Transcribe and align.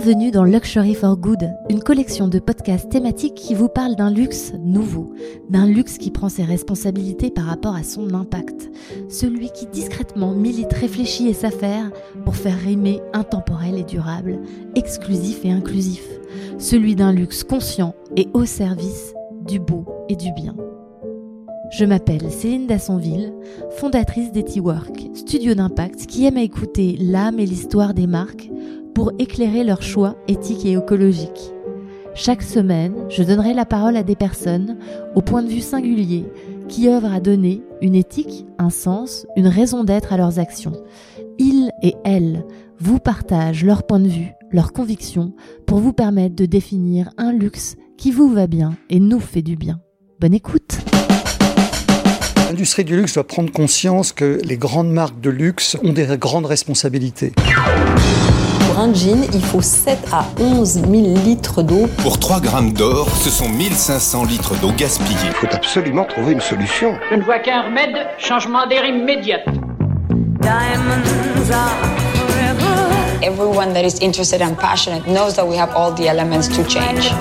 Bienvenue 0.00 0.30
dans 0.30 0.44
Luxury 0.44 0.94
for 0.94 1.16
Good, 1.16 1.50
une 1.68 1.82
collection 1.82 2.28
de 2.28 2.38
podcasts 2.38 2.88
thématiques 2.88 3.34
qui 3.34 3.56
vous 3.56 3.68
parle 3.68 3.96
d'un 3.96 4.12
luxe 4.12 4.52
nouveau, 4.60 5.12
d'un 5.50 5.66
luxe 5.66 5.98
qui 5.98 6.12
prend 6.12 6.28
ses 6.28 6.44
responsabilités 6.44 7.32
par 7.32 7.46
rapport 7.46 7.74
à 7.74 7.82
son 7.82 8.14
impact, 8.14 8.70
celui 9.08 9.50
qui 9.50 9.66
discrètement 9.66 10.34
milite, 10.34 10.72
réfléchit 10.72 11.26
et 11.26 11.32
s'affaire 11.32 11.90
pour 12.24 12.36
faire 12.36 12.56
rimer 12.60 13.00
intemporel 13.12 13.76
et 13.76 13.82
durable, 13.82 14.38
exclusif 14.76 15.44
et 15.44 15.50
inclusif, 15.50 16.04
celui 16.58 16.94
d'un 16.94 17.10
luxe 17.10 17.42
conscient 17.42 17.96
et 18.16 18.28
au 18.34 18.44
service 18.44 19.14
du 19.48 19.58
beau 19.58 19.84
et 20.08 20.14
du 20.14 20.30
bien. 20.30 20.54
Je 21.70 21.84
m'appelle 21.84 22.30
Céline 22.30 22.68
Dassonville, 22.68 23.32
fondatrice 23.72 24.30
d'Etiwork, 24.30 25.10
studio 25.14 25.54
d'impact 25.54 26.06
qui 26.06 26.24
aime 26.24 26.36
à 26.36 26.42
écouter 26.42 26.96
l'âme 27.00 27.40
et 27.40 27.46
l'histoire 27.46 27.94
des 27.94 28.06
marques 28.06 28.48
pour 28.98 29.12
éclairer 29.20 29.62
leurs 29.62 29.84
choix 29.84 30.16
éthiques 30.26 30.64
et 30.64 30.72
écologiques. 30.72 31.52
Chaque 32.16 32.42
semaine, 32.42 32.96
je 33.08 33.22
donnerai 33.22 33.54
la 33.54 33.64
parole 33.64 33.96
à 33.96 34.02
des 34.02 34.16
personnes 34.16 34.76
au 35.14 35.22
point 35.22 35.44
de 35.44 35.48
vue 35.48 35.60
singulier 35.60 36.24
qui 36.68 36.88
œuvrent 36.88 37.12
à 37.12 37.20
donner 37.20 37.62
une 37.80 37.94
éthique, 37.94 38.44
un 38.58 38.70
sens, 38.70 39.24
une 39.36 39.46
raison 39.46 39.84
d'être 39.84 40.12
à 40.12 40.16
leurs 40.16 40.40
actions. 40.40 40.72
Ils 41.38 41.70
et 41.80 41.94
elles 42.04 42.44
vous 42.80 42.98
partagent 42.98 43.64
leur 43.64 43.84
point 43.84 44.00
de 44.00 44.08
vue, 44.08 44.32
leurs 44.50 44.72
convictions 44.72 45.32
pour 45.64 45.78
vous 45.78 45.92
permettre 45.92 46.34
de 46.34 46.46
définir 46.46 47.10
un 47.18 47.32
luxe 47.32 47.76
qui 47.98 48.10
vous 48.10 48.28
va 48.28 48.48
bien 48.48 48.74
et 48.90 48.98
nous 48.98 49.20
fait 49.20 49.42
du 49.42 49.54
bien. 49.54 49.78
Bonne 50.18 50.34
écoute 50.34 50.76
L'industrie 52.48 52.82
du 52.82 52.96
luxe 52.96 53.14
doit 53.14 53.28
prendre 53.28 53.52
conscience 53.52 54.10
que 54.10 54.40
les 54.42 54.56
grandes 54.56 54.90
marques 54.90 55.20
de 55.20 55.30
luxe 55.30 55.76
ont 55.84 55.92
des 55.92 56.16
grandes 56.18 56.46
responsabilités. 56.46 57.32
Pour 58.78 58.86
un 58.86 58.94
jean, 58.94 59.24
il 59.34 59.42
faut 59.42 59.60
7 59.60 59.98
à 60.12 60.24
11 60.38 60.74
000 60.74 60.86
litres 61.24 61.62
d'eau. 61.64 61.88
Pour 61.96 62.20
3 62.20 62.38
grammes 62.38 62.72
d'or, 62.72 63.08
ce 63.10 63.28
sont 63.28 63.48
1500 63.48 64.24
litres 64.26 64.54
d'eau 64.60 64.70
gaspillée. 64.70 65.18
Il 65.24 65.32
faut 65.32 65.52
absolument 65.52 66.04
trouver 66.04 66.30
une 66.34 66.40
solution. 66.40 66.94
Je 67.10 67.16
ne 67.16 67.22
vois 67.22 67.40
qu'un 67.40 67.62
remède, 67.62 67.96
changement 68.18 68.68
d'air 68.68 68.84
immédiat. 68.84 69.40
Everyone 73.20 73.72
that 73.72 73.82
is 73.82 74.00
interested 74.00 74.42
and 74.42 74.54
passionate 74.54 75.08
knows 75.08 75.34
that 75.34 75.44
we 75.44 75.58
have 75.58 75.74
all 75.74 75.92
the 75.92 76.06
elements 76.06 76.46
to 76.46 76.62
change. 76.68 77.12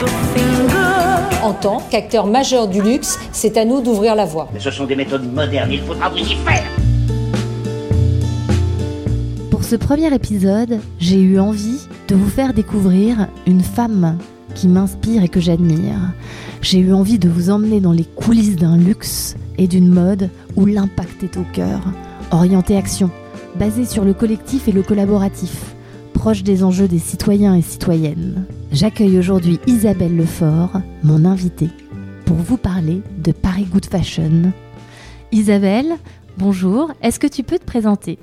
En 1.41 1.53
tant 1.53 1.81
qu'acteur 1.89 2.27
majeur 2.27 2.67
du 2.67 2.83
luxe, 2.83 3.17
c'est 3.31 3.57
à 3.57 3.65
nous 3.65 3.81
d'ouvrir 3.81 4.13
la 4.13 4.25
voie. 4.25 4.47
Mais 4.53 4.59
ce 4.59 4.69
sont 4.69 4.85
des 4.85 4.95
méthodes 4.95 5.33
modernes, 5.33 5.71
il 5.71 5.81
faudra 5.81 6.09
vous 6.09 6.17
y 6.17 6.35
faire. 6.45 6.65
Pour 9.57 9.65
ce 9.65 9.75
premier 9.75 10.13
épisode, 10.13 10.79
j'ai 10.99 11.19
eu 11.19 11.39
envie 11.39 11.79
de 12.09 12.13
vous 12.13 12.29
faire 12.29 12.53
découvrir 12.53 13.27
une 13.47 13.63
femme 13.63 14.19
qui 14.53 14.67
m'inspire 14.67 15.23
et 15.23 15.29
que 15.29 15.39
j'admire. 15.39 16.13
J'ai 16.61 16.77
eu 16.77 16.93
envie 16.93 17.17
de 17.17 17.27
vous 17.27 17.49
emmener 17.49 17.81
dans 17.81 17.91
les 17.91 18.03
coulisses 18.03 18.55
d'un 18.55 18.77
luxe 18.77 19.35
et 19.57 19.67
d'une 19.67 19.89
mode 19.89 20.29
où 20.55 20.67
l'impact 20.67 21.23
est 21.23 21.37
au 21.37 21.43
cœur, 21.53 21.81
orienté 22.29 22.77
action, 22.77 23.09
basé 23.55 23.85
sur 23.85 24.05
le 24.05 24.13
collectif 24.13 24.67
et 24.67 24.71
le 24.71 24.83
collaboratif, 24.83 25.73
proche 26.13 26.43
des 26.43 26.63
enjeux 26.63 26.87
des 26.87 26.99
citoyens 26.99 27.55
et 27.55 27.63
citoyennes. 27.63 28.45
J'accueille 28.71 29.17
aujourd'hui 29.17 29.59
Isabelle 29.65 30.15
Lefort, 30.15 30.73
mon 31.01 31.25
invitée, 31.25 31.71
pour 32.25 32.37
vous 32.37 32.57
parler 32.57 33.01
de 33.17 33.31
Paris 33.31 33.65
Good 33.65 33.87
Fashion. 33.87 34.53
Isabelle, 35.31 35.95
bonjour, 36.37 36.91
est-ce 37.01 37.19
que 37.19 37.25
tu 37.25 37.41
peux 37.41 37.57
te 37.57 37.65
présenter? 37.65 38.19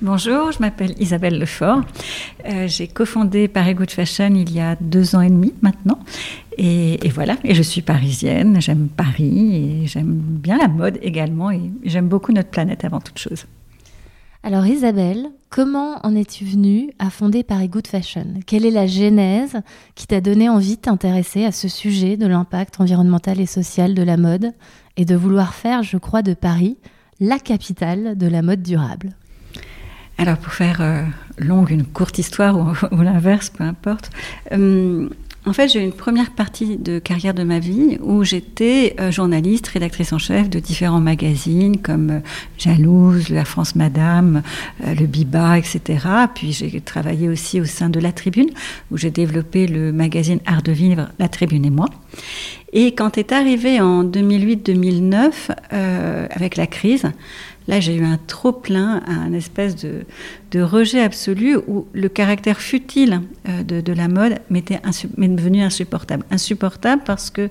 Bonjour, 0.00 0.52
je 0.52 0.60
m'appelle 0.60 0.94
Isabelle 1.00 1.40
Lefort. 1.40 1.80
Euh, 2.48 2.68
j'ai 2.68 2.86
cofondé 2.86 3.48
Paris 3.48 3.74
Good 3.74 3.90
Fashion 3.90 4.32
il 4.32 4.52
y 4.52 4.60
a 4.60 4.76
deux 4.80 5.16
ans 5.16 5.20
et 5.20 5.28
demi 5.28 5.52
maintenant. 5.60 5.98
Et, 6.56 7.04
et 7.04 7.08
voilà, 7.08 7.36
et 7.42 7.52
je 7.52 7.62
suis 7.62 7.82
parisienne, 7.82 8.60
j'aime 8.60 8.86
Paris 8.96 9.56
et 9.56 9.86
j'aime 9.88 10.14
bien 10.14 10.56
la 10.56 10.68
mode 10.68 11.00
également 11.02 11.50
et 11.50 11.72
j'aime 11.82 12.06
beaucoup 12.06 12.30
notre 12.30 12.48
planète 12.48 12.84
avant 12.84 13.00
toute 13.00 13.18
chose. 13.18 13.46
Alors 14.44 14.64
Isabelle, 14.68 15.30
comment 15.50 15.98
en 16.06 16.14
es-tu 16.14 16.44
venue 16.44 16.92
à 17.00 17.10
fonder 17.10 17.42
Paris 17.42 17.68
Good 17.68 17.88
Fashion? 17.88 18.34
Quelle 18.46 18.66
est 18.66 18.70
la 18.70 18.86
genèse 18.86 19.56
qui 19.96 20.06
t'a 20.06 20.20
donné 20.20 20.48
envie 20.48 20.76
de 20.76 20.82
t'intéresser 20.82 21.44
à 21.44 21.50
ce 21.50 21.66
sujet 21.66 22.16
de 22.16 22.28
l'impact 22.28 22.80
environnemental 22.80 23.40
et 23.40 23.46
social 23.46 23.94
de 23.94 24.02
la 24.04 24.16
mode 24.16 24.52
et 24.96 25.04
de 25.04 25.16
vouloir 25.16 25.54
faire, 25.54 25.82
je 25.82 25.96
crois, 25.96 26.22
de 26.22 26.34
Paris 26.34 26.76
la 27.18 27.40
capitale 27.40 28.16
de 28.16 28.28
la 28.28 28.42
mode 28.42 28.62
durable? 28.62 29.16
Alors 30.18 30.36
pour 30.36 30.52
faire 30.52 30.78
euh, 30.80 31.04
longue 31.38 31.70
une 31.70 31.84
courte 31.84 32.18
histoire 32.18 32.56
ou, 32.92 33.00
l'inverse, 33.00 33.50
peu 33.50 33.64
importe. 33.64 34.10
euh, 34.52 35.08
en 35.46 35.52
fait, 35.54 35.68
j'ai 35.68 35.80
eu 35.80 35.84
une 35.84 35.92
première 35.92 36.32
partie 36.32 36.76
de 36.76 36.98
carrière 36.98 37.32
de 37.32 37.42
ma 37.42 37.58
vie 37.58 37.96
où 38.02 38.22
j'étais 38.22 38.94
euh, 39.00 39.10
journaliste, 39.10 39.68
rédactrice 39.68 40.12
en 40.12 40.18
chef 40.18 40.50
de 40.50 40.58
différents 40.58 41.00
magazines 41.00 41.78
comme 41.78 42.20
Jalouse, 42.58 43.30
La 43.30 43.46
France 43.46 43.74
Madame, 43.74 44.42
Le 44.84 45.06
Biba, 45.06 45.56
etc. 45.56 45.80
Puis 46.34 46.52
j'ai 46.52 46.80
travaillé 46.82 47.30
aussi 47.30 47.62
au 47.62 47.64
sein 47.64 47.88
de 47.88 47.98
La 47.98 48.12
Tribune 48.12 48.50
où 48.90 48.98
j'ai 48.98 49.10
développé 49.10 49.66
le 49.66 49.90
magazine 49.90 50.40
Art 50.44 50.62
de 50.62 50.72
Vivre, 50.72 51.08
La 51.18 51.28
Tribune 51.28 51.64
et 51.64 51.70
moi. 51.70 51.86
Et 52.72 52.94
quand 52.94 53.16
est 53.16 53.32
arrivé 53.32 53.80
en 53.80 54.04
2008-2009, 54.04 55.32
euh, 55.72 56.26
avec 56.30 56.56
la 56.56 56.66
crise, 56.66 57.04
là 57.68 57.80
j'ai 57.80 57.94
eu 57.94 58.04
un 58.04 58.18
trop 58.26 58.52
plein, 58.52 59.02
un 59.06 59.32
espèce 59.32 59.76
de, 59.76 60.04
rejet 60.60 61.00
absolu 61.00 61.56
où 61.68 61.86
le 61.92 62.08
caractère 62.08 62.58
futile 62.58 63.20
euh, 63.48 63.62
de, 63.62 63.92
la 63.92 64.08
mode 64.08 64.38
m'était 64.50 64.80
devenu 65.16 65.62
insupportable. 65.62 66.24
Insupportable 66.30 67.02
parce 67.04 67.30
que 67.30 67.48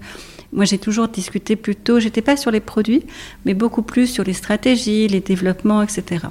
moi 0.52 0.66
j'ai 0.66 0.78
toujours 0.78 1.08
discuté 1.08 1.56
plutôt, 1.56 2.00
j'étais 2.00 2.22
pas 2.22 2.36
sur 2.36 2.52
les 2.52 2.60
produits, 2.60 3.04
mais 3.46 3.54
beaucoup 3.54 3.84
plus 3.84 4.08
sur 4.08 4.24
les 4.24 4.34
stratégies, 4.34 5.08
les 5.08 5.22
développements, 5.22 5.82
etc. 5.82 6.26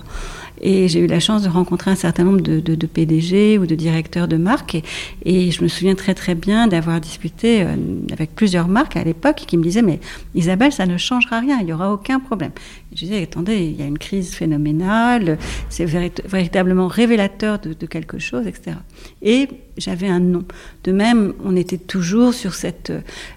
Et 0.61 0.89
j'ai 0.89 1.01
eu 1.01 1.07
la 1.07 1.21
chance 1.21 1.43
de 1.43 1.49
rencontrer 1.49 1.91
un 1.91 1.97
certain 1.97 2.25
nombre 2.25 2.41
de 2.41 2.87
PDG 2.87 3.59
ou 3.59 3.67
de 3.67 3.75
directeurs 3.75 4.29
de 4.29 4.37
marques. 4.37 4.75
Et, 4.75 4.83
et, 5.25 5.51
je 5.51 5.63
me 5.63 5.69
souviens 5.69 5.95
très 5.95 6.15
très 6.15 6.35
bien 6.35 6.67
d'avoir 6.67 7.01
discuté 7.01 7.63
euh, 7.63 7.77
avec 8.13 8.35
plusieurs 8.35 8.69
marques 8.69 8.97
à 8.97 9.05
l'époque 9.05 9.45
qui 9.47 9.57
me 9.57 9.63
disaient 9.63 9.83
Mais 9.83 10.01
Isabelle, 10.35 10.73
ça 10.73 10.87
ne 10.87 10.97
changera 10.97 11.41
rien, 11.41 11.59
il 11.61 11.67
n'y 11.67 11.73
aura 11.73 11.93
aucun 11.93 12.21
problème. 12.21 12.53
Je 12.97 13.05
disais 13.05 13.23
Attendez, 13.23 13.59
il 13.59 13.79
y 13.79 13.83
a 13.83 13.87
une 13.87 13.99
crise 13.99 14.35
phénoménale, 14.35 15.37
c'est 15.69 15.85
véritablement 15.85 16.89
révélateur 16.89 17.59
de, 17.59 17.87
quelque 17.87 18.19
chose, 18.19 18.47
etc. 18.47 18.79
Et 19.21 19.49
j'avais 19.77 20.09
un 20.09 20.21
nom. 20.21 20.45
De 20.85 20.93
même, 20.93 21.35
on 21.45 21.55
était 21.57 21.77
toujours 21.77 22.33
sur 22.33 22.55
cette, 22.55 22.93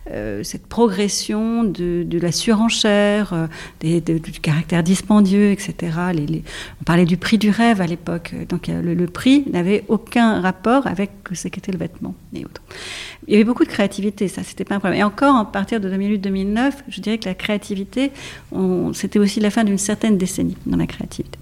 euh, 0.09 0.44
cette 0.44 0.66
progression 0.66 1.66
de, 1.66 2.20
la 2.22 2.31
surenchère, 2.31 3.34
euh, 3.34 3.47
des, 3.81 4.00
de, 4.00 4.18
du 4.18 4.40
caractère 4.40 4.81
dispendieux, 4.81 5.52
etc. 5.52 5.74
On 6.81 6.84
parlait 6.86 7.06
du 7.06 7.18
prix 7.18 7.38
du 7.38 7.50
rêve 7.50 7.81
à 7.81 7.86
l'époque. 7.86 8.34
Donc 8.47 8.68
le, 8.68 8.94
le 8.94 9.08
prix 9.08 9.44
n'avait 9.52 9.84
aucun 9.90 10.40
rapport 10.40 10.88
avec 10.88 11.12
ce 11.34 11.50
qu'était 11.50 11.74
le 11.74 11.80
vêtement. 11.80 12.16
Il 12.34 12.46
y 13.28 13.36
avait 13.36 13.44
beaucoup 13.44 13.66
de 13.66 13.70
créativité, 13.70 14.28
ça, 14.30 14.44
c'était 14.44 14.64
pas 14.64 14.76
un 14.76 14.80
problème. 14.80 15.00
Et 15.00 15.03
encore, 15.03 15.36
à 15.36 15.52
partir 15.52 15.81
de 15.81 15.90
2008-2009, 15.90 16.72
je 16.88 17.02
dirais 17.02 17.18
que 17.18 17.26
la 17.26 17.36
créativité, 17.36 18.12
c'était 18.94 19.20
aussi 19.20 19.40
la 19.40 19.48
fin 19.49 19.63
d'une 19.63 19.77
certaine 19.77 20.17
décennie 20.17 20.57
dans 20.65 20.77
la 20.77 20.87
créativité. 20.87 21.39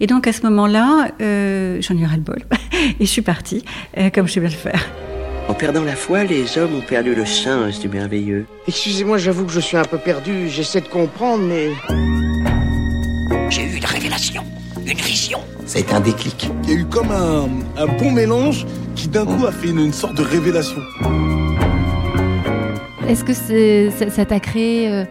Et 0.00 0.06
donc 0.06 0.26
à 0.26 0.32
ce 0.32 0.42
moment-là, 0.42 1.12
euh, 1.20 1.80
j'en 1.80 1.96
ai 1.96 2.00
eu 2.00 2.04
ras-le-bol 2.04 2.42
et 3.00 3.04
je 3.04 3.10
suis 3.10 3.22
partie, 3.22 3.64
euh, 3.98 4.10
comme 4.10 4.26
je 4.26 4.32
sais 4.34 4.40
bien 4.40 4.48
le 4.48 4.54
faire. 4.54 4.84
En 5.48 5.54
perdant 5.54 5.84
la 5.84 5.94
foi, 5.94 6.24
les 6.24 6.56
hommes 6.56 6.74
ont 6.74 6.80
perdu 6.80 7.14
le 7.14 7.26
sens 7.26 7.78
du 7.78 7.88
merveilleux. 7.88 8.46
Excusez-moi, 8.66 9.18
j'avoue 9.18 9.44
que 9.44 9.52
je 9.52 9.60
suis 9.60 9.76
un 9.76 9.84
peu 9.84 9.98
perdu, 9.98 10.48
j'essaie 10.48 10.80
de 10.80 10.88
comprendre, 10.88 11.44
mais... 11.44 11.68
J'ai 13.50 13.62
eu 13.62 13.76
une 13.76 13.84
révélation, 13.84 14.42
une 14.86 14.96
vision. 14.96 15.40
Ça 15.66 15.78
a 15.78 15.80
été 15.82 15.92
un 15.92 16.00
déclic. 16.00 16.48
Il 16.64 16.70
y 16.70 16.72
a 16.72 16.76
eu 16.76 16.86
comme 16.86 17.10
un, 17.10 17.48
un 17.76 17.86
bon 17.86 18.10
mélange 18.10 18.66
qui 18.96 19.08
d'un 19.08 19.26
coup 19.26 19.46
a 19.46 19.52
fait 19.52 19.68
une, 19.68 19.80
une 19.80 19.92
sorte 19.92 20.14
de 20.14 20.22
révélation. 20.22 20.80
Est-ce 23.06 23.22
que 23.22 24.10
ça 24.10 24.24
t'a 24.24 24.40
créé... 24.40 25.04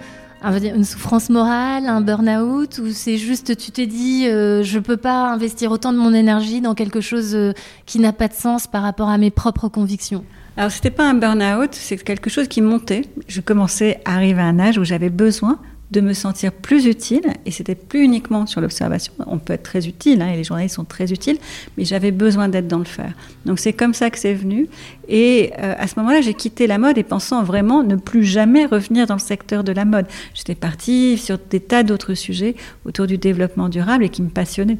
Une 0.43 0.83
souffrance 0.83 1.29
morale, 1.29 1.85
un 1.87 2.01
burn-out, 2.01 2.79
ou 2.79 2.91
c'est 2.91 3.17
juste 3.17 3.55
tu 3.55 3.71
t'es 3.71 3.85
dit 3.85 4.27
euh, 4.27 4.61
je 4.61 4.77
peux 4.77 4.97
pas 4.97 5.31
investir 5.31 5.71
autant 5.71 5.93
de 5.93 5.97
mon 5.97 6.13
énergie 6.13 6.59
dans 6.59 6.73
quelque 6.73 6.99
chose 6.99 7.33
euh, 7.33 7.53
qui 7.85 7.99
n'a 7.99 8.11
pas 8.11 8.27
de 8.27 8.33
sens 8.33 8.67
par 8.67 8.83
rapport 8.83 9.07
à 9.07 9.17
mes 9.17 9.31
propres 9.31 9.69
convictions? 9.69 10.25
Alors 10.57 10.69
c'était 10.69 10.91
pas 10.91 11.09
un 11.09 11.13
burn-out, 11.13 11.69
c'est 11.71 11.97
quelque 11.97 12.29
chose 12.29 12.49
qui 12.49 12.61
montait. 12.61 13.03
Je 13.27 13.39
commençais 13.39 14.01
à 14.03 14.15
arriver 14.15 14.41
à 14.41 14.45
un 14.45 14.59
âge 14.59 14.77
où 14.77 14.83
j'avais 14.83 15.09
besoin 15.09 15.59
de 15.93 16.01
me 16.01 16.13
sentir 16.13 16.51
plus 16.51 16.85
utile, 16.85 17.21
et 17.45 17.51
c'était 17.51 17.75
plus 17.75 18.03
uniquement 18.03 18.45
sur 18.45 18.59
l'observation, 18.59 19.13
on 19.27 19.37
peut 19.37 19.53
être 19.53 19.63
très 19.63 19.87
utile, 19.87 20.21
hein, 20.21 20.29
et 20.29 20.35
les 20.35 20.43
journalistes 20.43 20.75
sont 20.75 20.83
très 20.83 21.11
utiles, 21.11 21.37
mais 21.77 21.85
j'avais 21.85 22.11
besoin 22.11 22.49
d'être 22.49 22.67
dans 22.67 22.79
le 22.79 22.83
faire. 22.85 23.13
Donc 23.45 23.59
c'est 23.59 23.73
comme 23.73 23.93
ça 23.93 24.09
que 24.09 24.19
c'est 24.19 24.33
venu, 24.33 24.67
et 25.07 25.51
euh, 25.59 25.75
à 25.77 25.87
ce 25.87 25.97
moment-là, 25.99 26.21
j'ai 26.21 26.33
quitté 26.33 26.67
la 26.67 26.77
mode 26.77 26.97
et 26.97 27.03
pensant 27.03 27.43
vraiment 27.43 27.83
ne 27.83 27.95
plus 27.95 28.23
jamais 28.23 28.65
revenir 28.65 29.07
dans 29.07 29.15
le 29.15 29.19
secteur 29.19 29.63
de 29.63 29.71
la 29.71 29.85
mode. 29.85 30.07
J'étais 30.33 30.55
partie 30.55 31.17
sur 31.17 31.37
des 31.49 31.59
tas 31.59 31.83
d'autres 31.83 32.15
sujets 32.15 32.55
autour 32.85 33.07
du 33.07 33.17
développement 33.17 33.69
durable 33.69 34.03
et 34.03 34.09
qui 34.09 34.21
me 34.21 34.29
passionnaient. 34.29 34.77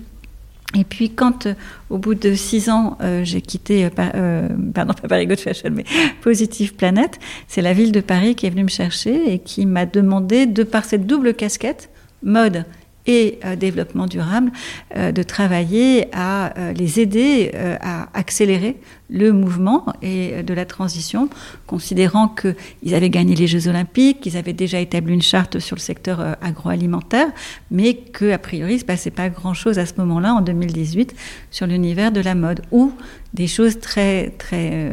Et 0.75 0.83
puis 0.83 1.11
quand, 1.11 1.45
euh, 1.45 1.53
au 1.89 1.97
bout 1.97 2.15
de 2.15 2.33
six 2.33 2.69
ans, 2.69 2.97
euh, 3.01 3.23
j'ai 3.23 3.41
quitté, 3.41 3.85
euh, 3.85 4.47
pardon, 4.73 4.93
pas 5.01 5.07
Paris 5.07 5.27
Good 5.27 5.39
Fashion, 5.39 5.69
mais 5.71 5.85
Positive 6.21 6.75
Planet, 6.75 7.19
c'est 7.47 7.61
la 7.61 7.73
ville 7.73 7.91
de 7.91 8.01
Paris 8.01 8.35
qui 8.35 8.47
est 8.47 8.49
venue 8.49 8.63
me 8.63 8.69
chercher 8.69 9.33
et 9.33 9.39
qui 9.39 9.65
m'a 9.65 9.85
demandé, 9.85 10.45
de 10.45 10.63
par 10.63 10.85
cette 10.85 11.05
double 11.05 11.33
casquette, 11.33 11.89
mode 12.23 12.65
et 13.05 13.39
euh, 13.43 13.55
développement 13.55 14.07
durable, 14.07 14.51
euh, 14.95 15.11
de 15.11 15.23
travailler 15.23 16.07
à 16.13 16.57
euh, 16.57 16.73
les 16.73 16.99
aider 16.99 17.51
à 17.81 18.07
accélérer 18.13 18.77
le 19.09 19.31
mouvement 19.31 19.85
et 20.01 20.43
de 20.43 20.53
la 20.53 20.65
transition, 20.65 21.29
considérant 21.67 22.27
qu'ils 22.27 22.95
avaient 22.95 23.09
gagné 23.09 23.35
les 23.35 23.47
Jeux 23.47 23.67
olympiques, 23.67 24.21
qu'ils 24.21 24.37
avaient 24.37 24.53
déjà 24.53 24.79
établi 24.79 25.13
une 25.13 25.21
charte 25.21 25.59
sur 25.59 25.75
le 25.75 25.81
secteur 25.81 26.37
agroalimentaire, 26.41 27.27
mais 27.69 27.95
qu'a 27.95 28.37
priori, 28.37 28.71
il 28.71 28.75
ne 28.75 28.79
se 28.79 28.85
passait 28.85 29.11
pas 29.11 29.29
grand-chose 29.29 29.77
à 29.77 29.85
ce 29.85 29.93
moment-là, 29.97 30.33
en 30.33 30.41
2018, 30.41 31.13
sur 31.51 31.67
l'univers 31.67 32.11
de 32.11 32.21
la 32.21 32.33
mode, 32.33 32.61
ou 32.71 32.93
des 33.33 33.47
choses 33.47 33.79
très, 33.79 34.31
très, 34.31 34.91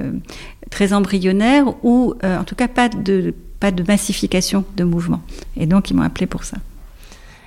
très 0.71 0.93
embryonnaires, 0.93 1.67
ou 1.83 2.15
en 2.23 2.45
tout 2.45 2.57
cas 2.57 2.69
pas 2.69 2.89
de, 2.89 3.35
pas 3.59 3.71
de 3.71 3.85
massification 3.87 4.65
de 4.77 4.85
mouvement. 4.85 5.23
Et 5.57 5.67
donc, 5.67 5.91
ils 5.91 5.95
m'ont 5.95 6.03
appelé 6.03 6.27
pour 6.27 6.45
ça. 6.45 6.59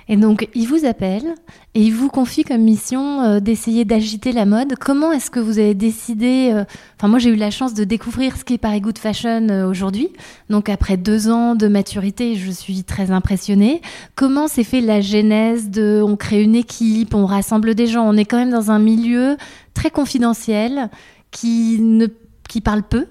Et 0.09 0.17
donc, 0.17 0.47
il 0.53 0.67
vous 0.67 0.85
appelle 0.85 1.35
et 1.75 1.81
il 1.81 1.93
vous 1.93 2.09
confie 2.09 2.43
comme 2.43 2.61
mission 2.61 3.21
euh, 3.21 3.39
d'essayer 3.39 3.85
d'agiter 3.85 4.31
la 4.31 4.45
mode. 4.45 4.75
Comment 4.79 5.11
est-ce 5.11 5.31
que 5.31 5.39
vous 5.39 5.59
avez 5.59 5.73
décidé 5.73 6.51
euh, 6.53 6.65
Enfin, 6.97 7.07
moi, 7.07 7.19
j'ai 7.19 7.29
eu 7.29 7.35
la 7.35 7.51
chance 7.51 7.73
de 7.73 7.83
découvrir 7.83 8.35
ce 8.35 8.43
qu'est 8.43 8.57
Paris 8.57 8.81
Good 8.81 8.97
Fashion 8.97 9.47
euh, 9.49 9.67
aujourd'hui. 9.67 10.09
Donc, 10.49 10.69
après 10.69 10.97
deux 10.97 11.29
ans 11.29 11.55
de 11.55 11.67
maturité, 11.67 12.35
je 12.35 12.51
suis 12.51 12.83
très 12.83 13.11
impressionnée. 13.11 13.81
Comment 14.15 14.47
s'est 14.47 14.63
fait 14.63 14.81
la 14.81 15.01
genèse 15.01 15.69
de 15.69 16.01
On 16.05 16.17
crée 16.17 16.43
une 16.43 16.55
équipe, 16.55 17.13
on 17.13 17.25
rassemble 17.25 17.73
des 17.73 17.87
gens. 17.87 18.03
On 18.03 18.17
est 18.17 18.25
quand 18.25 18.37
même 18.37 18.51
dans 18.51 18.71
un 18.71 18.79
milieu 18.79 19.37
très 19.73 19.89
confidentiel 19.89 20.89
qui 21.31 21.79
ne 21.81 22.07
qui 22.49 22.61
parle 22.61 22.83
peu 22.83 23.07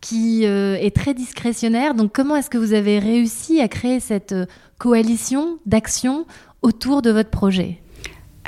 qui 0.00 0.44
est 0.44 0.94
très 0.94 1.14
discrétionnaire. 1.14 1.94
Donc 1.94 2.12
comment 2.12 2.36
est-ce 2.36 2.48
que 2.48 2.58
vous 2.58 2.74
avez 2.74 3.00
réussi 3.00 3.60
à 3.60 3.66
créer 3.66 3.98
cette 3.98 4.34
coalition 4.78 5.58
d'action 5.66 6.26
autour 6.62 7.02
de 7.02 7.10
votre 7.10 7.30
projet 7.30 7.80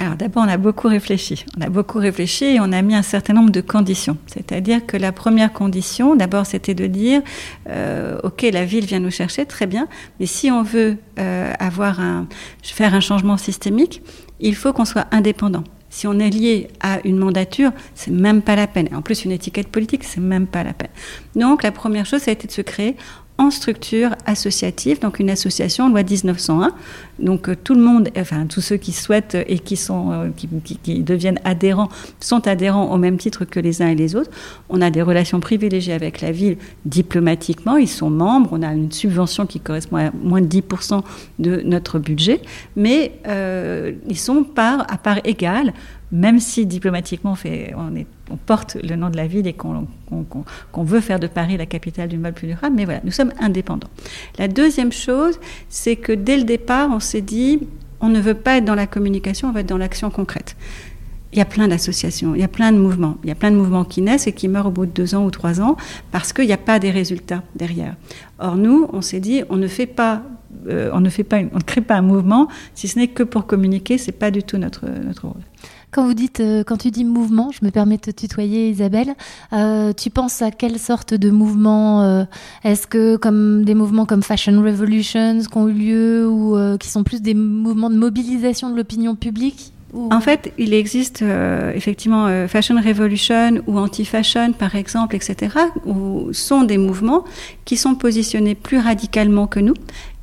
alors 0.00 0.14
d'abord, 0.14 0.44
on 0.46 0.48
a 0.48 0.58
beaucoup 0.58 0.86
réfléchi. 0.86 1.44
On 1.58 1.60
a 1.60 1.68
beaucoup 1.68 1.98
réfléchi 1.98 2.44
et 2.44 2.60
on 2.60 2.70
a 2.70 2.82
mis 2.82 2.94
un 2.94 3.02
certain 3.02 3.32
nombre 3.32 3.50
de 3.50 3.60
conditions. 3.60 4.16
C'est-à-dire 4.26 4.86
que 4.86 4.96
la 4.96 5.10
première 5.10 5.52
condition, 5.52 6.14
d'abord, 6.14 6.46
c'était 6.46 6.74
de 6.74 6.86
dire, 6.86 7.20
euh, 7.68 8.16
ok, 8.22 8.46
la 8.52 8.64
ville 8.64 8.84
vient 8.84 9.00
nous 9.00 9.10
chercher, 9.10 9.44
très 9.44 9.66
bien, 9.66 9.88
mais 10.20 10.26
si 10.26 10.52
on 10.52 10.62
veut 10.62 10.98
euh, 11.18 11.52
avoir 11.58 11.98
un, 11.98 12.28
faire 12.62 12.94
un 12.94 13.00
changement 13.00 13.36
systémique, 13.36 14.00
il 14.38 14.54
faut 14.54 14.72
qu'on 14.72 14.84
soit 14.84 15.06
indépendant. 15.10 15.64
Si 15.90 16.06
on 16.06 16.20
est 16.20 16.30
lié 16.30 16.68
à 16.78 17.00
une 17.04 17.16
mandature, 17.16 17.72
c'est 17.96 18.12
même 18.12 18.42
pas 18.42 18.54
la 18.54 18.68
peine. 18.68 18.88
En 18.94 19.02
plus, 19.02 19.24
une 19.24 19.32
étiquette 19.32 19.66
politique, 19.66 20.04
c'est 20.04 20.20
même 20.20 20.46
pas 20.46 20.62
la 20.62 20.74
peine. 20.74 20.90
Donc, 21.34 21.64
la 21.64 21.72
première 21.72 22.06
chose, 22.06 22.20
ça 22.20 22.30
a 22.30 22.34
été 22.34 22.46
de 22.46 22.52
se 22.52 22.60
créer 22.60 22.94
en 23.38 23.50
structure 23.52 24.10
associative, 24.26 25.00
donc 25.00 25.20
une 25.20 25.30
association 25.30 25.88
loi 25.88 26.02
1901. 26.02 26.72
Donc 27.20 27.48
euh, 27.48 27.56
tout 27.56 27.74
le 27.74 27.80
monde, 27.80 28.10
enfin 28.18 28.46
tous 28.46 28.60
ceux 28.60 28.76
qui 28.76 28.92
souhaitent 28.92 29.36
et 29.46 29.60
qui 29.60 29.76
sont 29.76 30.10
euh, 30.12 30.28
qui, 30.34 31.00
deviennent 31.00 31.40
adhérents 31.44 31.88
sont 32.20 32.46
adhérents 32.48 32.92
au 32.92 32.96
même 32.96 33.16
titre 33.16 33.44
que 33.44 33.60
les 33.60 33.80
uns 33.80 33.88
et 33.88 33.94
les 33.94 34.16
autres. 34.16 34.30
On 34.68 34.80
a 34.82 34.90
des 34.90 35.02
relations 35.02 35.40
privilégiées 35.40 35.92
avec 35.92 36.20
la 36.20 36.32
ville 36.32 36.56
diplomatiquement, 36.84 37.76
ils 37.76 37.88
sont 37.88 38.10
membres, 38.10 38.50
on 38.52 38.62
a 38.62 38.72
une 38.72 38.90
subvention 38.92 39.46
qui 39.46 39.60
correspond 39.60 39.96
à 39.96 40.10
moins 40.22 40.40
de 40.40 40.48
10% 40.48 41.02
de 41.38 41.62
notre 41.64 41.98
budget, 41.98 42.42
mais 42.76 43.12
euh, 43.26 43.92
ils 44.08 44.18
sont 44.18 44.44
à 44.56 44.98
part 44.98 45.18
égale 45.24 45.72
même 46.10 46.40
si 46.40 46.66
diplomatiquement 46.66 47.34
on, 47.76 48.36
porte 48.36 48.76
le 48.82 48.96
nom 48.96 49.10
de 49.10 49.16
la 49.16 49.26
ville 49.26 49.46
et 49.46 49.52
qu'on 49.52 50.84
veut 50.84 51.00
faire 51.00 51.20
de 51.20 51.26
Paris 51.26 51.56
la 51.56 51.66
capitale 51.66 52.08
du 52.08 52.18
mode 52.18 52.34
plus 52.34 52.48
durable, 52.48 52.74
mais 52.76 52.84
voilà, 52.84 53.00
nous 53.04 53.10
sommes 53.10 53.32
indépendants. 53.40 53.88
La 54.38 54.48
deuxième 54.48 54.92
chose, 54.92 55.38
c'est 55.68 55.96
que 55.96 56.12
dès 56.12 56.36
le 56.36 56.44
départ, 56.44 56.88
on 56.90 57.00
s'est 57.00 57.20
dit, 57.20 57.60
on 58.00 58.08
ne 58.08 58.20
veut 58.20 58.34
pas 58.34 58.58
être 58.58 58.64
dans 58.64 58.74
la 58.74 58.86
communication, 58.86 59.48
on 59.48 59.52
va 59.52 59.60
être 59.60 59.66
dans 59.66 59.78
l'action 59.78 60.10
concrète. 60.10 60.56
Il 61.32 61.38
y 61.38 61.42
a 61.42 61.44
plein 61.44 61.68
d'associations, 61.68 62.34
il 62.34 62.40
y 62.40 62.44
a 62.44 62.48
plein 62.48 62.72
de 62.72 62.78
mouvements, 62.78 63.18
il 63.22 63.28
y 63.28 63.32
a 63.32 63.34
plein 63.34 63.50
de 63.50 63.56
mouvements 63.56 63.84
qui 63.84 64.00
naissent 64.00 64.26
et 64.26 64.32
qui 64.32 64.48
meurent 64.48 64.68
au 64.68 64.70
bout 64.70 64.86
de 64.86 64.92
deux 64.92 65.14
ans 65.14 65.26
ou 65.26 65.30
trois 65.30 65.60
ans 65.60 65.76
parce 66.10 66.32
qu'il 66.32 66.46
n'y 66.46 66.54
a 66.54 66.58
pas 66.58 66.78
des 66.78 66.90
résultats 66.90 67.42
derrière. 67.54 67.96
Or 68.38 68.56
nous, 68.56 68.88
on 68.94 69.02
s'est 69.02 69.20
dit, 69.20 69.42
on 69.50 69.56
ne 69.56 69.68
fait 69.68 69.86
pas, 69.86 70.22
euh, 70.66 70.90
on 70.92 71.00
ne 71.00 71.10
fait 71.10 71.24
pas, 71.24 71.38
on 71.38 71.58
ne 71.58 71.62
crée 71.62 71.80
pas 71.80 71.96
un 71.96 72.02
mouvement 72.02 72.48
si 72.74 72.88
ce 72.88 72.98
n'est 72.98 73.08
que 73.08 73.22
pour 73.22 73.46
communiquer. 73.46 73.98
C'est 73.98 74.12
pas 74.12 74.30
du 74.30 74.42
tout 74.42 74.58
notre 74.58 74.86
notre 75.04 75.26
rôle. 75.26 75.42
Quand 75.90 76.06
vous 76.06 76.14
dites, 76.14 76.40
euh, 76.40 76.64
quand 76.64 76.76
tu 76.76 76.90
dis 76.90 77.04
mouvement, 77.04 77.50
je 77.50 77.64
me 77.64 77.70
permets 77.70 77.96
de 77.96 78.02
te 78.02 78.10
tutoyer, 78.10 78.68
Isabelle. 78.68 79.14
Euh, 79.54 79.92
tu 79.94 80.10
penses 80.10 80.42
à 80.42 80.50
quelle 80.50 80.78
sorte 80.78 81.14
de 81.14 81.30
mouvement 81.30 82.26
Est-ce 82.64 82.86
que 82.86 83.16
comme 83.16 83.64
des 83.64 83.74
mouvements 83.74 84.04
comme 84.04 84.22
Fashion 84.22 84.60
Revolutions 84.62 85.40
qui 85.40 85.56
ont 85.56 85.68
eu 85.68 85.72
lieu 85.72 86.28
ou 86.28 86.56
qui 86.78 86.88
sont 86.88 87.04
plus 87.04 87.22
des 87.22 87.34
mouvements 87.34 87.90
de 87.90 87.96
mobilisation 87.96 88.70
de 88.70 88.76
l'opinion 88.76 89.14
publique 89.16 89.72
En 89.94 90.20
fait, 90.20 90.52
il 90.58 90.74
existe 90.74 91.24
effectivement 91.74 92.46
Fashion 92.48 92.76
Revolution 92.76 93.62
ou 93.66 93.78
Anti-Fashion, 93.78 94.52
par 94.52 94.74
exemple, 94.76 95.16
etc., 95.16 95.56
où 95.86 96.32
sont 96.32 96.64
des 96.64 96.78
mouvements 96.78 97.24
qui 97.64 97.78
sont 97.78 97.94
positionnés 97.94 98.54
plus 98.54 98.78
radicalement 98.78 99.46
que 99.46 99.60
nous 99.60 99.74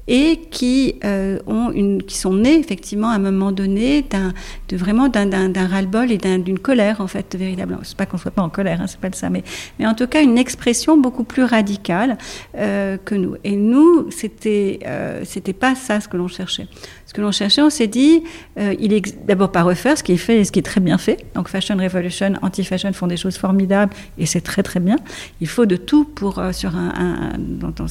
et 0.07 0.37
qui 0.51 0.95
euh, 1.03 1.39
ont 1.47 1.71
une, 1.71 2.03
qui 2.03 2.17
sont 2.17 2.33
nés 2.33 2.59
effectivement 2.59 3.09
à 3.09 3.15
un 3.15 3.19
moment 3.19 3.51
donné 3.51 4.03
d'un, 4.03 4.33
de 4.69 4.77
vraiment 4.77 5.07
d'un, 5.07 5.25
d'un, 5.25 5.67
ras-le-bol 5.67 6.11
et 6.11 6.17
d'une 6.17 6.59
colère 6.59 7.01
en 7.01 7.07
fait 7.07 7.35
véritablement. 7.35 7.79
C'est 7.83 7.97
pas 7.97 8.05
qu'on 8.05 8.17
soit 8.17 8.31
pas 8.31 8.43
en 8.43 8.49
colère, 8.49 8.81
hein, 8.81 8.87
c'est 8.87 8.99
pas 8.99 9.11
ça, 9.13 9.29
mais 9.29 9.43
mais 9.79 9.87
en 9.87 9.93
tout 9.93 10.07
cas 10.07 10.21
une 10.21 10.37
expression 10.37 10.97
beaucoup 10.97 11.23
plus 11.23 11.43
radicale 11.43 12.17
euh, 12.57 12.97
que 13.03 13.15
nous. 13.15 13.35
Et 13.43 13.55
nous, 13.55 14.11
c'était 14.11 14.79
euh, 14.85 15.21
c'était 15.23 15.53
pas 15.53 15.75
ça 15.75 15.99
ce 15.99 16.07
que 16.07 16.17
l'on 16.17 16.27
cherchait. 16.27 16.67
Que 17.15 17.21
l'on 17.21 17.31
cherchait, 17.31 17.61
on 17.61 17.69
s'est 17.69 17.87
dit, 17.87 18.23
euh, 18.59 18.75
il 18.77 18.91
est 18.91 19.25
d'abord 19.25 19.49
pas 19.49 19.63
refaire 19.63 19.97
ce 19.97 20.03
qui 20.03 20.11
est 20.11 20.17
fait 20.17 20.41
et 20.41 20.43
ce 20.43 20.51
qui 20.51 20.59
est 20.59 20.63
très 20.63 20.81
bien 20.81 20.97
fait. 20.97 21.25
Donc 21.33 21.47
Fashion 21.47 21.77
Revolution, 21.77 22.33
Anti-Fashion 22.41 22.91
font 22.91 23.07
des 23.07 23.15
choses 23.15 23.37
formidables 23.37 23.93
et 24.17 24.25
c'est 24.25 24.41
très 24.41 24.63
très 24.63 24.81
bien. 24.81 24.97
Il 25.39 25.47
faut 25.47 25.65
de 25.65 25.77
tout 25.77 26.03
pour 26.03 26.39
euh, 26.39 26.51
sur 26.51 26.75
un, 26.75 27.31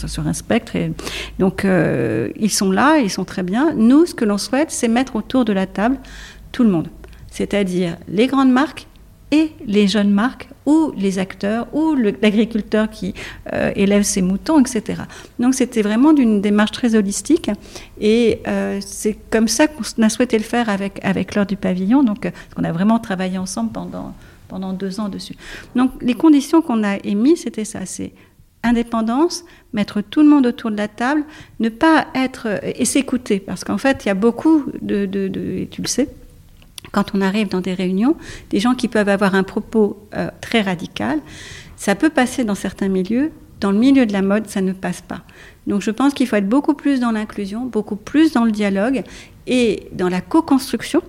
sur 0.06 0.26
un 0.26 0.32
spectre. 0.34 0.72
Donc 1.38 1.64
euh, 1.64 2.28
ils 2.38 2.50
sont 2.50 2.70
là, 2.70 2.98
ils 2.98 3.08
sont 3.08 3.24
très 3.24 3.42
bien. 3.42 3.72
Nous, 3.72 4.04
ce 4.04 4.14
que 4.14 4.26
l'on 4.26 4.36
souhaite, 4.36 4.70
c'est 4.70 4.88
mettre 4.88 5.16
autour 5.16 5.46
de 5.46 5.54
la 5.54 5.66
table 5.66 5.96
tout 6.52 6.62
le 6.62 6.68
monde, 6.68 6.88
c'est-à-dire 7.30 7.96
les 8.08 8.26
grandes 8.26 8.52
marques 8.52 8.86
et 9.30 9.52
les 9.64 9.88
jeunes 9.88 10.10
marques 10.10 10.50
ou 10.66 10.92
les 10.96 11.18
acteurs 11.18 11.66
ou 11.74 11.94
l'agriculteur 11.94 12.90
qui 12.90 13.14
euh, 13.52 13.72
élève 13.76 14.02
ses 14.02 14.22
moutons, 14.22 14.60
etc. 14.60 15.02
Donc 15.38 15.54
c'était 15.54 15.82
vraiment 15.82 16.12
d'une 16.12 16.40
démarche 16.40 16.72
très 16.72 16.94
holistique 16.94 17.50
et 18.00 18.40
euh, 18.48 18.80
c'est 18.84 19.16
comme 19.30 19.48
ça 19.48 19.66
qu'on 19.66 20.02
a 20.02 20.08
souhaité 20.08 20.38
le 20.38 20.44
faire 20.44 20.68
avec, 20.68 21.04
avec 21.04 21.34
l'heure 21.34 21.46
du 21.46 21.56
pavillon. 21.56 22.02
Donc 22.02 22.30
on 22.56 22.64
a 22.64 22.72
vraiment 22.72 22.98
travaillé 22.98 23.38
ensemble 23.38 23.72
pendant, 23.72 24.14
pendant 24.48 24.72
deux 24.72 25.00
ans 25.00 25.08
dessus. 25.08 25.36
Donc 25.76 25.90
les 26.00 26.14
conditions 26.14 26.62
qu'on 26.62 26.82
a 26.82 26.96
émises, 27.04 27.42
c'était 27.42 27.64
ça, 27.64 27.84
c'est 27.86 28.12
indépendance, 28.62 29.44
mettre 29.74 30.00
tout 30.00 30.22
le 30.22 30.28
monde 30.28 30.46
autour 30.46 30.70
de 30.70 30.76
la 30.76 30.88
table, 30.88 31.24
ne 31.60 31.68
pas 31.68 32.06
être 32.14 32.60
et 32.64 32.86
s'écouter 32.86 33.38
parce 33.38 33.62
qu'en 33.62 33.76
fait 33.76 34.04
il 34.04 34.08
y 34.08 34.10
a 34.10 34.14
beaucoup 34.14 34.64
de, 34.80 35.04
de, 35.04 35.28
de 35.28 35.64
tu 35.70 35.82
le 35.82 35.86
sais, 35.86 36.08
quand 36.92 37.14
on 37.14 37.20
arrive 37.20 37.48
dans 37.48 37.60
des 37.60 37.74
réunions, 37.74 38.16
des 38.50 38.60
gens 38.60 38.74
qui 38.74 38.88
peuvent 38.88 39.08
avoir 39.08 39.34
un 39.34 39.42
propos 39.42 39.98
euh, 40.14 40.28
très 40.40 40.60
radical. 40.60 41.20
Ça 41.76 41.94
peut 41.94 42.10
passer 42.10 42.44
dans 42.44 42.54
certains 42.54 42.88
milieux, 42.88 43.32
dans 43.60 43.72
le 43.72 43.78
milieu 43.78 44.06
de 44.06 44.12
la 44.12 44.22
mode, 44.22 44.48
ça 44.48 44.60
ne 44.60 44.72
passe 44.72 45.00
pas. 45.00 45.22
Donc 45.66 45.80
je 45.80 45.90
pense 45.90 46.14
qu'il 46.14 46.26
faut 46.26 46.36
être 46.36 46.48
beaucoup 46.48 46.74
plus 46.74 47.00
dans 47.00 47.10
l'inclusion, 47.10 47.64
beaucoup 47.64 47.96
plus 47.96 48.32
dans 48.32 48.44
le 48.44 48.52
dialogue 48.52 49.02
et 49.46 49.88
dans 49.92 50.08
la 50.08 50.20
co-construction 50.20 51.02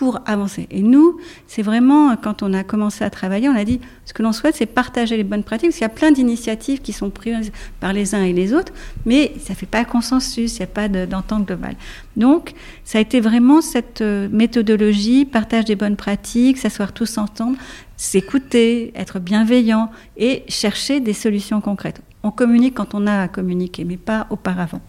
pour 0.00 0.18
avancer. 0.24 0.66
Et 0.70 0.80
nous, 0.80 1.18
c'est 1.46 1.60
vraiment, 1.60 2.16
quand 2.16 2.42
on 2.42 2.54
a 2.54 2.64
commencé 2.64 3.04
à 3.04 3.10
travailler, 3.10 3.50
on 3.50 3.54
a 3.54 3.66
dit, 3.66 3.80
ce 4.06 4.14
que 4.14 4.22
l'on 4.22 4.32
souhaite, 4.32 4.54
c'est 4.56 4.64
partager 4.64 5.14
les 5.18 5.24
bonnes 5.24 5.42
pratiques, 5.42 5.68
parce 5.68 5.76
qu'il 5.76 5.84
y 5.84 5.90
a 5.90 5.94
plein 5.94 6.10
d'initiatives 6.10 6.80
qui 6.80 6.94
sont 6.94 7.10
prises 7.10 7.52
par 7.80 7.92
les 7.92 8.14
uns 8.14 8.22
et 8.22 8.32
les 8.32 8.54
autres, 8.54 8.72
mais 9.04 9.34
ça 9.44 9.52
ne 9.52 9.58
fait 9.58 9.66
pas 9.66 9.84
consensus, 9.84 10.56
il 10.56 10.60
n'y 10.60 10.64
a 10.64 10.68
pas 10.68 10.88
d'entente 10.88 11.44
globale. 11.44 11.76
Donc, 12.16 12.54
ça 12.82 12.96
a 12.96 13.02
été 13.02 13.20
vraiment 13.20 13.60
cette 13.60 14.00
euh, 14.00 14.26
méthodologie, 14.32 15.26
partage 15.26 15.66
des 15.66 15.76
bonnes 15.76 15.96
pratiques, 15.96 16.56
s'asseoir 16.56 16.94
tous 16.94 17.18
ensemble, 17.18 17.58
s'écouter, 17.98 18.92
être 18.94 19.18
bienveillant 19.18 19.90
et 20.16 20.44
chercher 20.48 21.00
des 21.00 21.12
solutions 21.12 21.60
concrètes. 21.60 22.00
On 22.22 22.30
communique 22.30 22.72
quand 22.72 22.94
on 22.94 23.06
a 23.06 23.20
à 23.20 23.28
communiquer, 23.28 23.84
mais 23.84 23.98
pas 23.98 24.28
auparavant. 24.30 24.80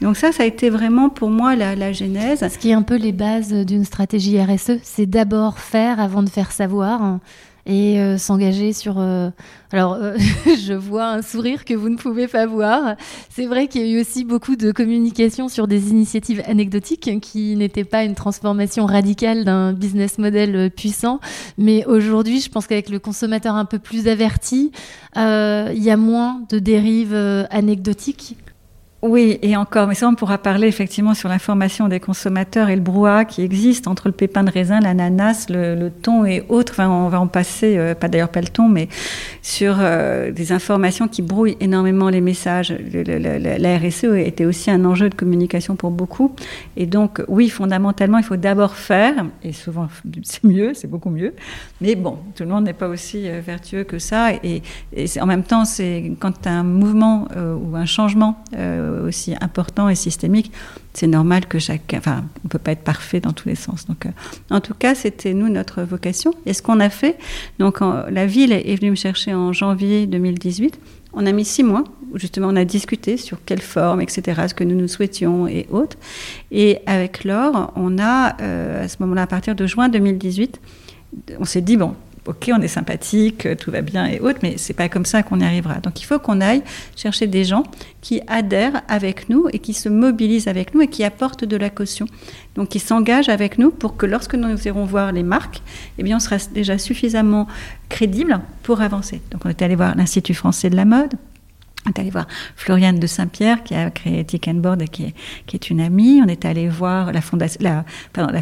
Donc 0.00 0.16
ça, 0.16 0.32
ça 0.32 0.44
a 0.44 0.46
été 0.46 0.70
vraiment 0.70 1.10
pour 1.10 1.30
moi 1.30 1.56
la, 1.56 1.92
genèse. 1.92 2.46
Ce 2.48 2.58
qui 2.58 2.70
est 2.70 2.74
un 2.74 2.82
peu 2.82 2.96
les 2.96 3.12
bases 3.12 3.52
d'une 3.52 3.84
stratégie 3.84 4.40
RSE, 4.40 4.78
c'est 4.82 5.06
d'abord 5.06 5.58
faire 5.58 6.00
avant 6.00 6.22
de 6.22 6.28
faire 6.30 6.52
savoir. 6.52 7.18
et 7.66 8.00
euh, 8.00 8.16
s'engager 8.16 8.72
sur. 8.72 8.98
euh, 8.98 9.30
Alors, 9.72 9.92
euh, 9.94 10.16
je 10.66 10.72
vois 10.72 11.08
un 11.08 11.22
sourire 11.22 11.66
que 11.66 11.74
vous 11.74 11.90
ne 11.90 11.96
pouvez 11.96 12.26
pas 12.26 12.46
voir. 12.46 12.96
C'est 13.28 13.44
vrai 13.44 13.68
qu'il 13.68 13.82
y 13.82 13.84
a 13.84 13.98
eu 13.98 14.00
aussi 14.00 14.24
beaucoup 14.24 14.56
de 14.56 14.72
communication 14.72 15.48
sur 15.48 15.66
des 15.68 15.90
initiatives 15.90 16.42
anecdotiques 16.46 17.20
qui 17.20 17.56
n'étaient 17.56 17.84
pas 17.84 18.04
une 18.04 18.14
transformation 18.14 18.86
radicale 18.86 19.44
d'un 19.44 19.74
business 19.74 20.16
model 20.16 20.70
puissant. 20.70 21.20
Mais 21.58 21.84
aujourd'hui, 21.84 22.40
je 22.40 22.48
pense 22.48 22.66
qu'avec 22.66 22.88
le 22.88 22.98
consommateur 22.98 23.54
un 23.54 23.66
peu 23.66 23.78
plus 23.78 24.08
averti, 24.08 24.72
il 25.16 25.82
y 25.82 25.90
a 25.90 25.96
moins 25.98 26.40
de 26.48 26.58
dérives 26.58 27.14
anecdotiques. 27.50 28.36
Oui, 29.02 29.38
et 29.40 29.56
encore, 29.56 29.86
mais 29.86 29.94
ça 29.94 30.06
on 30.08 30.14
pourra 30.14 30.36
parler 30.36 30.66
effectivement 30.68 31.14
sur 31.14 31.30
l'information 31.30 31.88
des 31.88 32.00
consommateurs 32.00 32.68
et 32.68 32.76
le 32.76 32.82
brouhaha 32.82 33.24
qui 33.24 33.40
existe 33.40 33.88
entre 33.88 34.08
le 34.08 34.12
pépin 34.12 34.44
de 34.44 34.50
raisin, 34.50 34.78
l'ananas, 34.78 35.46
le, 35.48 35.74
le 35.74 35.90
thon 35.90 36.26
et 36.26 36.44
autres. 36.50 36.74
Enfin, 36.74 36.90
on 36.90 37.08
va 37.08 37.18
en 37.18 37.26
passer, 37.26 37.78
euh, 37.78 37.94
pas 37.94 38.08
d'ailleurs 38.08 38.28
pas 38.28 38.42
le 38.42 38.48
thon, 38.48 38.68
mais 38.68 38.90
sur 39.40 39.76
euh, 39.80 40.30
des 40.32 40.52
informations 40.52 41.08
qui 41.08 41.22
brouillent 41.22 41.56
énormément 41.60 42.10
les 42.10 42.20
messages. 42.20 42.74
Le- 42.92 43.02
le- 43.02 43.56
la 43.58 43.78
RSE 43.78 44.04
était 44.18 44.44
aussi 44.44 44.70
un 44.70 44.84
enjeu 44.84 45.08
de 45.08 45.14
communication 45.14 45.76
pour 45.76 45.90
beaucoup. 45.92 46.34
Et 46.76 46.84
donc, 46.84 47.22
oui, 47.26 47.48
fondamentalement, 47.48 48.18
il 48.18 48.24
faut 48.24 48.36
d'abord 48.36 48.74
faire, 48.74 49.24
et 49.42 49.54
souvent 49.54 49.88
c'est 50.24 50.44
mieux, 50.44 50.74
c'est 50.74 50.88
beaucoup 50.90 51.08
mieux. 51.08 51.32
Mais 51.80 51.94
bon, 51.94 52.18
tout 52.34 52.42
le 52.42 52.50
monde 52.50 52.64
n'est 52.64 52.74
pas 52.74 52.88
aussi 52.88 53.30
euh, 53.30 53.40
vertueux 53.40 53.84
que 53.84 53.98
ça. 53.98 54.34
Et, 54.44 54.60
et 54.94 55.06
en 55.22 55.26
même 55.26 55.42
temps, 55.44 55.64
c'est 55.64 56.12
quand 56.20 56.46
un 56.46 56.64
mouvement 56.64 57.28
euh, 57.34 57.54
ou 57.56 57.76
un 57.76 57.86
changement 57.86 58.36
euh, 58.54 58.88
aussi 59.06 59.34
important 59.40 59.88
et 59.88 59.94
systémique, 59.94 60.50
c'est 60.92 61.06
normal 61.06 61.46
que 61.46 61.58
chacun. 61.58 61.98
Enfin, 61.98 62.24
on 62.38 62.44
ne 62.44 62.48
peut 62.48 62.58
pas 62.58 62.72
être 62.72 62.82
parfait 62.84 63.20
dans 63.20 63.32
tous 63.32 63.48
les 63.48 63.54
sens. 63.54 63.86
Donc, 63.86 64.06
euh, 64.06 64.10
en 64.50 64.60
tout 64.60 64.74
cas, 64.74 64.94
c'était 64.94 65.34
nous 65.34 65.48
notre 65.48 65.82
vocation. 65.82 66.32
Et 66.46 66.52
ce 66.52 66.62
qu'on 66.62 66.80
a 66.80 66.90
fait, 66.90 67.16
donc 67.58 67.82
en- 67.82 68.04
la 68.10 68.26
ville 68.26 68.52
est 68.52 68.74
venue 68.76 68.90
me 68.90 68.96
chercher 68.96 69.32
en 69.34 69.52
janvier 69.52 70.06
2018. 70.06 70.78
On 71.12 71.26
a 71.26 71.32
mis 71.32 71.44
six 71.44 71.62
mois 71.64 71.84
où 72.12 72.18
justement 72.18 72.48
on 72.48 72.56
a 72.56 72.64
discuté 72.64 73.16
sur 73.16 73.38
quelle 73.44 73.60
forme, 73.62 74.00
etc., 74.00 74.42
ce 74.48 74.54
que 74.54 74.62
nous 74.64 74.76
nous 74.76 74.88
souhaitions 74.88 75.46
et 75.48 75.66
autres. 75.70 75.96
Et 76.52 76.78
avec 76.86 77.24
Laure, 77.24 77.72
on 77.76 77.98
a, 77.98 78.36
euh, 78.42 78.84
à 78.84 78.88
ce 78.88 78.96
moment-là, 79.00 79.22
à 79.22 79.26
partir 79.26 79.54
de 79.56 79.66
juin 79.66 79.88
2018, 79.88 80.60
on 81.40 81.44
s'est 81.44 81.60
dit, 81.62 81.76
bon, 81.76 81.94
ok, 82.26 82.50
on 82.52 82.60
est 82.60 82.68
sympathique, 82.68 83.46
euh, 83.46 83.54
tout 83.54 83.70
va 83.70 83.82
bien 83.82 84.06
et 84.06 84.20
autres, 84.20 84.40
mais 84.42 84.54
c'est 84.56 84.74
pas 84.74 84.88
comme 84.88 85.04
ça 85.04 85.22
qu'on 85.22 85.40
y 85.40 85.44
arrivera. 85.44 85.74
Donc 85.80 86.00
il 86.00 86.04
faut 86.04 86.18
qu'on 86.18 86.40
aille 86.40 86.62
chercher 86.96 87.26
des 87.26 87.44
gens 87.44 87.64
qui 88.00 88.20
adhèrent 88.26 88.82
avec 88.88 89.28
nous 89.28 89.48
et 89.52 89.58
qui 89.58 89.74
se 89.74 89.88
mobilisent 89.88 90.48
avec 90.48 90.74
nous 90.74 90.82
et 90.82 90.88
qui 90.88 91.04
apportent 91.04 91.44
de 91.44 91.56
la 91.56 91.70
caution. 91.70 92.06
Donc 92.54 92.68
qui 92.68 92.78
s'engagent 92.78 93.28
avec 93.28 93.58
nous 93.58 93.70
pour 93.70 93.96
que 93.96 94.06
lorsque 94.06 94.34
nous 94.34 94.66
irons 94.66 94.84
voir 94.84 95.12
les 95.12 95.22
marques, 95.22 95.62
eh 95.98 96.02
bien 96.02 96.16
on 96.16 96.20
sera 96.20 96.36
déjà 96.52 96.78
suffisamment 96.78 97.46
crédible 97.88 98.40
pour 98.62 98.80
avancer. 98.80 99.20
Donc 99.30 99.42
on 99.44 99.48
est 99.48 99.62
allé 99.62 99.76
voir 99.76 99.94
l'Institut 99.96 100.34
français 100.34 100.70
de 100.70 100.76
la 100.76 100.84
mode, 100.84 101.14
on 101.86 101.90
est 101.90 101.98
allé 101.98 102.10
voir 102.10 102.26
Floriane 102.56 102.98
de 102.98 103.06
Saint-Pierre 103.06 103.62
qui 103.64 103.74
a 103.74 103.90
créé 103.90 104.22
Tick 104.24 104.48
and 104.48 104.54
Board 104.54 104.82
et 104.82 104.88
qui 104.88 105.14
est, 105.52 105.70
une 105.70 105.80
amie. 105.80 106.20
On 106.22 106.28
est 106.28 106.44
allé 106.44 106.68
voir 106.68 107.10
la, 107.12 107.22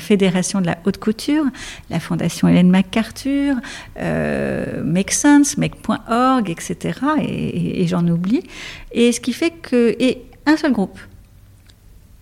Fédération 0.00 0.60
de 0.60 0.66
la 0.66 0.78
haute 0.84 0.98
couture, 0.98 1.44
la 1.88 2.00
Fondation 2.00 2.48
Hélène 2.48 2.70
MacArthur, 2.70 3.56
euh, 4.00 4.82
Make 4.82 5.12
Sense, 5.12 5.56
Make.org, 5.56 6.50
etc. 6.50 6.98
Et, 7.20 7.24
et- 7.24 7.82
et 7.82 7.86
j'en 7.86 8.06
oublie. 8.08 8.42
Et 8.92 9.12
ce 9.12 9.20
qui 9.20 9.32
fait 9.32 9.50
que... 9.50 9.94
Et 10.00 10.22
un 10.46 10.56
seul 10.56 10.72
groupe, 10.72 10.98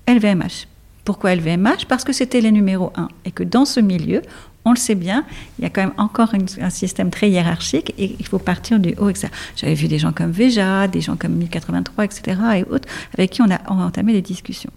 LVMH. 0.09 0.67
Pourquoi 1.05 1.35
LVMH 1.35 1.87
Parce 1.89 2.05
que 2.05 2.13
c'était 2.13 2.41
les 2.41 2.51
numéros 2.51 2.93
1 2.97 3.09
et 3.25 3.31
que 3.31 3.43
dans 3.45 3.65
ce 3.65 3.79
milieu, 3.81 4.23
on 4.67 4.73
le 4.73 4.77
sait 4.77 4.97
bien, 4.97 5.25
il 5.59 5.63
y 5.63 5.65
a 5.65 5.71
quand 5.71 5.81
même 5.81 5.95
encore 5.97 6.33
un 6.61 6.71
système 6.71 7.11
très 7.11 7.31
hiérarchique 7.31 7.95
et 7.99 8.17
il 8.19 8.27
faut 8.27 8.41
partir 8.41 8.81
du 8.81 8.95
haut. 8.99 9.09
etc. 9.09 9.29
J'avais 9.55 9.75
vu 9.75 9.87
des 9.87 9.99
gens 9.99 10.13
comme 10.13 10.33
Veja, 10.33 10.89
des 10.89 11.01
gens 11.01 11.17
comme 11.17 11.35
1083, 11.35 12.05
etc. 12.05 12.41
et 12.57 12.65
autres, 12.65 12.89
avec 13.15 13.31
qui 13.31 13.43
on 13.43 13.51
a, 13.51 13.61
entamé 13.71 14.13
des 14.13 14.23
discussions. 14.23 14.71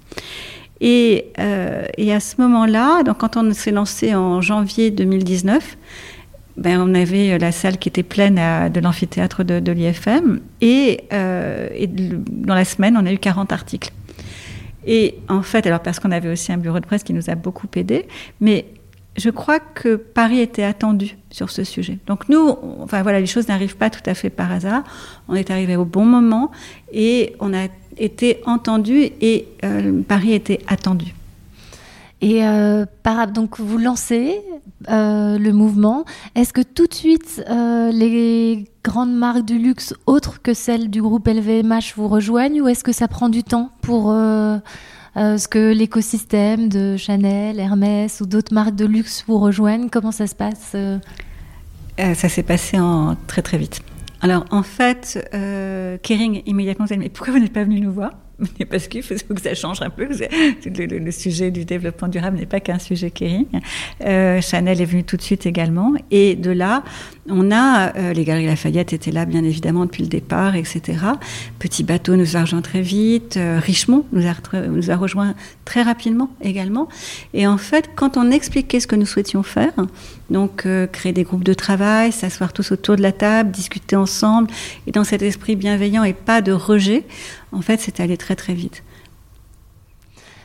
Et, 0.80 1.32
euh, 1.40 1.86
et 1.98 2.14
à 2.14 2.20
ce 2.20 2.40
moment-là, 2.40 3.02
donc 3.02 3.18
quand 3.18 3.36
on 3.36 3.52
s'est 3.52 3.72
lancé 3.72 4.14
en 4.14 4.42
janvier 4.42 4.92
2019, 4.92 5.76
ben, 6.56 6.80
on 6.80 6.94
avait 6.94 7.40
la 7.40 7.52
salle 7.52 7.80
qui 7.80 7.90
était 7.90 8.04
pleine 8.04 8.36
de 8.72 8.80
l'amphithéâtre 8.80 9.44
de, 9.44 9.72
l'IFM 9.72 10.40
et, 10.62 11.06
euh, 11.14 11.68
dans 12.30 12.54
la 12.54 12.66
semaine, 12.66 12.96
on 12.96 13.06
a 13.08 13.12
eu 13.12 13.18
40 13.18 13.52
articles. 13.52 13.92
Et 14.86 15.16
en 15.30 15.42
fait, 15.42 15.66
alors 15.66 15.80
parce 15.82 16.00
qu'on 16.00 16.12
avait 16.12 16.30
aussi 16.30 16.52
un 16.52 16.58
bureau 16.58 16.80
de 16.80 16.86
presse 16.86 17.04
qui 17.04 17.14
nous 17.14 17.30
a 17.30 17.36
beaucoup 17.36 17.68
aidé, 17.76 18.08
mais 18.40 18.66
je 19.20 19.30
crois 19.30 19.60
que 19.60 19.96
Paris 19.96 20.40
était 20.40 20.64
attendu 20.64 21.18
sur 21.30 21.50
ce 21.50 21.64
sujet. 21.64 22.00
Donc 22.08 22.30
nous, 22.30 22.56
enfin 22.82 23.04
voilà, 23.04 23.20
les 23.20 23.26
choses 23.26 23.48
n'arrivent 23.48 23.78
pas 23.78 23.90
tout 23.90 24.08
à 24.08 24.14
fait 24.14 24.30
par 24.30 24.52
hasard. 24.52 24.84
On 25.28 25.36
est 25.36 25.52
arrivé 25.52 25.76
au 25.76 25.86
bon 25.86 26.06
moment 26.06 26.52
et 26.92 27.36
on 27.40 27.54
a 27.54 27.68
été 27.98 28.42
entendu 28.46 29.10
et 29.22 29.48
euh, 29.64 30.02
Paris 30.08 30.34
était 30.34 30.60
attendu. 30.68 31.14
Et 32.22 32.46
euh, 32.46 32.86
par, 33.04 33.28
donc 33.28 33.60
vous 33.60 33.78
lancez 33.78 34.42
euh, 34.90 35.38
le 35.38 35.54
mouvement. 35.54 36.04
Est-ce 36.36 36.52
que 36.52 36.62
tout 36.62 36.88
de 36.88 36.94
suite 36.94 37.44
euh, 37.50 37.92
les 37.92 38.66
grandes 38.84 39.14
marques 39.14 39.46
du 39.46 39.58
luxe 39.58 39.94
autres 40.06 40.42
que 40.42 40.54
celles 40.54 40.90
du 40.90 41.02
groupe 41.02 41.28
LVMH 41.28 41.94
vous 41.96 42.08
rejoignent 42.08 42.62
ou 42.62 42.68
est-ce 42.68 42.84
que 42.84 42.92
ça 42.92 43.08
prend 43.08 43.30
du 43.30 43.44
temps 43.44 43.72
pour 43.82 44.14
euh, 45.18 45.38
ce 45.38 45.48
que 45.48 45.74
l'écosystème 45.74 46.70
de 46.70 46.98
Chanel, 46.98 47.60
Hermès 47.60 48.22
ou 48.22 48.26
d'autres 48.26 48.54
marques 48.54 48.76
de 48.76 48.86
luxe 48.86 49.24
vous 49.28 49.40
rejoignent 49.40 49.90
Comment 49.90 50.12
ça 50.12 50.28
se 50.28 50.36
passe 50.36 50.72
euh 50.76 51.00
Euh, 52.00 52.14
ça 52.14 52.30
s'est 52.30 52.44
passé 52.44 52.80
en 52.80 53.16
très 53.28 53.42
très 53.42 53.58
vite. 53.58 53.82
Alors 54.22 54.46
en 54.52 54.64
fait, 54.64 55.28
euh, 55.34 55.98
Kering 56.02 56.44
immédiatement 56.46 56.88
s'est 56.88 56.96
dit 56.96 57.00
mais 57.00 57.10
pourquoi 57.10 57.34
vous 57.34 57.40
n'êtes 57.40 57.54
pas 57.54 57.64
venu 57.64 57.80
nous 57.80 57.92
voir? 57.92 58.12
Parce 58.70 58.88
qu'il 58.88 59.04
faut 59.04 59.16
que 59.34 59.42
ça 59.42 59.54
change 59.54 59.82
un 59.82 59.90
peu. 59.90 60.08
Le, 60.66 61.12
sujet 61.12 61.52
du 61.52 61.66
développement 61.66 62.08
durable 62.08 62.38
n'est 62.38 62.46
pas 62.46 62.62
qu'un 62.62 62.80
sujet 62.80 63.12
Kering. 63.12 63.48
Chanel 64.00 64.80
est 64.80 64.86
venu 64.86 65.04
tout 65.04 65.18
de 65.18 65.22
suite 65.22 65.46
également. 65.46 65.94
Et 66.10 66.36
de 66.36 66.52
là, 66.52 66.84
on 67.28 67.52
a 67.52 67.96
euh, 67.96 68.14
les 68.14 68.24
Galeries 68.24 68.48
Lafayette 68.48 68.94
étaient 68.94 69.12
là 69.12 69.26
bien 69.26 69.44
évidemment 69.44 69.86
depuis 69.86 70.04
le 70.04 70.10
départ, 70.10 70.56
etc. 70.56 70.98
Petit 71.60 71.84
bateau 71.84 72.16
nous 72.16 72.38
a 72.38 72.42
rejoint 72.42 72.62
très 72.62 72.82
vite. 72.82 73.38
Euh, 73.38 73.60
Richemont 73.60 74.06
nous 74.12 74.26
a, 74.92 74.96
rejoint 74.96 75.36
très 75.66 75.82
rapidement 75.82 76.30
également. 76.42 76.88
Et 77.34 77.48
en 77.48 77.58
fait, 77.58 77.92
quand 77.96 78.18
on 78.18 78.32
expliquait 78.32 78.80
ce 78.80 78.88
que 78.88 78.96
nous 78.96 79.06
souhaitions 79.06 79.44
faire, 79.44 79.74
donc 80.30 80.66
euh, 80.66 80.88
créer 80.88 81.14
des 81.14 81.24
groupes 81.24 81.44
de 81.44 81.54
travail, 81.54 82.12
s'asseoir 82.12 82.54
tous 82.54 82.72
autour 82.72 82.96
de 82.96 83.02
la 83.02 83.12
table, 83.12 83.52
discuter 83.52 83.96
ensemble, 83.96 84.50
et 84.88 84.92
dans 84.92 85.04
cet 85.04 85.22
esprit 85.22 85.56
bienveillant 85.56 86.04
et 86.04 86.14
pas 86.14 86.42
de 86.42 86.52
rejet, 86.52 87.06
en 87.52 87.62
fait, 87.62 87.80
c'est 87.80 88.00
allé 88.00 88.18
très 88.18 88.36
très 88.36 88.54
vite. 88.54 88.84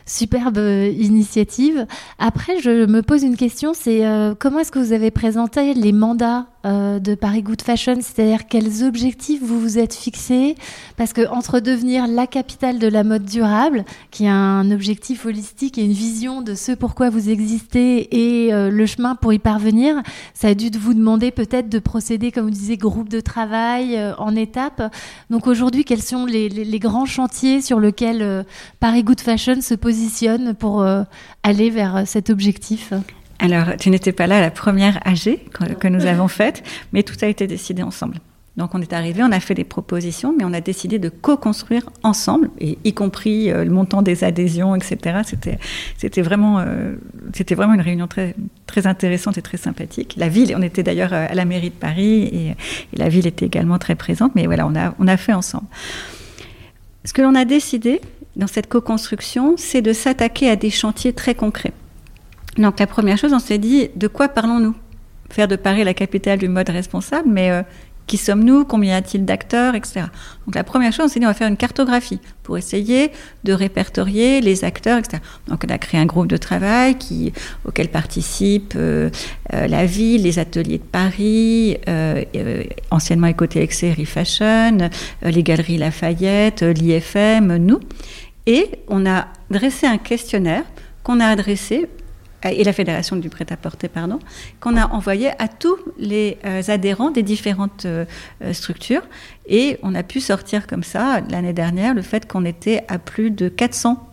Superbe 0.07 0.59
initiative. 0.59 1.87
Après, 2.19 2.61
je 2.61 2.85
me 2.85 3.01
pose 3.01 3.23
une 3.23 3.39
question, 3.39 3.73
c'est 3.73 4.03
comment 4.39 4.59
est-ce 4.59 4.71
que 4.71 4.79
vous 4.79 4.93
avez 4.93 5.11
présenté 5.11 5.73
les 5.73 5.93
mandats 5.93 6.47
euh, 6.65 6.99
de 6.99 7.15
Paris 7.15 7.43
Good 7.43 7.63
Fashion, 7.63 7.97
c'est-à-dire 8.01 8.47
quels 8.47 8.85
objectifs 8.85 9.43
vous 9.43 9.61
vous 9.61 9.79
êtes 9.79 9.95
fixés? 9.95 10.55
Parce 10.97 11.13
que 11.13 11.27
entre 11.29 11.61
devenir 11.61 12.07
la 12.07 12.27
capitale 12.27 12.79
de 12.79 12.89
la 12.89 13.05
mode 13.05 13.25
durable, 13.25 13.85
qui 14.11 14.27
a 14.27 14.35
un 14.35 14.71
objectif 14.71 15.27
holistique 15.27 15.79
et 15.79 15.85
une 15.85 15.93
vision 15.93 16.43
de 16.43 16.55
ce 16.55 16.73
pourquoi 16.73 17.11
vous 17.11 17.31
existez 17.31 18.45
et 18.47 18.53
euh, 18.55 18.71
le 18.71 18.87
chemin 18.87 19.15
pour 19.15 19.33
y 19.33 19.39
parvenir, 19.39 20.03
ça 20.33 20.49
a 20.49 20.55
dû 20.55 20.71
vous 20.79 20.95
demander 20.95 21.31
peut-être 21.31 21.69
de 21.69 21.79
procéder, 21.79 22.33
comme 22.33 22.45
vous 22.45 22.51
disiez, 22.51 22.77
groupe 22.77 23.09
de 23.09 23.21
travail 23.21 23.97
euh, 23.97 24.15
en 24.17 24.37
étapes. 24.37 24.83
Donc 25.31 25.47
aujourd'hui, 25.47 25.85
quels 25.85 26.03
sont 26.03 26.27
les, 26.27 26.49
les- 26.49 26.79
grands 26.79 27.07
chantiers 27.07 27.61
sur 27.63 27.81
lesquels 27.81 28.45
Paris 28.81 29.05
Good 29.05 29.21
Fashion 29.21 29.61
se 29.61 29.75
positionne 29.75 30.55
pour 30.55 30.85
aller 31.43 31.71
vers 31.71 32.03
cet 32.07 32.31
objectif? 32.31 32.93
Alors, 33.39 33.77
tu 33.79 33.91
n'étais 33.91 34.13
pas 34.13 34.27
là 34.27 34.39
à 34.39 34.41
la 34.41 34.51
première 34.51 35.01
AG 35.07 35.39
que, 35.81 35.89
nous 35.89 36.07
avons 36.07 36.29
faite, 36.29 36.63
mais 36.93 37.03
tout 37.03 37.17
a 37.23 37.27
été 37.27 37.47
décidé 37.47 37.83
ensemble. 37.83 38.21
Donc 38.57 38.73
on 38.77 38.81
est 38.81 38.93
arrivé, 38.93 39.21
on 39.25 39.33
a 39.33 39.41
fait 39.41 39.55
des 39.55 39.65
propositions, 39.65 40.33
mais 40.37 40.45
on 40.45 40.53
a 40.53 40.61
décidé 40.61 41.01
de 41.01 41.09
co-construire 41.09 41.91
ensemble, 42.05 42.51
et 42.61 42.79
y 42.85 42.93
compris 42.93 43.51
euh, 43.51 43.65
le 43.65 43.71
montant 43.71 44.01
des 44.01 44.23
adhésions, 44.23 44.77
etc. 44.77 45.23
C'était, 45.97 46.23
vraiment, 46.23 46.61
euh, 46.61 46.95
c'était 47.33 47.57
vraiment 47.57 47.75
une 47.75 47.81
réunion 47.81 48.07
très, 48.07 48.37
intéressante 48.87 49.39
et 49.39 49.43
très 49.43 49.57
sympathique. 49.57 50.15
La 50.17 50.29
ville, 50.29 50.55
on 50.57 50.63
était 50.63 50.85
d'ailleurs 50.85 51.13
euh, 51.13 51.27
à 51.29 51.35
la 51.35 51.45
mairie 51.45 51.71
de 51.71 51.75
Paris, 51.75 52.23
et, 52.23 52.55
la 52.97 53.09
ville 53.09 53.27
était 53.27 53.47
également 53.47 53.79
très 53.79 53.97
présente, 53.97 54.37
mais 54.37 54.47
voilà, 54.47 54.69
on 54.99 55.09
a 55.09 55.17
fait 55.17 55.33
ensemble. 55.33 55.67
Ce 57.05 57.13
que 57.13 57.23
l'on 57.23 57.35
a 57.35 57.45
décidé 57.45 58.01
dans 58.37 58.47
cette 58.47 58.69
co-construction, 58.69 59.57
c'est 59.57 59.83
de 59.83 59.93
s'attaquer 59.93 60.49
à 60.49 60.57
des 60.57 60.71
chantiers 60.71 61.13
très 61.13 61.35
concrets. 61.35 61.73
Donc 62.57 62.79
la 62.81 62.87
première 62.87 63.19
chose, 63.19 63.33
on 63.33 63.39
s'est 63.39 63.59
dit, 63.59 63.89
de 63.95 64.09
quoi 64.09 64.29
parlons-nous? 64.29 64.75
Faire 65.31 65.49
de 65.49 65.57
Paris 65.57 65.85
la 65.85 65.95
capitale 65.95 66.39
du 66.39 66.49
mode 66.49 66.69
responsable, 66.69 67.29
mais 67.29 67.51
euh, 67.51 67.63
Qui 68.07 68.19
sommes-nous? 68.19 68.67
Combien 68.67 68.93
y 68.93 68.97
a-t-il 68.97 69.25
d'acteurs, 69.25 69.75
etc. 69.75 70.07
Donc 70.47 70.55
la 70.55 70.65
première 70.65 70.93
chose, 70.93 71.11
c'est 71.11 71.25
on 71.25 71.29
va 71.29 71.35
faire 71.35 71.49
une 71.49 71.57
cartographie 71.57 72.21
pour 72.43 72.59
essayer 72.59 73.11
de 73.45 73.53
répertorier 73.55 74.43
les 74.43 74.63
acteurs, 74.65 74.99
etc. 74.99 75.23
Donc 75.49 75.65
on 75.67 75.73
a 75.73 75.79
créé 75.79 75.99
un 75.99 76.05
groupe 76.05 76.27
de 76.27 76.37
travail 76.37 76.99
qui, 76.99 77.33
auquel 77.65 77.89
participent 77.89 78.75
euh, 78.77 79.09
euh, 79.55 79.67
la 79.67 79.87
ville, 79.87 80.25
les 80.25 80.39
ateliers 80.39 80.79
de 80.79 80.85
Paris, 80.85 81.79
euh, 81.89 82.25
anciennement 82.91 83.29
Ecotélexé, 83.29 83.89
Série 83.89 84.05
Fashion, 84.05 84.91
les 85.23 85.43
galeries 85.43 85.79
Lafayette, 85.79 86.63
l'IFM, 86.63 87.57
nous. 87.57 87.81
Et 88.47 88.69
on 88.89 89.07
a 89.07 89.29
dressé 89.51 89.87
un 89.87 89.97
questionnaire 89.97 90.65
qu'on 91.03 91.21
a 91.21 91.27
adressé 91.27 91.89
et 92.53 92.65
la 92.65 92.73
Fédération 92.73 93.17
du 93.17 93.29
prêt-à-porter, 93.29 93.89
pardon, 93.89 94.19
qu'on 94.61 94.77
a 94.77 94.87
envoyé 94.89 95.31
à 95.41 95.49
tous 95.49 95.79
les 95.99 96.39
euh, 96.45 96.63
adhérents 96.69 97.11
des 97.11 97.23
différentes 97.23 97.85
euh, 97.87 98.05
euh, 98.43 98.53
structures. 98.53 99.03
Et 99.47 99.79
on 99.83 99.95
a 99.95 100.03
pu 100.03 100.21
sortir 100.21 100.67
comme 100.67 100.83
ça, 100.83 101.21
l'année 101.31 101.53
dernière, 101.53 101.95
le 101.95 102.03
fait 102.03 102.27
qu'on 102.27 102.45
était 102.45 102.85
à 102.89 102.99
plus 102.99 103.31
de 103.31 103.49
400 103.49 104.11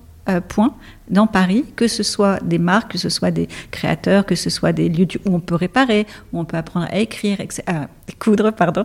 points 0.47 0.75
dans 1.09 1.27
Paris, 1.27 1.65
que 1.75 1.87
ce 1.87 2.03
soit 2.03 2.41
des 2.43 2.59
marques, 2.59 2.91
que 2.91 2.97
ce 2.97 3.09
soit 3.09 3.31
des 3.31 3.49
créateurs, 3.71 4.25
que 4.25 4.35
ce 4.35 4.49
soit 4.49 4.71
des 4.71 4.87
lieux 4.87 5.07
où 5.25 5.35
on 5.35 5.39
peut 5.39 5.55
réparer, 5.55 6.05
où 6.31 6.39
on 6.39 6.45
peut 6.45 6.57
apprendre 6.57 6.87
à 6.89 6.99
écrire, 6.99 7.39
à 7.65 7.87
coudre, 8.19 8.51
pardon. 8.51 8.83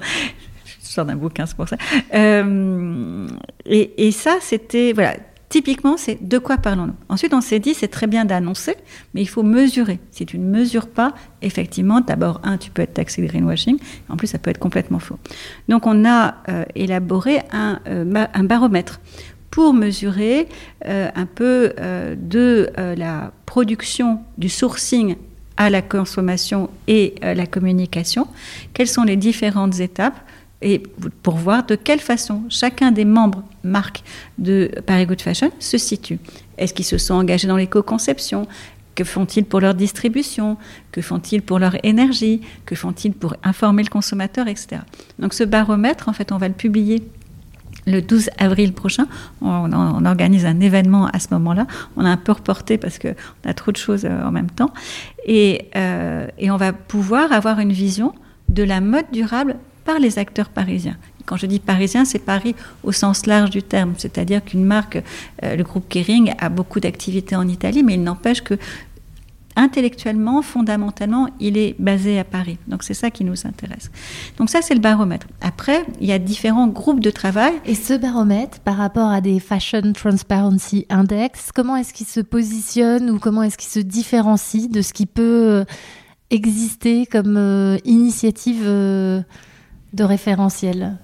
Je 0.65 0.89
sors 0.89 1.05
d'un 1.05 1.15
bouquin, 1.15 1.47
c'est 1.47 1.57
pour 1.57 1.69
ça. 1.69 1.77
et, 3.67 4.07
et 4.07 4.13
ça, 4.13 4.39
c'était 4.41 4.93
voilà 4.93 5.17
Typiquement, 5.49 5.97
c'est 5.97 6.27
de 6.27 6.39
quoi 6.39 6.57
parlons-nous 6.57 6.95
Ensuite, 7.09 7.33
on 7.33 7.41
s'est 7.41 7.61
dit, 7.61 7.73
c'est 7.73 7.89
très 7.89 8.09
bien 8.09 8.25
d'annoncer, 8.25 8.75
mais 9.15 9.23
il 9.23 9.29
faut 9.29 9.45
mesurer. 9.45 10.01
Si 10.11 10.27
tu 10.27 10.39
ne 10.39 10.45
mesures 10.45 10.89
pas, 10.89 11.15
effectivement, 11.41 12.01
d'abord, 12.01 12.41
un, 12.43 12.59
tu 12.59 12.71
peux 12.71 12.83
être 12.83 12.95
taxé 12.95 13.23
de 13.23 13.29
greenwashing, 13.29 13.79
en 14.09 14.17
plus, 14.17 14.27
ça 14.27 14.39
peut 14.39 14.51
être 14.51 14.59
complètement 14.59 14.99
faux. 14.99 15.19
Donc, 15.69 15.87
on 15.87 16.05
a 16.05 16.37
euh, 16.49 16.65
élaboré 16.75 17.43
un, 17.53 17.79
euh, 17.87 18.27
un, 18.35 18.45
baromètre 18.45 19.01
pour 19.51 19.73
mesurer 19.73 20.49
euh, 20.85 21.09
un 21.15 21.27
peu 21.27 21.75
de 22.19 22.69
la 22.77 23.33
production, 23.47 24.21
du 24.39 24.49
sourcing 24.49 25.15
à 25.57 25.71
la 25.71 25.81
consommation 25.81 26.69
et 26.89 27.15
la 27.23 27.47
communication, 27.47 28.27
quelles 28.75 28.89
sont 28.89 29.05
les 29.05 29.17
différentes 29.17 29.81
étapes 29.81 30.19
et 30.63 30.83
pour 31.23 31.37
voir 31.37 31.67
de 31.67 31.75
quelle 31.75 32.01
façon 32.01 32.45
chacun 32.49 32.91
des 32.91 33.05
membres 33.05 33.43
marques 33.63 34.03
de 34.39 34.71
Paris 34.87 35.07
Good 35.07 35.21
Fashion 35.21 35.51
se 35.59 35.77
situe. 35.79 36.19
Est-ce 36.57 36.73
qu'ils 36.73 36.85
se 36.85 36.99
sont 36.99 37.15
engagés 37.15 37.47
dans 37.47 37.57
l'éco-conception? 37.57 38.47
Que 38.95 39.05
font-ils 39.05 39.45
pour 39.45 39.61
leur 39.61 39.75
distribution? 39.75 40.57
Que 40.91 41.03
font-ils 41.03 41.43
pour 41.43 41.59
leur 41.59 41.77
énergie? 41.85 42.41
Que 42.65 42.75
font-ils 42.75 43.13
pour 43.13 43.37
informer 43.45 43.83
le 43.83 43.91
consommateur, 43.91 44.49
etc. 44.49 44.79
Donc 45.19 45.35
ce 45.35 45.45
baromètre, 45.45 46.09
en 46.09 46.15
fait, 46.15 46.33
on 46.33 46.39
va 46.39 46.49
le 46.49 46.55
publier 46.55 47.03
le 47.87 48.01
12 48.01 48.31
avril 48.39 48.73
prochain. 48.73 49.07
On, 49.43 50.05
organise 50.07 50.47
un 50.47 50.61
événement 50.61 51.07
à 51.09 51.19
ce 51.21 51.29
moment-là. 51.33 51.67
On 51.97 52.05
a 52.07 52.09
un 52.09 52.17
peu 52.17 52.33
reporté 52.33 52.79
parce 52.79 52.99
qu'on 52.99 53.15
a 53.45 53.53
trop 53.53 53.71
de 53.71 53.77
choses 53.77 54.07
euh, 54.07 54.25
en 54.25 54.31
même 54.31 54.51
temps. 54.51 54.73
Euh, 55.29 56.27
et 56.39 56.51
on 56.51 56.57
va 56.57 56.73
pouvoir 56.73 57.33
avoir 57.33 57.61
une 57.61 57.73
vision 57.73 58.15
de 58.49 58.63
la 58.63 58.81
mode 58.81 59.07
durable 59.13 59.57
par 59.87 59.99
les 59.99 60.19
acteurs 60.19 60.51
parisiens. 60.51 60.97
Quand 61.25 61.37
je 61.37 61.47
dis 61.47 61.59
parisien, 61.59 62.05
c'est 62.05 62.19
Paris 62.19 62.55
au 62.85 62.93
sens 62.93 63.27
large 63.27 63.51
du 63.51 63.63
terme, 63.63 63.95
c'est-à-dire 63.97 64.45
qu'une 64.45 64.65
marque, 64.65 65.03
euh, 65.43 65.57
le 65.57 65.65
groupe 65.65 65.89
Kering, 65.89 66.35
a 66.39 66.49
beaucoup 66.49 66.81
d'activités 66.81 67.37
en 67.37 67.49
Italie, 67.49 67.83
mais 67.83 67.95
il 67.95 68.03
n'empêche 68.03 68.43
que 68.43 68.59
intellectuellement, 69.57 70.43
fondamentalement, 70.43 71.29
il 71.41 71.57
est 71.57 71.75
basé 71.81 72.19
à 72.19 72.25
Paris. 72.25 72.59
Donc 72.69 72.83
c'est 72.83 72.95
ça 72.95 73.11
qui 73.11 73.25
nous 73.25 73.47
intéresse. 73.47 73.91
Donc 74.37 74.51
ça, 74.51 74.61
c'est 74.61 74.75
le 74.75 74.81
baromètre. 74.81 75.27
Après, 75.41 75.85
il 76.01 76.07
y 76.07 76.13
a 76.13 76.19
différents 76.19 76.69
groupes 76.69 77.01
de 77.01 77.11
travail. 77.11 77.55
Et 77.65 77.75
ce 77.75 77.95
baromètre, 77.95 78.61
par 78.61 78.77
rapport 78.77 79.09
à 79.09 79.23
des 79.23 79.41
Fashion 79.41 79.93
Transparency 79.95 80.87
Index, 80.91 81.51
comment 81.55 81.75
est-ce 81.77 81.95
qu'il 81.95 82.07
se 82.07 82.21
positionne 82.21 83.11
ou 83.11 83.19
comment 83.19 83.43
est-ce 83.43 83.57
qu'il 83.57 83.71
se 83.71 83.81
différencie 83.81 84.69
de 84.69 84.83
ce 84.83 84.93
qui 84.93 85.07
peut 85.07 85.65
exister 86.31 87.07
comme 87.07 87.37
euh, 87.37 87.79
initiative 87.85 88.63
euh, 88.65 89.23
de 89.97 90.05
référentiel 90.05 90.97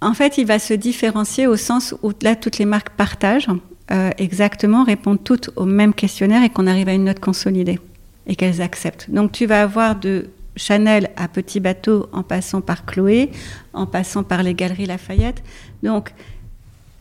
En 0.00 0.14
fait, 0.14 0.38
il 0.38 0.46
va 0.46 0.58
se 0.58 0.74
différencier 0.74 1.46
au 1.46 1.56
sens 1.56 1.94
où 2.02 2.10
là, 2.22 2.34
toutes 2.34 2.58
les 2.58 2.64
marques 2.64 2.90
partagent 2.90 3.48
euh, 3.90 4.10
exactement, 4.16 4.84
répondent 4.84 5.22
toutes 5.22 5.50
au 5.56 5.64
même 5.64 5.92
questionnaire 5.92 6.42
et 6.42 6.48
qu'on 6.48 6.66
arrive 6.66 6.88
à 6.88 6.94
une 6.94 7.04
note 7.04 7.20
consolidée 7.20 7.78
et 8.26 8.36
qu'elles 8.36 8.62
acceptent. 8.62 9.10
Donc 9.10 9.32
tu 9.32 9.44
vas 9.44 9.62
avoir 9.62 9.96
de 9.96 10.30
Chanel 10.56 11.10
à 11.16 11.28
Petit 11.28 11.60
Bateau 11.60 12.08
en 12.12 12.22
passant 12.22 12.60
par 12.60 12.86
Chloé, 12.86 13.30
en 13.72 13.86
passant 13.86 14.22
par 14.22 14.42
les 14.42 14.54
Galeries 14.54 14.86
Lafayette. 14.86 15.42
Donc 15.82 16.12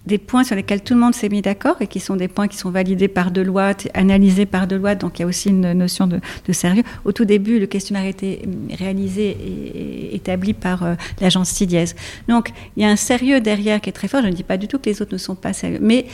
des 0.06 0.18
points 0.18 0.44
sur 0.44 0.56
lesquels 0.56 0.82
tout 0.82 0.94
le 0.94 1.00
monde 1.00 1.14
s'est 1.14 1.30
mis 1.30 1.42
d'accord 1.42 1.76
et 1.80 1.88
qui 1.88 2.00
sont 2.00 2.16
des 2.16 2.28
points 2.28 2.48
qui 2.48 2.58
sont 2.58 2.72
validés 2.72 3.08
par 3.08 3.32
Deloitte, 3.32 3.88
analysés 3.94 4.48
par 4.48 4.66
Deloitte, 4.66 5.02
donc 5.02 5.20
il 5.20 5.22
y 5.22 5.26
a 5.26 5.28
aussi 5.28 5.50
une 5.50 5.74
notion 5.74 6.08
de, 6.08 6.20
sérieux. 6.52 6.84
Au 7.06 7.12
tout 7.12 7.26
début, 7.26 7.60
le 7.60 7.68
questionnaire 7.68 8.04
a 8.04 8.10
été 8.10 8.42
réalisé 8.78 9.30
et 9.30 10.16
établi 10.16 10.54
par 10.54 10.84
euh, 10.84 10.96
l'agence 11.22 11.50
Sidiez. 11.50 11.86
Donc 12.28 12.52
il 12.76 12.84
y 12.84 12.86
a 12.86 12.90
un 12.90 12.96
sérieux 12.96 13.40
derrière 13.42 13.80
qui 13.80 13.90
est 13.90 13.94
très 13.94 14.08
fort. 14.08 14.22
Je 14.22 14.28
ne 14.28 14.34
dis 14.34 14.44
pas 14.44 14.58
du 14.58 14.68
tout 14.68 14.80
que 14.80 14.90
les 14.90 15.02
autres 15.02 15.14
ne 15.14 15.18
sont 15.18 15.36
pas 15.36 15.54
sérieux, 15.54 15.80
mais 15.82 16.06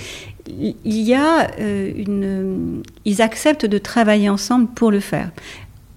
il 0.50 1.02
y 1.02 1.14
a 1.14 1.50
euh, 1.60 1.92
une... 1.96 2.84
Ils 3.06 3.22
acceptent 3.22 3.66
de 3.66 3.78
travailler 3.78 4.30
ensemble 4.30 4.68
pour 4.68 4.92
le 4.92 5.00
faire 5.00 5.32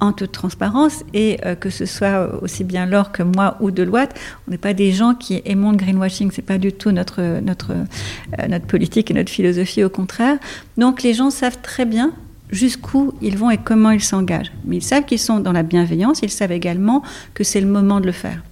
en 0.00 0.12
toute 0.12 0.32
transparence 0.32 1.04
et 1.14 1.38
euh, 1.44 1.54
que 1.54 1.70
ce 1.70 1.86
soit 1.86 2.42
aussi 2.42 2.64
bien 2.64 2.86
Laure 2.86 3.12
que 3.12 3.22
moi 3.22 3.56
ou 3.60 3.70
Deloitte, 3.70 4.14
on 4.48 4.50
n'est 4.50 4.58
pas 4.58 4.74
des 4.74 4.92
gens 4.92 5.14
qui 5.14 5.42
aimons 5.44 5.72
le 5.72 5.76
greenwashing, 5.76 6.30
c'est 6.32 6.42
pas 6.42 6.58
du 6.58 6.72
tout 6.72 6.90
notre 6.90 7.40
notre 7.40 7.72
euh, 7.72 8.48
notre 8.48 8.66
politique 8.66 9.10
et 9.10 9.14
notre 9.14 9.30
philosophie, 9.30 9.84
au 9.84 9.90
contraire. 9.90 10.38
Donc 10.78 11.02
les 11.02 11.14
gens 11.14 11.30
savent 11.30 11.58
très 11.62 11.84
bien 11.84 12.12
jusqu'où 12.50 13.12
ils 13.20 13.36
vont 13.36 13.50
et 13.50 13.58
comment 13.58 13.90
ils 13.90 14.02
s'engagent. 14.02 14.52
Mais 14.64 14.78
ils 14.78 14.82
savent 14.82 15.04
qu'ils 15.04 15.18
sont 15.18 15.40
dans 15.40 15.52
la 15.52 15.62
bienveillance, 15.62 16.20
ils 16.22 16.30
savent 16.30 16.52
également 16.52 17.02
que 17.34 17.44
c'est 17.44 17.60
le 17.60 17.68
moment 17.68 18.00
de 18.00 18.06
le 18.06 18.12
faire. 18.12 18.42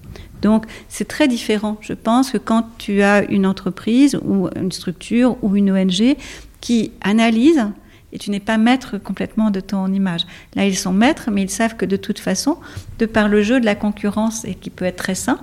Donc 0.43 0.67
c'est 0.89 1.09
très 1.09 1.27
différent, 1.27 1.79
je 1.81 1.95
pense, 1.95 2.31
que 2.31 2.39
quand 2.39 2.65
tu 2.79 3.03
as 3.03 3.25
une 3.29 3.47
entreprise 3.47 4.19
ou 4.25 4.49
une 4.55 4.71
structure 4.71 5.37
ou 5.43 5.57
une 5.57 5.73
ONG 5.73 6.17
qui 6.61 6.93
analyse 7.01 7.65
et 8.13 8.19
tu 8.19 8.31
n'es 8.31 8.41
pas 8.41 8.59
maître 8.59 8.99
complètement 8.99 9.51
de 9.51 9.61
ton 9.61 9.93
image. 9.93 10.23
Là, 10.55 10.67
ils 10.67 10.77
sont 10.77 10.93
maîtres, 10.93 11.31
mais 11.31 11.43
ils 11.43 11.51
savent 11.51 11.77
que 11.77 11.85
de 11.85 11.97
toute 11.97 12.19
façon, 12.19 12.57
de 12.99 13.07
par 13.07 13.29
le 13.29 13.43
jeu 13.43 13.61
de 13.61 13.65
la 13.65 13.75
concurrence, 13.75 14.45
et 14.45 14.55
qui 14.55 14.71
peut 14.71 14.85
être 14.85 14.97
très 14.97 15.15
sain, 15.15 15.39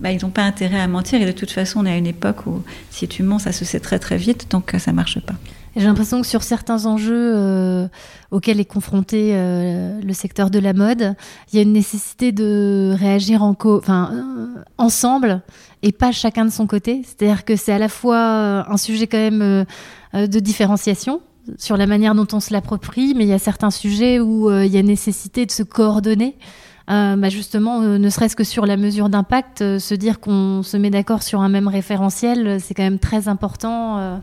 bah, 0.00 0.10
ils 0.10 0.22
n'ont 0.22 0.30
pas 0.30 0.42
intérêt 0.42 0.80
à 0.80 0.88
mentir. 0.88 1.20
Et 1.22 1.26
de 1.26 1.32
toute 1.32 1.50
façon, 1.50 1.80
on 1.80 1.86
est 1.86 1.92
à 1.92 1.96
une 1.96 2.06
époque 2.06 2.46
où 2.46 2.62
si 2.90 3.08
tu 3.08 3.22
mens, 3.22 3.38
ça 3.38 3.52
se 3.52 3.64
sait 3.64 3.80
très 3.80 3.98
très 3.98 4.16
vite, 4.16 4.50
donc 4.50 4.74
ça 4.78 4.92
marche 4.92 5.20
pas. 5.20 5.34
J'ai 5.76 5.84
l'impression 5.84 6.20
que 6.20 6.26
sur 6.26 6.42
certains 6.42 6.86
enjeux 6.86 7.32
euh, 7.36 7.86
auxquels 8.32 8.58
est 8.58 8.64
confronté 8.64 9.30
euh, 9.32 10.00
le 10.00 10.12
secteur 10.12 10.50
de 10.50 10.58
la 10.58 10.72
mode, 10.72 11.14
il 11.52 11.56
y 11.56 11.58
a 11.60 11.62
une 11.62 11.72
nécessité 11.72 12.32
de 12.32 12.96
réagir 12.98 13.44
en 13.44 13.54
euh, 13.64 14.46
ensemble 14.76 15.42
et 15.82 15.92
pas 15.92 16.10
chacun 16.10 16.44
de 16.44 16.50
son 16.50 16.66
côté. 16.66 17.02
C'est-à-dire 17.04 17.44
que 17.44 17.54
c'est 17.54 17.72
à 17.72 17.78
la 17.78 17.88
fois 17.88 18.68
un 18.68 18.76
sujet 18.76 19.06
quand 19.06 19.18
même 19.18 19.64
de 20.14 20.40
différenciation 20.40 21.20
sur 21.56 21.76
la 21.76 21.86
manière 21.86 22.14
dont 22.14 22.26
on 22.32 22.40
se 22.40 22.52
l'approprie, 22.52 23.14
mais 23.16 23.24
il 23.24 23.28
y 23.28 23.32
a 23.32 23.38
certains 23.38 23.70
sujets 23.70 24.20
où 24.20 24.50
euh, 24.50 24.64
il 24.64 24.72
y 24.72 24.78
a 24.78 24.82
nécessité 24.82 25.46
de 25.46 25.50
se 25.50 25.62
coordonner. 25.62 26.36
Euh, 26.90 27.16
bah 27.16 27.28
justement, 27.28 27.82
euh, 27.82 27.98
ne 27.98 28.08
serait-ce 28.08 28.34
que 28.34 28.44
sur 28.44 28.64
la 28.64 28.76
mesure 28.76 29.08
d'impact, 29.08 29.78
se 29.78 29.94
dire 29.94 30.20
qu'on 30.20 30.62
se 30.62 30.76
met 30.76 30.90
d'accord 30.90 31.22
sur 31.22 31.40
un 31.40 31.48
même 31.48 31.68
référentiel, 31.68 32.60
c'est 32.60 32.74
quand 32.74 32.82
même 32.82 32.98
très 32.98 33.28
important 33.28 34.20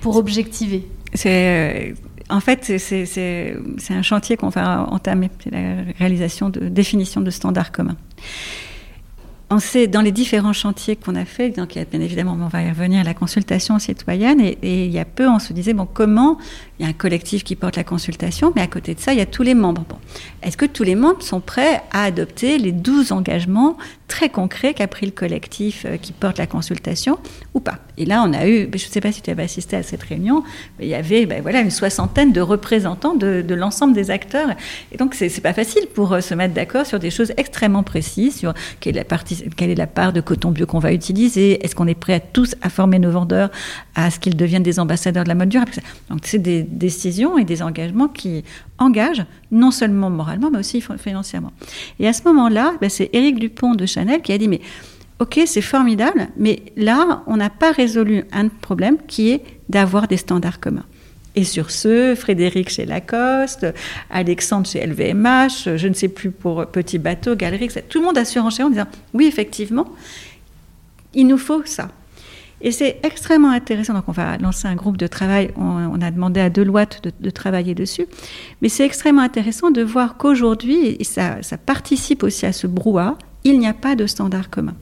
pour 0.00 0.16
objectiver. 0.16 0.86
C'est 1.14 1.94
en 2.28 2.40
fait, 2.40 2.78
c'est 2.78 3.54
un 3.90 4.02
chantier 4.02 4.36
qu'on 4.36 4.48
va 4.48 4.86
entamer, 4.90 5.30
c'est 5.42 5.50
la 5.50 5.82
réalisation 5.98 6.48
de 6.48 6.68
définition 6.68 7.20
de 7.20 7.30
standards 7.30 7.72
communs 7.72 7.96
on 9.48 9.60
sait 9.60 9.86
dans 9.86 10.00
les 10.00 10.10
différents 10.10 10.52
chantiers 10.52 10.96
qu'on 10.96 11.14
a 11.14 11.24
fait, 11.24 11.50
donc 11.50 11.74
bien 11.74 12.00
évidemment, 12.00 12.36
on 12.40 12.48
va 12.48 12.62
y 12.62 12.68
revenir 12.68 13.00
à 13.00 13.04
la 13.04 13.14
consultation 13.14 13.78
citoyenne, 13.78 14.40
et, 14.40 14.56
il 14.62 14.90
y 14.90 14.98
a 14.98 15.04
peu, 15.04 15.28
on 15.28 15.38
se 15.38 15.52
disait, 15.52 15.72
bon, 15.72 15.86
comment 15.86 16.38
il 16.78 16.84
y 16.84 16.86
a 16.86 16.88
un 16.88 16.94
collectif 16.94 17.44
qui 17.44 17.54
porte 17.54 17.76
la 17.76 17.84
consultation, 17.84 18.52
mais 18.56 18.62
à 18.62 18.66
côté 18.66 18.94
de 18.94 19.00
ça, 19.00 19.12
il 19.12 19.18
y 19.18 19.22
a 19.22 19.26
tous 19.26 19.44
les 19.44 19.54
membres. 19.54 19.84
Bon, 19.88 19.98
est-ce 20.42 20.56
que 20.56 20.66
tous 20.66 20.82
les 20.82 20.96
membres 20.96 21.22
sont 21.22 21.40
prêts 21.40 21.82
à 21.92 22.02
adopter 22.02 22.58
les 22.58 22.72
12 22.72 23.12
engagements 23.12 23.76
très 24.08 24.30
concrets 24.30 24.74
qu'a 24.74 24.88
pris 24.88 25.06
le 25.06 25.12
collectif 25.12 25.84
euh, 25.86 25.96
qui 25.96 26.12
porte 26.12 26.38
la 26.38 26.46
consultation 26.46 27.18
ou 27.54 27.60
pas? 27.60 27.78
Et 27.98 28.04
là, 28.04 28.24
on 28.26 28.32
a 28.32 28.46
eu, 28.46 28.68
je 28.74 28.86
ne 28.86 28.90
sais 28.90 29.00
pas 29.00 29.12
si 29.12 29.22
tu 29.22 29.30
avais 29.30 29.44
assisté 29.44 29.76
à 29.76 29.82
cette 29.82 30.02
réunion, 30.02 30.42
mais 30.78 30.86
il 30.86 30.88
y 30.88 30.94
avait 30.94 31.26
ben, 31.26 31.40
voilà, 31.42 31.60
une 31.60 31.70
soixantaine 31.70 32.32
de 32.32 32.40
représentants 32.40 33.14
de, 33.14 33.44
l'ensemble 33.54 33.94
des 33.94 34.10
acteurs. 34.10 34.50
Et 34.92 34.96
donc, 34.96 35.14
c'est 35.14 35.40
pas 35.40 35.54
facile 35.54 35.86
pour 35.94 36.12
euh, 36.12 36.20
se 36.20 36.34
mettre 36.34 36.54
d'accord 36.54 36.84
sur 36.84 36.98
des 36.98 37.10
choses 37.10 37.32
extrêmement 37.36 37.82
précises, 37.82 38.36
sur 38.36 38.52
quelle 38.80 38.96
est 38.96 39.00
la 39.00 39.04
partie 39.04 39.44
quelle 39.56 39.70
est 39.70 39.76
la 39.76 39.86
part 39.86 40.12
de 40.12 40.20
coton 40.20 40.50
bio 40.50 40.66
qu'on 40.66 40.78
va 40.78 40.92
utiliser 40.92 41.64
Est-ce 41.64 41.74
qu'on 41.74 41.86
est 41.86 41.94
prêt 41.94 42.14
à 42.14 42.20
tous 42.20 42.54
à 42.62 42.68
former 42.68 42.98
nos 42.98 43.10
vendeurs 43.10 43.50
à 43.94 44.10
ce 44.10 44.18
qu'ils 44.18 44.36
deviennent 44.36 44.62
des 44.62 44.78
ambassadeurs 44.78 45.24
de 45.24 45.28
la 45.28 45.34
mode 45.34 45.48
durable 45.48 45.72
Donc 46.10 46.20
c'est 46.24 46.38
des 46.38 46.62
décisions 46.62 47.38
et 47.38 47.44
des 47.44 47.62
engagements 47.62 48.08
qui 48.08 48.44
engagent 48.78 49.24
non 49.50 49.70
seulement 49.70 50.10
moralement 50.10 50.50
mais 50.50 50.58
aussi 50.58 50.82
financièrement. 50.98 51.52
Et 51.98 52.06
à 52.06 52.12
ce 52.12 52.22
moment-là, 52.24 52.74
ben, 52.80 52.90
c'est 52.90 53.10
Éric 53.12 53.38
Dupont 53.38 53.74
de 53.74 53.86
Chanel 53.86 54.20
qui 54.20 54.32
a 54.32 54.38
dit 54.38 54.48
mais 54.48 54.60
Ok, 55.18 55.40
c'est 55.46 55.62
formidable, 55.62 56.28
mais 56.36 56.62
là, 56.76 57.22
on 57.26 57.38
n'a 57.38 57.48
pas 57.48 57.72
résolu 57.72 58.24
un 58.32 58.48
problème 58.48 58.98
qui 59.06 59.30
est 59.30 59.42
d'avoir 59.70 60.08
des 60.08 60.18
standards 60.18 60.60
communs. 60.60 60.84
Et 61.36 61.44
sur 61.44 61.70
ce, 61.70 62.14
Frédéric 62.14 62.68
chez 62.70 62.84
Lacoste, 62.84 63.66
Alexandre 64.10 64.66
chez 64.66 64.86
LVMH, 64.86 65.76
je 65.76 65.88
ne 65.88 65.94
sais 65.94 66.08
plus 66.08 66.30
pour 66.30 66.66
Petit 66.66 66.98
Bateau, 66.98 67.34
Galerie, 67.34 67.68
tout 67.88 68.00
le 68.00 68.04
monde 68.04 68.18
a 68.18 68.24
surenché 68.24 68.62
en 68.62 68.70
disant 68.70 68.86
oui, 69.14 69.26
effectivement, 69.26 69.86
il 71.14 71.26
nous 71.26 71.38
faut 71.38 71.62
ça. 71.64 71.90
Et 72.62 72.70
c'est 72.70 73.00
extrêmement 73.02 73.50
intéressant. 73.50 73.92
Donc, 73.92 74.08
on 74.08 74.12
va 74.12 74.38
lancer 74.38 74.66
un 74.66 74.74
groupe 74.76 74.96
de 74.96 75.06
travail. 75.06 75.50
On, 75.56 76.00
a 76.00 76.10
demandé 76.10 76.40
à 76.40 76.48
Deloitte 76.48 77.02
de, 77.20 77.30
travailler 77.30 77.74
dessus. 77.74 78.06
Mais 78.62 78.70
c'est 78.70 78.86
extrêmement 78.86 79.20
intéressant 79.20 79.70
de 79.70 79.82
voir 79.82 80.16
qu'aujourd'hui, 80.16 80.96
ça, 81.02 81.42
ça 81.42 81.58
participe 81.58 82.22
aussi 82.22 82.46
à 82.46 82.52
ce 82.52 82.66
brouhaha, 82.66 83.18
il 83.44 83.58
n'y 83.58 83.66
a 83.66 83.74
pas 83.74 83.94
de 83.94 84.06
standard 84.06 84.48
commun. 84.48 84.74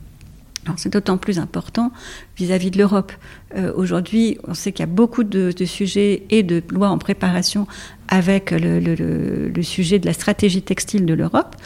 C'est 0.76 0.92
d'autant 0.92 1.18
plus 1.18 1.38
important 1.38 1.92
vis-à-vis 2.36 2.70
de 2.70 2.78
l'Europe. 2.78 3.12
Euh, 3.56 3.72
aujourd'hui, 3.74 4.38
on 4.48 4.54
sait 4.54 4.72
qu'il 4.72 4.80
y 4.82 4.88
a 4.88 4.92
beaucoup 4.92 5.24
de, 5.24 5.52
sujets 5.64 6.22
et 6.30 6.42
de 6.42 6.62
lois 6.70 6.88
en 6.88 6.98
préparation 6.98 7.66
avec 8.08 8.50
le 8.50 9.62
sujet 9.62 9.98
de 9.98 10.06
la 10.06 10.12
stratégie 10.12 10.62
textile 10.62 11.06
de 11.06 11.14
l'Europe. 11.14 11.56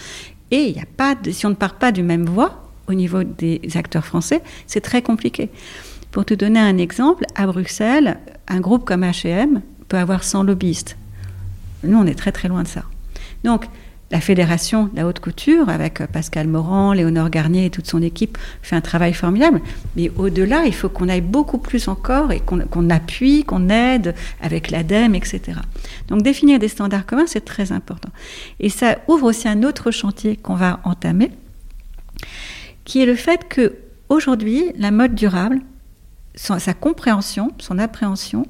Et 0.50 0.62
il 0.68 0.74
n'y 0.74 0.80
a 0.80 0.87
pas 0.96 1.14
de, 1.14 1.30
si 1.30 1.46
on 1.46 1.50
ne 1.50 1.54
part 1.54 1.74
pas 1.74 1.92
du 1.92 2.02
même 2.02 2.24
voie 2.24 2.70
au 2.87 2.94
niveau 2.94 3.22
des 3.22 3.61
acteurs 3.74 4.04
français, 4.04 4.42
c'est 4.66 4.80
très 4.80 5.02
compliqué. 5.02 5.50
Pour 6.11 6.24
te 6.24 6.34
donner 6.34 6.61
un 6.61 6.78
exemple, 6.78 7.24
à 7.34 7.46
Bruxelles, 7.46 8.18
un 8.48 8.61
groupe 8.61 8.84
comme 8.84 9.02
H&M 9.02 9.61
peut 9.88 9.98
avoir 9.98 10.24
100 10.24 10.44
lobbyistes. 10.44 10.96
Nous, 11.84 11.98
on 11.98 12.06
est 12.06 12.14
très 12.14 12.32
très 12.32 12.48
loin 12.48 12.62
de 12.62 12.68
ça. 12.68 12.84
Donc, 13.44 13.66
la 14.11 14.21
Fédération 14.21 14.87
de 14.87 14.97
la 14.97 15.07
haute 15.07 15.21
couture, 15.21 15.68
avec 15.68 15.99
Pascal 16.07 16.49
Morand, 16.49 16.92
Léonore 16.94 17.29
Garnier 17.29 17.66
et 17.66 17.71
toute 17.71 17.87
son 17.87 18.01
équipe, 18.01 18.38
fait 18.62 18.75
un 18.75 18.81
travail 18.81 19.12
formidable. 19.12 19.61
Mais 19.97 20.11
au-delà, 20.16 20.64
il 20.64 20.75
faut 20.75 20.88
qu'on 20.88 21.09
aille 21.09 21.21
beaucoup 21.21 21.59
plus 21.59 21.88
encore 21.88 22.33
et 22.33 22.40
qu'on 22.40 22.61
qu 22.61 22.90
appuie, 22.90 23.44
qu'on 23.44 23.68
aide 23.68 24.14
avec 24.40 24.71
l'ADEME, 24.71 25.14
etc. 25.14 25.59
Donc 26.09 26.23
définir 26.23 26.59
des 26.59 26.68
standards 26.68 27.05
communs, 27.05 27.27
c'est 27.27 27.44
très 27.44 27.71
important. 27.73 28.11
Et 28.61 28.71
ça 28.71 28.99
ouvre 29.09 29.27
aussi 29.27 29.47
un 29.47 29.62
autre 29.62 29.90
chantier 29.90 30.37
qu'on 30.37 30.55
va 30.55 30.81
entamer, 30.85 31.31
qui 32.85 33.03
est 33.03 33.07
le 33.07 33.14
fait 33.14 33.47
que 33.47 33.75
aujourd'hui, 34.09 34.73
la 34.79 34.90
mode 34.90 35.14
durable, 35.14 35.61
sa 36.35 36.73
compréhension, 36.73 37.53
son 37.59 37.79
appréhension, 37.79 38.47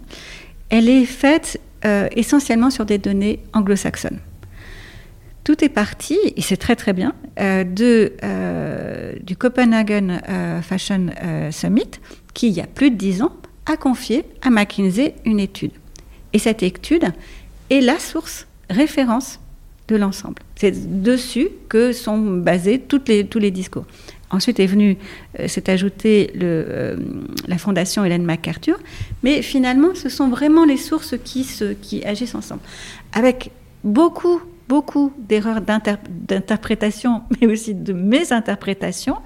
elle 0.68 0.88
est 0.88 1.06
faite 1.06 1.60
euh, 1.84 2.06
essentiellement 2.12 2.70
sur 2.70 2.84
des 2.84 2.98
données 2.98 3.40
anglo-saxonnes. 3.54 4.20
Tout 5.48 5.64
est 5.64 5.70
parti, 5.70 6.18
et 6.36 6.42
c'est 6.42 6.58
très 6.58 6.76
très 6.76 6.92
bien, 6.92 7.14
euh, 7.40 7.64
euh, 8.22 9.14
du 9.22 9.34
Copenhagen 9.34 10.20
euh, 10.28 10.60
Fashion 10.60 11.06
Summit, 11.50 11.92
qui, 12.34 12.48
il 12.48 12.52
y 12.52 12.60
a 12.60 12.66
plus 12.66 12.90
de 12.90 12.96
dix 12.96 13.22
ans, 13.22 13.32
a 13.64 13.78
confié 13.78 14.26
à 14.42 14.50
McKinsey 14.50 15.14
une 15.24 15.40
étude. 15.40 15.70
Et 16.34 16.38
cette 16.38 16.62
étude 16.62 17.06
est 17.70 17.80
la 17.80 17.98
source, 17.98 18.46
référence 18.68 19.40
de 19.88 19.96
l'ensemble. 19.96 20.42
C'est 20.54 21.02
dessus 21.02 21.48
que 21.70 21.92
sont 21.92 22.18
basés 22.18 22.78
tous 22.78 23.00
les 23.06 23.50
discours. 23.50 23.86
Ensuite 24.28 24.60
est 24.60 24.66
venu, 24.66 24.98
s'est 25.46 25.70
ajouté 25.70 26.30
la 27.46 27.56
fondation 27.56 28.04
Hélène 28.04 28.24
MacArthur, 28.24 28.78
mais 29.22 29.40
finalement, 29.40 29.94
ce 29.94 30.10
sont 30.10 30.28
vraiment 30.28 30.66
les 30.66 30.76
sources 30.76 31.14
qui, 31.24 31.48
qui 31.80 32.04
agissent 32.04 32.34
ensemble, 32.34 32.60
avec 33.14 33.50
beaucoup, 33.82 34.42
beaucoup 34.68 35.12
d'erreurs 35.18 35.60
d'interprétation, 35.60 37.22
mais 37.40 37.46
aussi 37.46 37.74
de 37.74 37.92
mésinterprétation, 37.92 39.16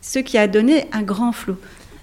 ce 0.00 0.18
qui 0.18 0.38
a 0.38 0.46
donné 0.46 0.86
un 0.92 1.02
grand 1.02 1.32
flou. 1.32 1.56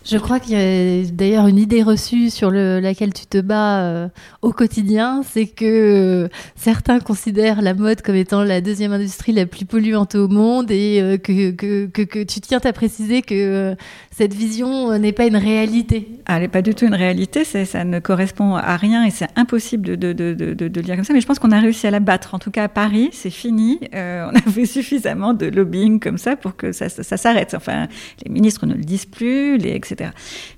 Je 0.05 0.17
crois 0.17 0.39
qu'il 0.39 0.53
y 0.53 0.55
a 0.55 1.03
d'ailleurs 1.11 1.47
une 1.47 1.57
idée 1.57 1.83
reçue 1.83 2.29
sur 2.29 2.51
le, 2.51 2.79
laquelle 2.79 3.13
tu 3.13 3.25
te 3.25 3.39
bats 3.39 3.81
euh, 3.81 4.07
au 4.41 4.53
quotidien, 4.53 5.23
c'est 5.23 5.45
que 5.45 5.65
euh, 5.65 6.27
certains 6.55 6.99
considèrent 6.99 7.61
la 7.61 7.73
mode 7.73 8.01
comme 8.01 8.15
étant 8.15 8.43
la 8.43 8.61
deuxième 8.61 8.93
industrie 8.93 9.33
la 9.33 9.45
plus 9.45 9.65
polluante 9.65 10.15
au 10.15 10.29
monde 10.29 10.71
et 10.71 11.01
euh, 11.01 11.17
que, 11.17 11.51
que, 11.51 11.85
que, 11.85 12.23
tu 12.23 12.39
tiens 12.39 12.61
à 12.63 12.73
préciser 12.73 13.21
que 13.21 13.75
cette 14.11 14.33
vision 14.33 14.97
n'est 14.97 15.11
pas 15.11 15.25
une 15.25 15.35
réalité. 15.35 16.07
Ah, 16.25 16.37
elle 16.37 16.43
n'est 16.43 16.47
pas 16.47 16.61
du 16.61 16.73
tout 16.73 16.85
une 16.85 16.95
réalité, 16.95 17.43
ça 17.43 17.83
ne 17.83 17.99
correspond 17.99 18.55
à 18.55 18.77
rien 18.77 19.05
et 19.05 19.11
c'est 19.11 19.27
impossible 19.35 19.97
de, 19.97 20.13
de, 20.13 20.33
de, 20.33 20.53
de, 20.53 20.53
de 20.53 20.79
le 20.79 20.85
dire 20.85 20.95
comme 20.95 21.03
ça, 21.03 21.13
mais 21.13 21.21
je 21.21 21.27
pense 21.27 21.39
qu'on 21.39 21.51
a 21.51 21.59
réussi 21.59 21.87
à 21.87 21.91
la 21.91 21.99
battre. 21.99 22.33
En 22.33 22.39
tout 22.39 22.51
cas 22.51 22.63
à 22.63 22.69
Paris, 22.69 23.09
c'est 23.11 23.29
fini. 23.29 23.79
on 23.93 24.35
a 24.35 24.41
fait 24.51 24.65
suffisamment 24.65 25.33
de 25.33 25.47
lobbying 25.47 25.99
comme 25.99 26.17
ça 26.17 26.37
pour 26.37 26.55
que 26.55 26.71
ça, 26.71 26.87
ça, 26.87 27.03
ça 27.03 27.17
s'arrête. 27.17 27.53
Enfin, 27.53 27.87
les 28.25 28.31
ministres 28.31 28.65
ne 28.65 28.73
le 28.73 28.83
disent 28.83 29.05
plus, 29.05 29.57
les, 29.57 29.79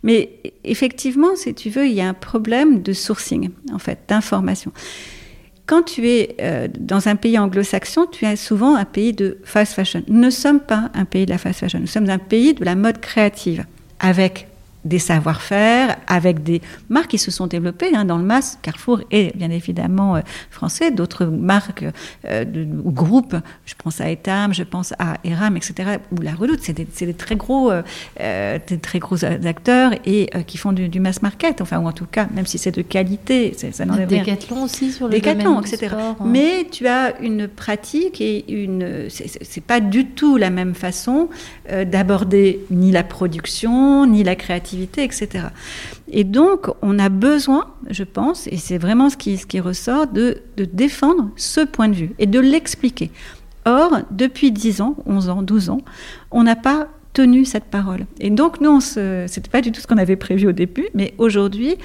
Mais 0.03 0.39
effectivement, 0.63 1.35
si 1.35 1.53
tu 1.53 1.69
veux, 1.69 1.87
il 1.87 1.93
y 1.93 2.01
a 2.01 2.07
un 2.07 2.13
problème 2.13 2.81
de 2.81 2.93
sourcing, 2.93 3.49
en 3.73 3.79
fait, 3.79 3.99
d'information. 4.07 4.71
Quand 5.65 5.83
tu 5.83 6.07
es 6.09 6.35
euh, 6.41 6.67
dans 6.79 7.07
un 7.07 7.15
pays 7.15 7.37
anglo-saxon, 7.39 8.07
tu 8.11 8.25
es 8.25 8.35
souvent 8.35 8.75
un 8.75 8.85
pays 8.85 9.13
de 9.13 9.37
fast 9.43 9.73
fashion. 9.73 10.03
Nous 10.07 10.19
ne 10.19 10.29
sommes 10.29 10.59
pas 10.59 10.91
un 10.93 11.05
pays 11.05 11.25
de 11.25 11.31
la 11.31 11.37
fast 11.37 11.61
fashion, 11.61 11.79
nous 11.79 11.87
sommes 11.87 12.09
un 12.09 12.17
pays 12.17 12.53
de 12.53 12.65
la 12.65 12.75
mode 12.75 12.99
créative, 12.99 13.65
avec 13.99 14.47
des 14.85 14.99
savoir-faire, 14.99 15.97
avec 16.07 16.43
des 16.43 16.61
marques 16.89 17.11
qui 17.11 17.17
se 17.17 17.31
sont 17.31 17.47
développées 17.47 17.95
hein, 17.95 18.05
dans 18.05 18.17
le 18.17 18.23
mass. 18.23 18.57
Carrefour 18.61 19.01
est 19.11 19.35
bien 19.37 19.51
évidemment 19.51 20.15
euh, 20.15 20.21
français, 20.49 20.91
d'autres 20.91 21.25
marques 21.25 21.85
euh, 22.25 22.45
de, 22.45 22.67
ou 22.83 22.91
groupes, 22.91 23.35
je 23.65 23.73
pense 23.77 24.01
à 24.01 24.09
Etam, 24.09 24.53
je 24.53 24.63
pense 24.63 24.93
à 24.97 25.17
Eram, 25.23 25.57
etc., 25.57 25.97
ou 26.11 26.21
La 26.21 26.33
Redoute, 26.33 26.59
c'est 26.61 26.73
des, 26.73 26.85
des, 26.85 27.13
très 27.13 27.35
gros, 27.35 27.71
euh, 27.71 28.59
des 28.67 28.79
très 28.79 28.99
gros 28.99 29.23
acteurs 29.23 29.93
et 30.05 30.29
euh, 30.35 30.41
qui 30.41 30.57
font 30.57 30.71
du, 30.71 30.89
du, 30.89 30.99
mass 30.99 31.21
market, 31.21 31.61
enfin, 31.61 31.79
ou 31.79 31.87
en 31.87 31.91
tout 31.91 32.05
cas, 32.05 32.27
même 32.33 32.45
si 32.45 32.57
c'est 32.57 32.71
de 32.71 32.81
qualité, 32.81 33.55
ça 33.71 33.85
n'enlève 33.85 34.09
rien. 34.09 34.23
Décathlon 34.23 34.63
aussi 34.63 34.91
sur 34.91 35.07
le 35.07 35.13
Décathlon, 35.13 35.61
etc. 35.61 35.87
Sport, 35.87 35.99
hein. 36.19 36.25
Mais 36.25 36.67
tu 36.71 36.87
as 36.87 37.19
une 37.21 37.47
pratique 37.47 38.19
et 38.21 38.51
une, 38.51 39.07
c'est 39.09 39.63
pas 39.63 39.79
du 39.79 40.07
tout 40.07 40.37
la 40.37 40.49
même 40.49 40.73
façon 40.73 41.29
euh, 41.69 41.85
d'aborder 41.85 42.61
ni 42.71 42.91
la 42.91 43.03
production, 43.03 44.07
ni 44.07 44.23
la 44.23 44.35
créativité 44.35 44.70
etc. 44.73 45.47
Et 46.09 46.23
donc, 46.23 46.67
on 46.81 46.99
a 46.99 47.09
besoin, 47.09 47.67
je 47.89 48.03
pense, 48.03 48.47
et 48.47 48.57
c'est 48.57 48.77
vraiment 48.77 49.09
ce 49.09 49.17
qui, 49.17 49.59
ressort, 49.59 50.07
de, 50.07 50.41
de 50.57 50.65
défendre 50.65 51.29
ce 51.35 51.61
point 51.61 51.89
de 51.89 51.95
vue 51.95 52.11
et 52.19 52.25
de 52.25 52.39
l'expliquer. 52.39 53.11
Or, 53.65 53.99
depuis 54.11 54.51
10 54.51 54.81
ans, 54.81 54.95
11 55.05 55.29
ans, 55.29 55.41
12 55.43 55.69
ans, 55.69 55.81
on 56.31 56.43
n'a 56.43 56.55
pas 56.55 56.87
tenu 57.13 57.45
cette 57.45 57.65
parole. 57.65 58.05
Et 58.19 58.29
donc, 58.29 58.61
nous, 58.61 58.79
ce 58.81 59.23
n'était 59.23 59.49
pas 59.49 59.61
du 59.61 59.71
tout 59.71 59.81
ce 59.81 59.87
qu'on 59.87 59.97
avait 59.97 60.15
prévu 60.15 60.47
au 60.47 60.51
début, 60.51 60.87
mais 60.93 61.13
aujourd'hui, 61.17 61.75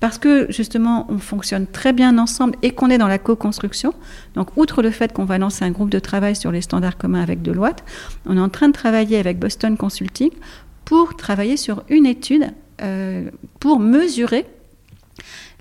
parce 0.00 0.18
que 0.18 0.46
justement, 0.50 1.06
on 1.08 1.18
fonctionne 1.18 1.66
très 1.66 1.92
bien 1.92 2.18
ensemble 2.18 2.54
et 2.62 2.70
qu'on 2.70 2.90
est 2.90 2.98
dans 2.98 3.08
la 3.08 3.18
co-construction, 3.18 3.94
donc 4.34 4.56
outre 4.56 4.82
le 4.82 4.90
fait 4.90 5.12
qu'on 5.12 5.24
va 5.24 5.38
lancer 5.38 5.64
un 5.64 5.70
groupe 5.70 5.90
de 5.90 5.98
travail 5.98 6.36
sur 6.36 6.52
les 6.52 6.60
standards 6.60 6.98
communs 6.98 7.22
avec 7.22 7.42
Deloitte, 7.42 7.82
on 8.26 8.36
est 8.36 8.40
en 8.40 8.50
train 8.50 8.68
de 8.68 8.74
travailler 8.74 9.18
avec 9.18 9.38
Boston 9.38 9.76
Consulting 9.76 10.30
pour 10.86 11.16
travailler 11.16 11.58
sur 11.58 11.82
une 11.90 12.06
étude 12.06 12.46
euh, 12.80 13.28
pour 13.60 13.78
mesurer 13.78 14.46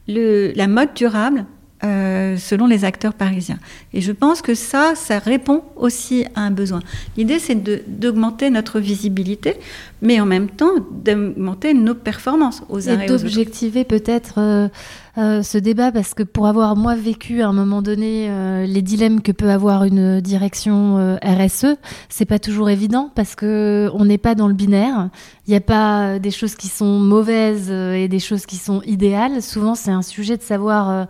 le, 0.08 0.54
la 0.56 0.68
mode 0.68 0.94
durable 0.94 1.46
euh, 1.84 2.38
selon 2.38 2.68
les 2.68 2.86
acteurs 2.86 3.14
parisiens. 3.14 3.60
Et 3.94 4.02
je 4.02 4.12
pense 4.12 4.42
que 4.42 4.56
ça, 4.56 4.94
ça 4.96 5.20
répond 5.20 5.64
aussi 5.76 6.26
à 6.36 6.42
un 6.42 6.52
besoin. 6.52 6.80
L'idée, 7.18 7.38
c'est 7.38 7.56
d'augmenter 7.56 8.50
notre 8.50 8.80
visibilité, 8.80 9.56
mais 10.02 10.22
en 10.22 10.26
même 10.26 10.50
temps 10.50 10.74
d'augmenter 10.92 11.74
nos 11.74 11.96
performances 11.96 12.64
aux 12.70 12.88
uns 12.88 13.02
et, 13.02 13.04
et 13.04 13.08
d'objectiver 13.08 13.84
peut-être 13.84 14.36
euh, 14.38 14.68
euh, 15.18 15.44
ce 15.44 15.58
débat 15.58 15.92
parce 15.92 16.14
que 16.14 16.24
pour 16.24 16.48
avoir 16.48 16.76
moi 16.76 16.96
vécu 16.96 17.42
à 17.42 17.48
un 17.48 17.54
moment 17.54 17.82
donné 17.82 18.28
euh, 18.30 18.66
les 18.66 18.82
dilemmes 18.82 19.22
que 19.22 19.32
peut 19.32 19.50
avoir 19.50 19.84
une 19.84 20.22
direction 20.22 20.98
euh, 20.98 21.18
RSE, 21.24 21.78
c'est 22.10 22.26
pas 22.26 22.40
toujours 22.40 22.70
évident 22.70 23.12
parce 23.16 23.36
que 23.36 23.90
on 23.94 24.06
n'est 24.06 24.18
pas 24.18 24.36
dans 24.36 24.48
le 24.48 24.54
binaire. 24.54 25.10
Il 25.48 25.52
n'y 25.52 25.58
a 25.58 25.62
pas 25.62 26.20
des 26.20 26.32
choses 26.32 26.56
qui 26.56 26.68
sont 26.68 27.00
mauvaises 27.00 27.70
et 27.70 28.08
des 28.08 28.20
choses 28.20 28.46
qui 28.46 28.58
sont 28.58 28.82
idéales. 28.84 29.42
Souvent, 29.42 29.76
c'est 29.76 29.92
un 29.92 30.02
sujet 30.02 30.38
de 30.38 30.42
savoir 30.44 31.08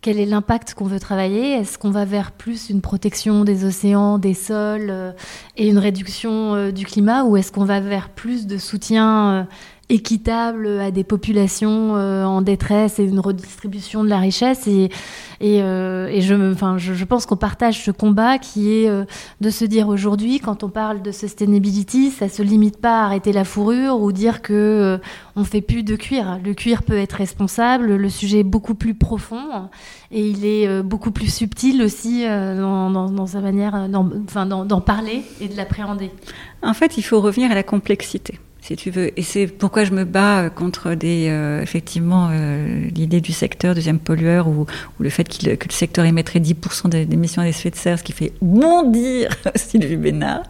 quel 0.00 0.18
est 0.18 0.26
l'impact 0.26 0.74
qu'on 0.74 0.86
veut 0.86 1.00
travailler 1.00 1.52
Est-ce 1.52 1.78
qu'on 1.78 1.90
va 1.90 2.04
vers 2.04 2.32
plus 2.32 2.70
une 2.70 2.80
protection 2.80 3.44
des 3.44 3.64
océans, 3.64 4.18
des 4.18 4.34
sols 4.34 4.88
euh, 4.88 5.12
et 5.56 5.68
une 5.68 5.78
réduction 5.78 6.54
euh, 6.54 6.70
du 6.70 6.86
climat 6.86 7.24
ou 7.24 7.36
est-ce 7.36 7.52
qu'on 7.52 7.64
va 7.64 7.80
vers 7.80 8.08
plus 8.08 8.46
de 8.46 8.56
soutien 8.56 9.30
euh, 9.30 9.44
équitable 9.90 10.66
à 10.80 10.90
des 10.90 11.04
populations 11.04 11.92
en 11.92 12.42
détresse 12.42 12.98
et 12.98 13.04
une 13.04 13.20
redistribution 13.20 14.04
de 14.04 14.08
la 14.08 14.18
richesse. 14.18 14.66
Et, 14.66 14.88
et, 15.40 15.58
et 15.58 16.20
je, 16.20 16.52
enfin, 16.52 16.78
je, 16.78 17.04
pense 17.04 17.26
qu'on 17.26 17.36
partage 17.36 17.82
ce 17.82 17.90
combat 17.90 18.38
qui 18.38 18.70
est 18.70 18.90
de 19.40 19.50
se 19.50 19.64
dire 19.64 19.88
aujourd'hui, 19.88 20.38
quand 20.38 20.62
on 20.64 20.68
parle 20.68 21.02
de 21.02 21.10
sustainability, 21.10 22.10
ça 22.10 22.28
se 22.28 22.42
limite 22.42 22.80
pas 22.80 23.00
à 23.00 23.04
arrêter 23.04 23.32
la 23.32 23.44
fourrure 23.44 24.00
ou 24.00 24.12
dire 24.12 24.42
que 24.42 24.98
on 25.36 25.44
fait 25.44 25.60
plus 25.60 25.82
de 25.82 25.96
cuir. 25.96 26.38
Le 26.44 26.54
cuir 26.54 26.82
peut 26.82 26.96
être 26.96 27.14
responsable, 27.14 27.96
le 27.96 28.08
sujet 28.08 28.40
est 28.40 28.44
beaucoup 28.44 28.74
plus 28.74 28.94
profond 28.94 29.68
et 30.10 30.26
il 30.26 30.44
est 30.44 30.82
beaucoup 30.82 31.10
plus 31.10 31.32
subtil 31.32 31.82
aussi 31.82 32.24
dans, 32.24 32.90
dans, 32.90 33.10
dans, 33.10 33.26
sa 33.26 33.40
manière 33.40 33.88
d'en 33.88 34.80
parler 34.80 35.22
et 35.40 35.48
de 35.48 35.56
l'appréhender. 35.56 36.10
En 36.62 36.74
fait, 36.74 36.98
il 36.98 37.02
faut 37.02 37.20
revenir 37.20 37.50
à 37.50 37.54
la 37.54 37.62
complexité 37.62 38.38
si 38.62 38.76
tu 38.76 38.90
veux. 38.90 39.18
Et 39.18 39.22
c'est 39.22 39.46
pourquoi 39.46 39.84
je 39.84 39.92
me 39.92 40.04
bats 40.04 40.40
euh, 40.40 40.50
contre 40.50 40.94
des, 40.94 41.28
euh, 41.28 41.62
effectivement, 41.62 42.28
euh, 42.30 42.88
l'idée 42.94 43.20
du 43.20 43.32
secteur 43.32 43.74
deuxième 43.74 43.98
pollueur 43.98 44.48
ou, 44.48 44.66
ou 44.98 45.02
le 45.02 45.10
fait 45.10 45.24
que 45.24 45.50
le 45.50 45.72
secteur 45.72 46.04
émettrait 46.04 46.40
10% 46.40 46.88
des 46.88 47.02
émissions 47.02 47.42
d'effet 47.42 47.70
de 47.70 47.76
serre, 47.76 47.98
ce 47.98 48.04
qui 48.04 48.12
fait 48.12 48.32
bondir 48.40 49.30
Sylvie 49.54 49.96
Bénard, 49.96 50.42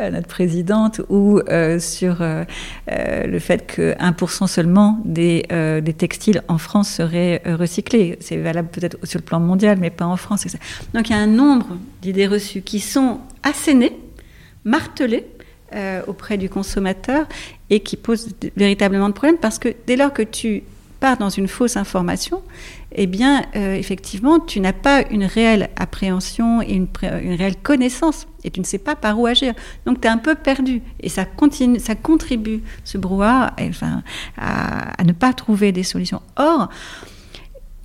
notre 0.00 0.28
présidente, 0.28 1.00
ou 1.08 1.40
sur 1.78 2.16
le 2.20 3.38
fait 3.38 3.66
que 3.66 3.94
1% 3.94 4.46
seulement 4.46 5.00
des, 5.04 5.44
des 5.82 5.92
textiles 5.92 6.42
en 6.48 6.58
France 6.58 6.88
seraient 6.88 7.42
recyclés. 7.46 8.18
C'est 8.20 8.36
valable 8.36 8.68
peut-être 8.68 8.98
sur 9.04 9.18
le 9.18 9.24
plan 9.24 9.40
mondial, 9.40 9.78
mais 9.80 9.90
pas 9.90 10.06
en 10.06 10.16
France. 10.16 10.46
Donc 10.94 11.08
il 11.08 11.12
y 11.12 11.16
a 11.16 11.18
un 11.18 11.26
nombre 11.26 11.76
d'idées 12.02 12.26
reçues 12.26 12.62
qui 12.62 12.80
sont 12.80 13.20
assénées, 13.42 13.96
martelées, 14.64 15.26
euh, 15.74 16.02
auprès 16.06 16.38
du 16.38 16.48
consommateur 16.48 17.26
et 17.70 17.80
qui 17.80 17.96
pose 17.96 18.28
véritablement 18.56 19.08
de 19.08 19.14
problèmes 19.14 19.38
parce 19.38 19.58
que 19.58 19.74
dès 19.86 19.96
lors 19.96 20.12
que 20.12 20.22
tu 20.22 20.62
pars 21.00 21.16
dans 21.16 21.28
une 21.28 21.48
fausse 21.48 21.76
information, 21.76 22.42
eh 22.92 23.06
bien, 23.06 23.42
euh, 23.54 23.74
effectivement, 23.74 24.40
tu 24.40 24.60
n'as 24.60 24.72
pas 24.72 25.02
une 25.10 25.24
réelle 25.24 25.68
appréhension 25.76 26.62
et 26.62 26.72
une, 26.72 26.88
une, 27.02 27.34
réelle 27.34 27.56
connaissance 27.56 28.26
et 28.44 28.50
tu 28.50 28.60
ne 28.60 28.64
sais 28.64 28.78
pas 28.78 28.96
par 28.96 29.18
où 29.18 29.26
agir. 29.26 29.54
Donc, 29.84 30.00
tu 30.00 30.06
es 30.06 30.10
un 30.10 30.18
peu 30.18 30.34
perdu 30.34 30.80
et 31.00 31.08
ça, 31.08 31.24
continue, 31.24 31.78
ça 31.78 31.94
contribue, 31.94 32.62
ce 32.84 32.96
brouhaha, 32.96 33.54
enfin, 33.60 34.02
à, 34.38 35.00
à 35.00 35.04
ne 35.04 35.12
pas 35.12 35.32
trouver 35.32 35.72
des 35.72 35.82
solutions. 35.82 36.22
Or, 36.36 36.70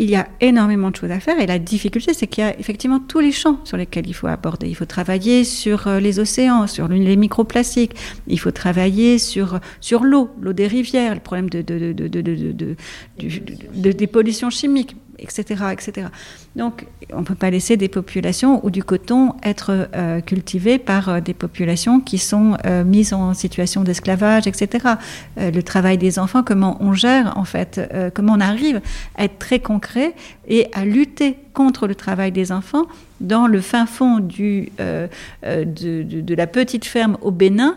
il 0.02 0.10
y 0.10 0.16
a 0.16 0.28
énormément 0.40 0.90
de 0.90 0.96
choses 0.96 1.12
à 1.12 1.20
faire 1.20 1.40
et 1.40 1.46
la 1.46 1.60
difficulté, 1.60 2.16
c'est 2.16 2.26
qu'il 2.26 2.44
y 2.44 2.48
a 2.48 2.60
effectivement 2.60 3.00
tous 3.00 3.20
les 3.20 3.32
champs 3.32 3.60
sur 3.64 3.78
lesquels 3.78 4.08
il 4.08 4.16
faut 4.16 4.26
aborder. 4.26 4.68
Il 4.68 4.74
faut 4.74 4.86
travailler 4.86 5.44
sur 5.44 5.86
euh, 5.86 6.00
les 6.00 6.18
océans, 6.18 6.66
sur 6.66 6.88
les 6.88 7.16
microplastiques, 7.16 7.94
il 8.28 8.40
faut 8.40 8.50
travailler 8.50 9.20
sur, 9.20 9.60
l'eau, 10.02 10.32
l'eau 10.42 10.54
des 10.54 10.66
rivières, 10.66 11.14
le 11.14 11.20
problème 11.20 11.52
de, 11.52 11.62
de, 11.62 11.94
de, 11.94 13.92
des 13.92 14.08
pollutions 14.08 14.50
chimiques 14.50 14.96
etc.. 15.22 16.08
Donc, 16.56 16.86
on 17.14 17.20
ne 17.20 17.26
peut 17.26 17.36
pas 17.36 17.50
laisser 17.50 17.78
des 17.78 17.88
populations 17.88 18.66
ou 18.66 18.70
du 18.70 18.84
coton 18.84 19.34
être 19.44 19.90
euh, 19.96 20.22
cultivé 20.22 20.78
par 20.78 21.10
euh, 21.10 21.20
des 21.22 21.34
populations 21.34 22.00
qui 22.00 22.18
sont 22.18 22.58
euh, 22.66 22.84
mises 22.84 23.14
en 23.14 23.34
situation 23.34 23.84
d'esclavage, 23.84 24.48
etc. 24.48 24.96
le 25.38 25.62
travail 25.62 25.98
des 25.98 26.20
enfants, 26.20 26.44
comment 26.44 26.78
on 26.82 26.94
gère, 26.94 27.38
en 27.38 27.46
fait, 27.46 27.80
comment 28.14 28.34
on 28.34 28.40
arrive 28.40 28.82
à 29.16 29.26
être 29.26 29.40
très 29.40 29.60
concret 29.60 30.14
et 30.48 30.68
à 30.74 30.86
lutter 30.86 31.38
contre 31.54 31.88
le 31.88 31.96
travail 31.96 32.32
des 32.32 32.52
enfants 32.52 32.86
dans 33.20 33.48
le 33.48 33.62
fin 33.62 33.86
fond 33.86 34.20
du, 34.20 34.72
de, 34.78 36.36
la 36.36 36.48
petite 36.48 36.86
ferme 36.86 37.18
au 37.22 37.32
Bénin 37.32 37.76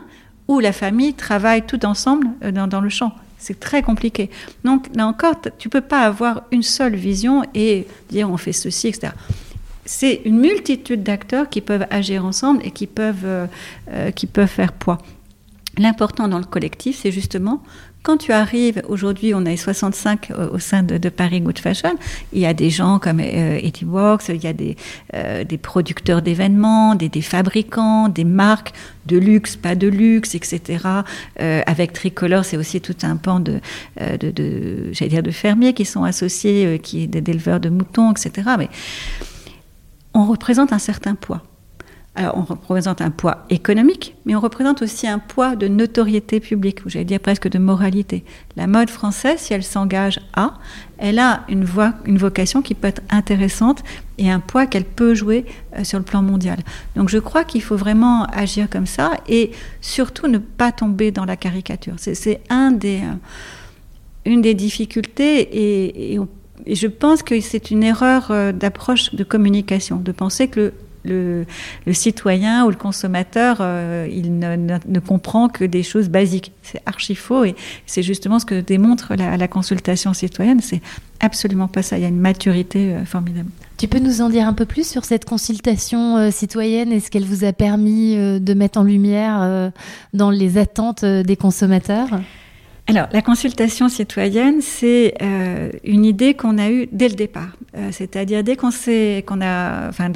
où 0.49 0.61
la 0.61 0.73
famille 0.73 1.15
travaille 1.15 1.63
tout 1.63 1.85
ensemble 1.87 2.29
dans 2.53 2.81
le 2.81 2.89
champ. 2.89 3.13
C'est 3.45 3.61
très 3.61 3.83
compliqué. 3.83 4.31
Donc 4.65 4.87
là 4.95 5.07
encore, 5.07 5.35
tu 5.59 5.69
peux 5.69 5.83
pas 5.83 6.01
avoir 6.01 6.45
une 6.51 6.63
seule 6.63 6.97
vision 6.97 7.43
et 7.55 7.87
dire 8.09 8.31
on 8.31 8.39
fait 8.39 8.55
ceci, 8.55 8.89
etc. 8.89 9.13
C'est 9.85 10.23
une 10.25 10.39
multitude 10.39 11.03
d'acteurs 11.03 11.51
qui 11.51 11.61
peuvent 11.61 11.87
agir 11.91 12.25
ensemble 12.25 12.65
et 12.65 12.71
qui 12.71 12.87
peuvent, 12.87 13.27
euh, 13.27 13.47
euh, 13.91 14.11
qui 14.13 14.27
peuvent 14.27 14.49
faire 14.49 14.73
poids. 14.73 14.97
L'important 15.77 16.27
dans 16.27 16.39
le 16.39 16.47
collectif, 16.47 17.01
c'est 17.03 17.13
justement 17.13 17.63
quand 18.05 18.19
tu 18.19 18.33
arrives, 18.33 18.83
aujourd'hui, 18.87 19.35
on 19.35 19.47
est 19.47 19.57
65 19.57 20.31
au 20.53 20.59
sein 20.59 20.83
de, 20.83 21.09
Paris 21.09 21.41
Good 21.41 21.59
Fashion, 21.59 21.95
il 22.35 22.41
y 22.41 22.47
a 22.47 22.53
des 22.53 22.69
gens 22.69 22.99
comme 22.99 23.19
euh, 23.19 23.59
Works, 23.83 24.29
il 24.29 24.45
y 24.45 24.47
a 24.47 24.53
des, 24.53 24.77
euh, 25.15 25.43
des 25.43 25.57
producteurs 25.57 26.21
d'événements, 26.21 26.95
des, 26.95 27.09
des, 27.09 27.23
fabricants, 27.23 28.11
des 28.11 28.25
marques 28.25 28.75
de 29.07 29.17
luxe, 29.17 29.57
pas 29.57 29.75
de 29.75 29.89
luxe, 29.89 30.35
etc. 30.35 30.87
Euh, 31.41 31.63
avec 31.67 31.95
Tricolore, 31.95 32.45
c'est 32.45 32.59
aussi 32.59 32.83
tout 32.83 32.97
un 33.05 33.17
pan 33.17 33.41
de, 33.41 33.61
euh, 34.03 34.19
de, 34.19 34.31
de 34.31 34.93
j'allais 34.93 35.11
dire, 35.11 35.23
de 35.23 35.31
fermiers 35.31 35.73
qui 35.73 35.87
sont 35.87 36.05
associés, 36.05 36.67
euh, 36.67 36.77
qui 36.77 37.09
d'éleveurs 37.09 37.59
de 37.59 37.71
moutons, 37.71 38.13
etc. 38.13 38.51
Mais 38.59 38.69
on 40.13 40.27
représente 40.27 40.75
un 40.75 40.79
certain 40.79 41.15
poids. 41.15 41.43
Alors, 42.17 42.37
on 42.37 42.43
représente 42.43 43.01
un 43.01 43.11
poids 43.11 43.45
économique, 43.51 44.15
mais 44.25 44.37
on 44.37 44.41
représente 44.41 44.83
aussi 44.83 45.09
un 45.09 45.19
poids 45.19 45.57
de 45.57 45.67
notoriété 45.67 46.39
publique, 46.39 46.87
ou 46.87 46.89
j'allais 46.89 47.05
dire 47.05 47.19
presque 47.19 47.49
de 47.49 47.59
moralité. 47.59 48.23
La 48.57 48.69
mode 48.69 48.89
française, 48.89 49.41
si 49.41 49.53
elle 49.53 49.65
s'engage 49.65 50.21
à, 50.33 50.55
elle 50.99 51.19
a 51.19 51.43
une, 51.49 51.67
une 52.05 52.19
vocation 52.19 52.63
qui 52.63 52.75
peut 52.75 52.87
être 52.87 53.03
intéressante 53.11 53.83
et 54.19 54.31
un 54.31 54.39
poids 54.39 54.67
qu'elle 54.67 54.85
peut 54.85 55.15
jouer 55.15 55.45
euh, 55.77 55.83
sur 55.83 55.99
le 55.99 56.05
plan 56.05 56.23
mondial. 56.23 56.59
Donc, 56.95 57.09
je 57.09 57.19
crois 57.19 57.43
qu'il 57.43 57.63
faut 57.63 57.77
vraiment 57.77 58.27
agir 58.27 58.71
comme 58.71 58.87
ça 58.87 59.15
et 59.29 59.51
surtout 59.81 60.29
ne 60.29 60.39
pas 60.39 60.71
tomber 60.71 61.11
dans 61.11 61.25
la 61.25 61.37
caricature. 61.37 61.95
C'est 61.99 62.41
euh, 62.53 63.13
une 64.25 64.41
des 64.41 64.55
difficultés 64.55 65.41
et, 65.41 66.15
et, 66.15 66.21
et 66.67 66.75
je 66.77 66.87
pense 66.87 67.25
que 67.25 67.41
c'est 67.41 67.73
une 67.73 67.83
erreur 67.83 68.29
euh, 68.31 68.53
d'approche 68.53 69.17
de 69.17 69.25
communication, 69.25 69.97
de 69.97 70.13
penser 70.13 70.47
que 70.47 70.61
le 70.61 70.73
le, 71.05 71.45
citoyen 71.93 72.65
ou 72.65 72.71
le 72.71 72.77
consommateur, 72.77 73.59
euh, 73.61 74.09
il 74.11 74.39
ne, 74.39 74.99
comprend 75.01 75.49
que 75.49 75.65
des 75.65 75.83
choses 75.83 76.09
basiques. 76.09 76.53
C'est 76.63 76.81
archi 76.87 77.15
faux 77.15 77.45
et 77.45 77.55
c'est 77.87 78.03
justement 78.03 78.39
ce 78.39 78.47
que 78.47 78.61
démontre 78.61 79.15
la, 79.15 79.49
consultation 79.49 80.15
citoyenne. 80.15 80.61
C'est 80.61 80.81
absolument 81.21 81.69
pas 81.69 81.83
ça. 81.83 81.99
Il 81.99 82.03
y 82.03 82.05
a 82.05 82.09
une 82.09 82.21
maturité 82.21 82.95
euh, 82.95 83.05
formidable. 83.05 83.49
Tu 83.77 83.89
peux 83.89 83.99
nous 83.99 84.23
en 84.23 84.31
dire 84.31 84.47
un 84.47 84.53
peu 84.53 84.67
plus 84.67 84.87
sur 84.87 85.05
cette 85.05 85.25
consultation 85.25 86.17
euh, 86.17 86.31
citoyenne 86.31 86.93
et 86.93 87.01
ce 87.01 87.11
qu'elle 87.11 87.25
vous 87.25 87.45
a 87.45 87.53
permis 87.53 88.17
de 88.17 88.55
mettre 88.55 88.79
en 88.79 88.83
lumière 88.83 89.73
dans 90.13 90.31
les 90.31 90.59
attentes 90.59 91.05
des 91.05 91.37
consommateurs? 91.37 92.09
Alors, 92.87 93.09
la 93.13 93.23
consultation 93.23 93.89
citoyenne, 93.89 94.61
c'est 94.61 95.15
euh, 95.23 95.71
une 95.85 96.05
idée 96.05 96.35
qu'on 96.35 96.59
a 96.59 96.71
eue 96.71 96.87
dès 96.93 97.09
le 97.09 97.15
départ. 97.15 97.57
Euh, 97.79 97.89
c'est-à-dire 97.93 98.45
dès 98.45 98.57
qu'on 98.57 98.71
s'est, 98.71 99.25
qu'on 99.27 99.41
a, 99.41 99.89
enfin, 99.89 100.13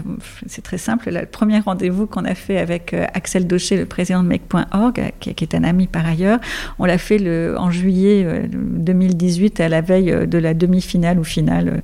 c'est 0.47 0.61
très 0.61 0.77
simple. 0.77 1.11
Le 1.11 1.25
premier 1.25 1.61
rendez-vous 1.61 2.07
qu'on 2.07 2.27
a 2.27 2.35
fait 2.35 2.59
avec 2.59 2.93
euh, 2.93 3.07
Axel 3.15 3.47
Daucher, 3.47 3.79
le 3.79 3.87
président 3.87 4.23
de 4.23 4.29
Make.org, 4.29 5.13
qui, 5.19 5.35
qui, 5.35 5.45
est 5.45 5.55
un 5.55 5.65
ami 5.65 5.87
par 5.87 6.07
ailleurs, 6.07 6.41
on 6.79 6.85
l'a 6.85 6.99
fait 6.99 7.17
le, 7.17 7.55
en 7.57 7.71
juillet 7.71 8.43
2018, 8.53 9.61
à 9.61 9.71
la 9.71 9.81
veille 9.81 10.27
de 10.27 10.39
la 10.39 10.53
demi-finale 10.53 11.19
ou 11.19 11.25
finale 11.25 11.81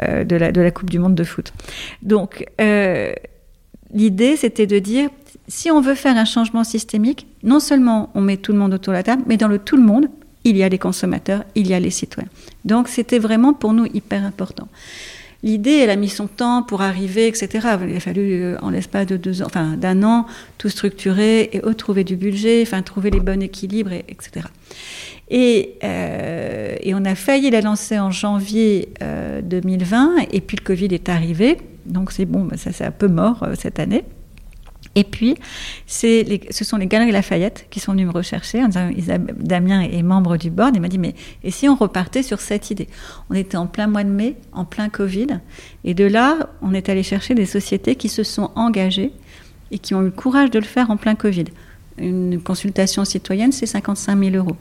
de 0.00 0.36
la, 0.36 0.50
de 0.50 0.60
la 0.62 0.70
Coupe 0.70 0.88
du 0.88 0.98
Monde 0.98 1.14
de 1.14 1.24
foot. 1.24 1.52
Donc, 2.02 2.46
l'idée, 3.92 4.36
c'était 4.36 4.66
de 4.66 4.78
dire 4.78 5.10
si 5.48 5.70
on 5.70 5.80
veut 5.80 5.94
faire 5.94 6.16
un 6.16 6.24
changement 6.24 6.64
systémique, 6.64 7.26
non 7.42 7.60
seulement 7.60 8.10
on 8.14 8.22
met 8.22 8.38
tout 8.38 8.52
le 8.52 8.58
monde 8.58 8.72
autour 8.72 8.92
de 8.92 8.96
la 8.96 9.02
table, 9.02 9.22
mais 9.26 9.36
dans 9.36 9.48
le 9.48 9.58
tout 9.58 9.76
le 9.76 9.82
monde, 9.82 10.08
il 10.44 10.56
y 10.56 10.62
a 10.62 10.68
les 10.68 10.78
consommateurs, 10.78 11.44
il 11.54 11.66
y 11.66 11.74
a 11.74 11.80
les 11.80 11.90
citoyens. 11.90 12.30
Donc 12.64 12.88
c'était 12.88 13.18
vraiment 13.18 13.52
pour 13.52 13.72
nous 13.72 13.86
hyper 13.86 14.24
important. 14.24 14.68
L'idée, 15.44 15.72
elle 15.78 15.90
a 15.90 15.96
mis 15.96 16.08
son 16.08 16.28
temps 16.28 16.62
pour 16.62 16.82
arriver, 16.82 17.26
etc. 17.26 17.48
Il 17.88 17.96
a 17.96 18.00
fallu, 18.00 18.42
euh, 18.42 18.56
en 18.62 18.70
l'espace 18.70 19.06
de 19.06 19.16
deux 19.16 19.42
ans, 19.42 19.46
enfin 19.46 19.76
d'un 19.76 20.04
an, 20.04 20.26
tout 20.56 20.68
structurer 20.68 21.50
et 21.52 21.58
retrouver 21.58 22.04
du 22.04 22.14
budget, 22.14 22.62
enfin 22.62 22.82
trouver 22.82 23.10
les 23.10 23.18
bons 23.18 23.42
équilibres, 23.42 23.92
etc. 23.92 24.46
Et, 25.28 25.74
euh, 25.82 26.76
et, 26.80 26.94
on 26.94 27.04
a 27.04 27.16
failli 27.16 27.50
la 27.50 27.60
lancer 27.60 27.98
en 27.98 28.12
janvier 28.12 28.90
2020, 29.42 30.10
euh, 30.18 30.22
et 30.30 30.40
puis 30.40 30.56
le 30.56 30.64
Covid 30.64 30.94
est 30.94 31.08
arrivé, 31.08 31.58
donc 31.86 32.12
c'est 32.12 32.26
bon, 32.26 32.48
ça 32.56 32.70
c'est 32.70 32.84
un 32.84 32.92
peu 32.92 33.08
mort 33.08 33.44
cette 33.58 33.80
année. 33.80 34.04
Et 34.94 35.04
puis, 35.04 35.36
les, 36.02 36.40
ce 36.50 36.64
sont 36.64 36.76
les 36.76 36.86
Galeries 36.86 37.12
Lafayette 37.12 37.66
qui 37.70 37.80
sont 37.80 37.92
venus 37.92 38.06
me 38.06 38.12
rechercher. 38.12 38.62
Damien 39.38 39.80
est 39.82 40.02
membre 40.02 40.36
du 40.36 40.50
board. 40.50 40.76
Il 40.76 40.82
m'a 40.82 40.88
dit, 40.88 40.98
mais 40.98 41.14
et 41.42 41.50
si 41.50 41.68
on 41.68 41.74
repartait 41.74 42.22
sur 42.22 42.40
cette 42.40 42.70
idée? 42.70 42.88
On 43.30 43.34
était 43.34 43.56
en 43.56 43.66
plein 43.66 43.86
mois 43.86 44.04
de 44.04 44.10
mai, 44.10 44.36
en 44.52 44.64
plein 44.64 44.88
Covid. 44.88 45.40
Et 45.84 45.94
de 45.94 46.04
là, 46.04 46.50
on 46.60 46.74
est 46.74 46.88
allé 46.88 47.02
chercher 47.02 47.34
des 47.34 47.46
sociétés 47.46 47.96
qui 47.96 48.08
se 48.08 48.22
sont 48.22 48.50
engagées 48.54 49.12
et 49.70 49.78
qui 49.78 49.94
ont 49.94 50.02
eu 50.02 50.06
le 50.06 50.10
courage 50.10 50.50
de 50.50 50.58
le 50.58 50.64
faire 50.64 50.90
en 50.90 50.96
plein 50.96 51.14
Covid. 51.14 51.44
Une 51.98 52.40
consultation 52.40 53.04
citoyenne, 53.04 53.52
c'est 53.52 53.66
55 53.66 54.18
000 54.18 54.36
euros 54.36 54.56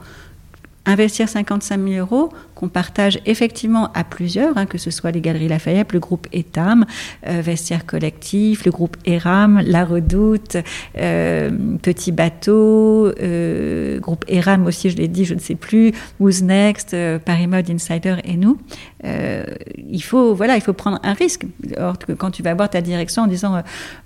investir 0.86 1.30
55 1.30 1.80
000 1.80 2.00
euros 2.00 2.30
qu'on 2.56 2.68
partage 2.68 3.20
effectivement 3.26 3.92
à 3.94 4.04
plusieurs, 4.04 4.58
hein, 4.58 4.66
que 4.66 4.78
ce 4.78 4.90
soit 4.92 5.12
les 5.12 5.22
Galeries 5.22 5.48
Lafayette, 5.48 5.94
le 5.94 6.00
groupe 6.00 6.28
Etam, 6.32 6.86
euh, 7.28 7.42
Vestiaire 7.42 7.86
Collectif, 7.86 8.66
le 8.66 8.72
groupe 8.72 8.98
Eram, 9.06 9.62
La 9.66 9.86
Redoute, 9.86 10.58
euh, 10.98 11.52
Petit 11.82 12.12
Bateau, 12.12 13.12
euh, 13.20 14.00
groupe 14.00 14.26
ERAM 14.28 14.66
aussi, 14.66 14.90
je 14.90 14.98
l'ai 14.98 15.08
dit, 15.08 15.26
je 15.26 15.34
ne 15.34 15.40
sais 15.40 15.56
plus, 15.56 15.94
Who's 16.20 16.42
Next, 16.42 16.96
Paris 17.26 17.48
Mode 17.48 17.70
Insider 17.70 18.18
et 18.24 18.38
nous. 18.38 18.58
il 19.04 20.04
faut 20.04 20.34
voilà, 20.36 20.56
il 20.56 20.62
faut 20.62 20.74
prendre 20.74 21.00
un 21.04 21.14
risque. 21.14 21.46
Or, 21.78 21.96
quand 22.18 22.32
tu 22.32 22.44
vas 22.44 22.54
voir 22.54 22.70
ta 22.70 22.82
direction 22.82 23.24
en 23.24 23.28
disant 23.28 23.62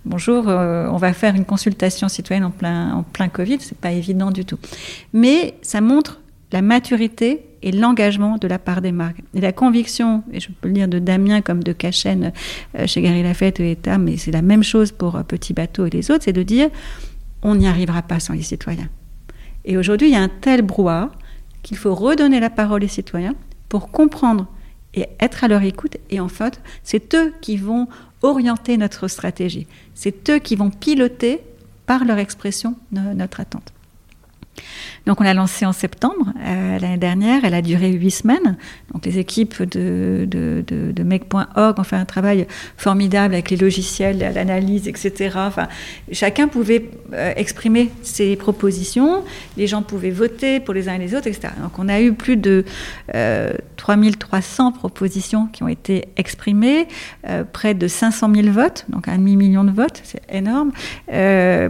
bonjour, 0.05 0.47
on 0.47 0.97
va 0.97 1.13
faire 1.13 1.35
une 1.35 1.45
consultation 1.45 2.09
citoyenne 2.09 2.45
en 2.45 2.51
plein 2.51 2.93
en 2.93 3.03
plein 3.03 3.27
Covid, 3.27 3.57
c'est 3.59 3.77
pas 3.77 3.91
évident 3.91 4.31
du 4.31 4.45
tout. 4.45 4.57
Mais 5.13 5.55
ça 5.61 5.81
montre 5.81 6.19
la 6.55 6.61
maturité 6.61 7.41
et 7.63 7.73
l'engagement 7.73 8.37
de 8.37 8.47
la 8.47 8.59
part 8.59 8.81
des 8.81 8.93
marques. 8.93 9.17
Et 9.33 9.41
la 9.41 9.51
conviction, 9.51 10.23
et 10.31 10.39
je 10.39 10.47
peux 10.47 10.69
le 10.69 10.73
dire 10.73 10.87
de 10.87 10.99
Damien 10.99 11.41
comme 11.41 11.61
de 11.61 11.73
Cachen 11.73 12.31
euh, 12.77 12.87
chez 12.87 13.01
Gary 13.01 13.23
Lafayette 13.23 13.59
et 13.59 13.71
Etam, 13.71 14.03
mais 14.03 14.15
c'est 14.15 14.31
la 14.31 14.41
même 14.41 14.63
chose 14.63 14.93
pour 14.93 15.17
euh, 15.17 15.23
Petit 15.23 15.51
Bateau 15.51 15.85
et 15.85 15.89
les 15.89 16.11
autres, 16.11 16.23
c'est 16.23 16.31
de 16.31 16.43
dire 16.43 16.69
on 17.41 17.55
n'y 17.55 17.67
arrivera 17.67 18.03
pas 18.03 18.21
sans 18.21 18.31
les 18.31 18.41
citoyens. 18.41 18.87
Et 19.65 19.75
aujourd'hui, 19.75 20.07
il 20.07 20.13
y 20.13 20.15
a 20.15 20.21
un 20.21 20.29
tel 20.29 20.61
brouhaha 20.61 21.11
qu'il 21.61 21.75
faut 21.75 21.93
redonner 21.93 22.39
la 22.39 22.49
parole 22.49 22.85
aux 22.85 22.87
citoyens 22.87 23.35
pour 23.67 23.91
comprendre 23.91 24.47
et 24.93 25.07
être 25.19 25.43
à 25.43 25.49
leur 25.49 25.63
écoute. 25.63 25.97
Et 26.09 26.21
en 26.21 26.29
fait, 26.29 26.61
c'est 26.83 27.13
eux 27.15 27.33
qui 27.41 27.57
vont 27.57 27.89
orienter 28.21 28.77
notre 28.77 29.09
stratégie. 29.09 29.67
C'est 29.93 30.29
eux 30.29 30.39
qui 30.39 30.55
vont 30.55 30.69
piloter 30.69 31.41
par 31.85 32.05
leur 32.05 32.17
expression 32.17 32.75
notre 32.93 33.41
attente. 33.41 33.73
Donc 35.05 35.21
on 35.21 35.23
l'a 35.23 35.33
lancé 35.33 35.65
en 35.65 35.73
septembre 35.73 36.33
euh, 36.43 36.79
l'année 36.79 36.97
dernière, 36.97 37.45
elle 37.45 37.53
a 37.53 37.61
duré 37.61 37.91
huit 37.91 38.11
semaines. 38.11 38.57
Donc 38.93 39.05
les 39.05 39.19
équipes 39.19 39.61
de, 39.63 40.27
de, 40.27 41.03
Make.org 41.03 41.79
ont 41.79 41.83
fait 41.83 41.95
un 41.95 42.05
travail 42.05 42.47
formidable 42.77 43.35
avec 43.35 43.51
les 43.51 43.57
logiciels, 43.57 44.17
l'analyse, 44.17 44.87
etc. 44.87 45.35
Enfin, 45.35 45.67
chacun 46.11 46.47
pouvait 46.47 46.89
euh, 47.13 47.33
exprimer 47.35 47.91
ses 48.01 48.35
propositions, 48.35 49.23
les 49.57 49.67
gens 49.67 49.83
pouvaient 49.83 50.09
voter 50.09 50.59
pour 50.59 50.73
les 50.73 50.89
uns 50.89 50.95
et 50.95 50.99
les 50.99 51.13
autres, 51.13 51.27
etc. 51.27 51.53
Donc 51.61 51.77
on 51.77 51.87
a 51.87 52.01
eu 52.01 52.13
plus 52.13 52.37
de 52.37 52.65
euh, 53.13 53.53
3300 53.77 54.71
propositions 54.71 55.47
qui 55.47 55.61
ont 55.63 55.67
été 55.67 56.05
exprimées, 56.17 56.87
euh, 57.29 57.43
près 57.43 57.73
de 57.73 57.87
500 57.87 58.33
000 58.33 58.47
votes, 58.49 58.85
donc 58.89 59.07
un 59.07 59.17
demi-million 59.17 59.63
de 59.63 59.71
votes, 59.71 60.01
c'est 60.03 60.21
énorme, 60.29 60.71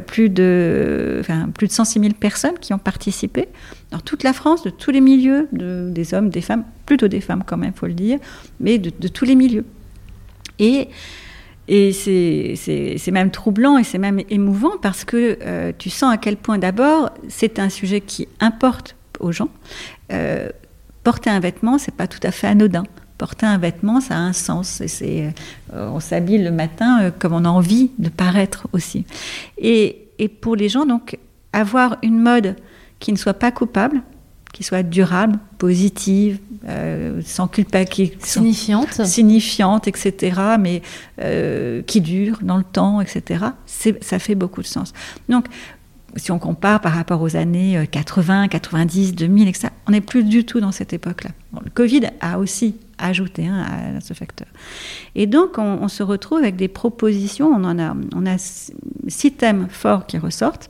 plus, 0.08 0.30
de, 0.30 1.21
plus 1.54 1.67
de 1.67 1.71
106 1.71 2.00
000 2.00 2.13
personnes 2.13 2.58
qui 2.62 2.74
ont 2.74 2.75
participé 2.78 3.48
dans 3.92 4.00
toute 4.00 4.24
la 4.24 4.34
France, 4.34 4.64
de 4.64 4.70
tous 4.70 4.92
les 4.92 5.02
milieux, 5.02 5.48
des 5.52 6.14
hommes, 6.14 6.30
des 6.30 6.42
femmes, 6.42 6.64
plutôt 6.86 7.08
des 7.08 7.22
femmes 7.22 7.44
quand 7.46 7.58
même, 7.58 7.72
il 7.76 7.80
faut 7.80 7.88
le 7.88 7.94
dire, 7.94 8.20
mais 8.60 8.78
de, 8.78 9.08
tous 9.08 9.26
les 9.26 9.36
milieux. 9.36 9.66
Et, 10.60 10.90
et 11.68 11.92
c'est 11.94 13.12
même 13.12 13.32
troublant 13.32 13.78
et 13.78 13.84
c'est 13.84 13.98
même 13.98 14.22
émouvant 14.30 14.78
parce 14.82 15.04
que 15.04 15.38
euh, 15.42 15.72
tu 15.78 15.90
sens 15.90 16.14
à 16.14 16.18
quel 16.18 16.38
point 16.38 16.58
d'abord 16.58 17.10
c'est 17.28 17.60
un 17.60 17.70
sujet 17.70 18.02
qui 18.02 18.28
importe 18.40 18.96
aux 19.20 19.32
gens. 19.32 19.50
Euh, 20.12 20.50
porter 21.04 21.30
un 21.30 21.40
vêtement, 21.40 21.78
c'est 21.78 21.96
pas 21.96 22.08
tout 22.08 22.20
à 22.24 22.32
fait 22.32 22.48
anodin. 22.48 22.84
Porter 23.18 23.46
un 23.46 23.58
vêtement, 23.58 24.02
ça 24.02 24.16
a 24.16 24.20
un 24.20 24.34
sens. 24.34 24.82
Et 25.02 25.30
euh, 25.74 25.90
on 25.90 26.00
s'habille 26.00 26.44
le 26.44 26.52
matin 26.52 27.12
comme 27.18 27.34
on 27.34 27.46
a 27.46 27.50
envie 27.50 27.92
de 27.98 28.10
paraître 28.10 28.68
aussi. 28.74 29.06
Et, 29.58 30.10
et 30.20 30.28
pour 30.28 30.56
les 30.56 30.70
gens, 30.70 30.86
donc, 30.86 31.18
avoir 31.56 31.98
une 32.04 32.20
mode 32.20 32.56
qui 33.00 33.12
ne 33.12 33.18
soit 33.18 33.34
pas 33.34 33.52
coupable, 33.52 34.02
qui 34.54 34.63
soit 34.63 34.84
durable, 34.84 35.39
positive, 35.58 36.39
euh, 36.68 37.22
sans 37.26 37.48
culpabilité, 37.48 38.18
signifiante, 38.20 39.06
signifiante, 39.06 39.88
etc., 39.88 40.41
mais 40.60 40.82
euh, 41.22 41.82
qui 41.82 42.02
dure 42.02 42.39
dans 42.41 42.58
le 42.58 42.63
temps, 42.63 43.02
etc. 43.02 43.46
Ça 43.65 44.20
fait 44.20 44.36
beaucoup 44.36 44.62
de 44.62 44.68
sens. 44.68 44.94
Donc, 45.30 45.46
si 46.18 46.32
on 46.32 46.39
compare 46.39 46.80
par 46.80 46.94
rapport 46.94 47.22
aux 47.22 47.36
années 47.36 47.86
80, 47.91 48.48
90, 48.48 49.15
2000, 49.15 49.48
etc., 49.50 49.68
on 49.88 49.91
n'est 49.91 50.00
plus 50.00 50.24
du 50.24 50.46
tout 50.46 50.62
dans 50.62 50.72
cette 50.72 50.94
époque-là. 50.94 51.32
le 51.62 51.70
Covid 51.70 52.04
a 52.22 52.39
aussi 52.39 52.78
ajouté 52.98 53.46
hein, 53.48 53.65
à, 53.98 54.00
ce 54.00 54.13
facteur. 54.13 54.48
Et 55.15 55.28
donc, 55.28 55.58
on, 55.58 55.80
on, 55.82 55.89
se 55.89 56.02
retrouve 56.04 56.38
avec 56.38 56.56
des 56.56 56.70
propositions. 56.70 57.48
On 57.48 57.65
en 57.65 57.78
a, 57.78 57.94
on 58.15 58.26
a 58.26 58.38
six 58.38 59.34
thèmes 59.34 59.68
forts 59.70 60.06
qui 60.06 60.18
ressortent 60.18 60.70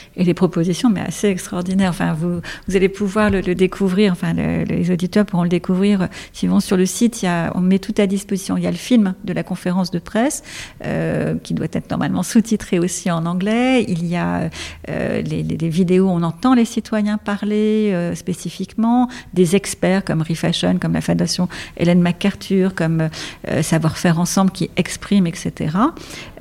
et 0.15 0.23
les 0.23 0.33
propositions, 0.33 0.89
mais 0.89 1.01
assez 1.01 1.27
extraordinaires. 1.27 1.89
Enfin, 1.89 2.13
vous, 2.13 2.41
vous 2.67 2.75
allez 2.75 2.89
pouvoir 2.89 3.29
le, 3.29 3.41
découvrir, 3.55 4.11
enfin, 4.11 4.33
les 4.33 4.91
auditeurs 4.91 5.25
pourront 5.25 5.43
le 5.43 5.49
découvrir 5.49 6.07
s'ils 6.33 6.49
vont 6.49 6.59
sur 6.59 6.77
le 6.77 6.85
site. 6.85 7.25
On 7.55 7.61
met 7.61 7.79
tout 7.79 7.95
à 7.97 8.07
disposition. 8.07 8.57
Il 8.57 8.63
y 8.63 8.67
a 8.67 8.71
le 8.71 8.77
film 8.77 9.13
de 9.23 9.33
la 9.33 9.43
conférence 9.43 9.91
de 9.91 9.99
presse, 9.99 10.43
euh, 10.85 11.35
qui 11.43 11.53
doit 11.53 11.67
être 11.71 11.89
normalement 11.89 12.23
sous-titré 12.23 12.79
aussi 12.79 13.09
en 13.11 13.25
anglais. 13.25 13.85
Il 13.87 14.05
y 14.05 14.15
a 14.15 14.49
euh, 14.89 15.21
les, 15.21 15.43
les, 15.43 15.69
vidéos 15.69 16.09
on 16.09 16.23
entend 16.23 16.53
les 16.53 16.65
citoyens 16.65 17.17
parler 17.17 17.91
euh, 17.93 18.15
spécifiquement, 18.15 19.07
des 19.33 19.55
experts 19.55 20.03
comme 20.03 20.21
Refashion, 20.21 20.77
comme 20.79 20.93
la 20.93 21.01
Fondation 21.01 21.47
Hélène 21.77 22.01
MacArthur, 22.01 22.75
comme 22.75 23.09
euh, 23.47 23.61
Savoir 23.61 23.97
faire 23.97 24.19
ensemble 24.19 24.51
qui 24.51 24.69
exprime, 24.75 25.27
etc. 25.27 25.77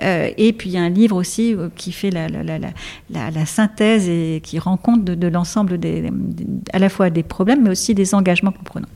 Euh, 0.02 0.30
et 0.36 0.52
puis 0.52 0.70
il 0.70 0.72
y 0.72 0.78
a 0.78 0.82
un 0.82 0.88
livre 0.88 1.16
aussi 1.16 1.54
qui 1.76 1.92
fait 1.92 2.10
la, 2.10 2.28
la, 2.28 2.42
la, 2.42 2.58
la, 2.58 3.30
la 3.30 3.46
synthèse 3.60 4.08
et 4.08 4.40
qui 4.42 4.58
rend 4.58 4.76
compte 4.76 5.04
de, 5.04 5.28
l'ensemble 5.28 5.78
des, 5.78 6.10
à 6.72 6.78
la 6.78 6.88
fois 6.88 7.10
des 7.10 7.22
problèmes, 7.22 7.62
mais 7.64 7.70
aussi 7.70 7.94
des 7.94 8.14
engagements 8.14 8.52
que 8.52 8.58
nous 8.58 8.64
prenons. 8.64 8.88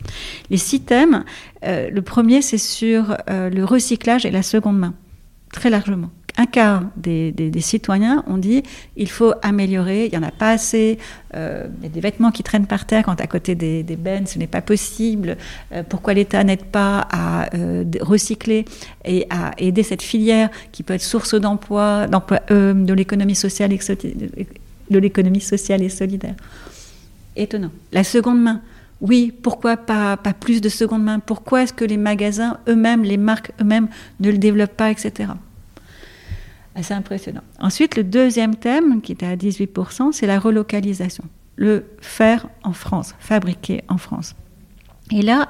Les 0.50 0.56
six 0.56 0.80
thèmes, 0.80 1.24
euh, 1.64 1.90
le 1.90 2.02
premier, 2.02 2.40
c'est 2.40 2.58
sur 2.58 3.16
euh, 3.28 3.50
le 3.50 3.64
recyclage 3.64 4.24
et 4.24 4.30
la 4.30 4.42
seconde 4.42 4.78
main, 4.78 4.94
très 5.52 5.70
largement 5.70 6.10
un 6.36 6.46
quart 6.46 6.82
des, 6.96 7.32
citoyens 7.60 8.24
ont 8.26 8.38
dit 8.38 8.62
il 8.96 9.08
faut 9.08 9.34
améliorer, 9.42 10.06
il 10.06 10.10
n'y 10.10 10.18
en 10.18 10.26
a 10.26 10.32
pas 10.32 10.50
assez, 10.50 10.98
euh, 11.34 11.68
il 11.78 11.84
y 11.84 11.86
a 11.86 11.88
des 11.90 12.00
vêtements 12.00 12.32
qui 12.32 12.42
traînent 12.42 12.66
par 12.66 12.86
terre 12.86 13.04
quand 13.04 13.20
à 13.20 13.26
côté 13.26 13.54
des, 13.54 13.96
bennes, 13.96 14.26
ce 14.26 14.38
n'est 14.38 14.48
pas 14.48 14.60
possible. 14.60 15.36
Euh, 15.72 15.82
pourquoi 15.88 16.14
l'État 16.14 16.42
n'aide 16.42 16.64
pas 16.64 17.06
à 17.10 17.54
euh, 17.54 17.84
recycler 18.00 18.64
et 19.04 19.26
à 19.30 19.52
aider 19.58 19.82
cette 19.82 20.02
filière 20.02 20.50
qui 20.72 20.82
peut 20.82 20.94
être 20.94 21.02
source 21.02 21.34
d'emploi, 21.34 22.06
d'emploi 22.08 22.40
de 22.50 22.92
l'économie 22.92 23.36
sociale, 23.36 23.72
et, 23.72 23.78
de 24.90 24.98
l'économie 24.98 25.40
sociale 25.40 25.82
et 25.82 25.88
solidaire 25.88 26.34
Étonnant. 27.36 27.70
La 27.92 28.04
seconde 28.04 28.42
main. 28.42 28.60
Oui, 29.00 29.32
pourquoi 29.42 29.76
pas 29.76 30.16
plus 30.40 30.60
de 30.60 30.68
seconde 30.68 31.04
main? 31.04 31.18
Pourquoi 31.18 31.62
est-ce 31.62 31.72
que 31.72 31.84
les 31.84 31.96
magasins 31.96 32.58
eux-mêmes, 32.68 33.02
les 33.02 33.16
marques 33.16 33.52
eux-mêmes 33.60 33.88
ne 34.20 34.30
le 34.30 34.38
développent 34.38 34.76
pas, 34.76 34.90
etc. 34.90 35.30
Assez 36.74 36.94
impressionnant. 36.94 37.42
Ensuite, 37.60 37.96
le 37.96 38.04
deuxième 38.04 38.56
thème, 38.56 39.00
qui 39.00 39.12
était 39.12 39.26
à 39.26 39.36
18%, 39.36 40.12
c'est 40.12 40.26
la 40.26 40.38
relocalisation. 40.38 41.24
Le 41.56 41.84
faire 42.00 42.48
en 42.64 42.72
France, 42.72 43.14
fabriquer 43.20 43.82
en 43.88 43.96
France. 43.96 44.34
Et 45.12 45.22
là, 45.22 45.48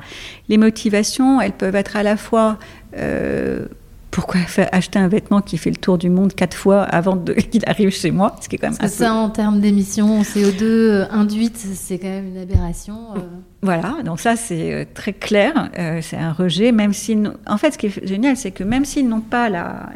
les 0.48 0.58
motivations, 0.58 1.40
elles 1.40 1.52
peuvent 1.52 1.76
être 1.76 1.96
à 1.96 2.02
la 2.02 2.16
fois 2.16 2.58
euh, 2.98 3.66
pourquoi 4.10 4.40
acheter 4.70 4.98
un 4.98 5.08
vêtement 5.08 5.40
qui 5.40 5.58
fait 5.58 5.70
le 5.70 5.76
tour 5.76 5.98
du 5.98 6.08
monde 6.08 6.34
quatre 6.34 6.56
fois 6.56 6.82
avant 6.82 7.16
qu'il 7.50 7.62
arrive 7.66 7.90
chez 7.90 8.10
moi 8.10 8.37
Ce 8.40 8.48
qui 8.48 8.56
est 8.56 8.58
quand 8.58 8.68
même 8.68 8.78
Parce 8.78 8.92
que 8.92 8.98
ça, 8.98 9.12
en 9.12 9.28
termes 9.30 9.60
d'émissions 9.60 10.22
CO2 10.22 10.62
euh, 10.62 11.06
induites, 11.10 11.56
c'est 11.56 11.98
quand 11.98 12.08
même 12.08 12.28
une 12.28 12.38
aberration. 12.38 13.14
Euh. 13.16 13.18
Voilà, 13.64 13.96
donc 14.05 14.20
ça 14.20 14.37
c'est 14.37 14.72
euh, 14.72 14.85
très 14.92 15.12
clair, 15.12 15.70
c'est 16.03 16.16
un 16.16 16.33
rejet, 16.33 16.70
même 16.70 16.92
si, 16.92 17.18
en 17.46 17.57
fait, 17.57 17.72
ce 17.72 17.79
qui 17.79 17.87
est 17.87 18.07
génial, 18.07 18.37
c'est 18.37 18.50
que 18.50 18.62
même 18.62 18.85
s'ils 18.85 19.09
n'ont 19.09 19.20
pas 19.20 19.48
la, 19.48 19.90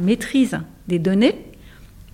maîtrise 0.00 0.58
des 0.88 0.98
données 0.98 1.36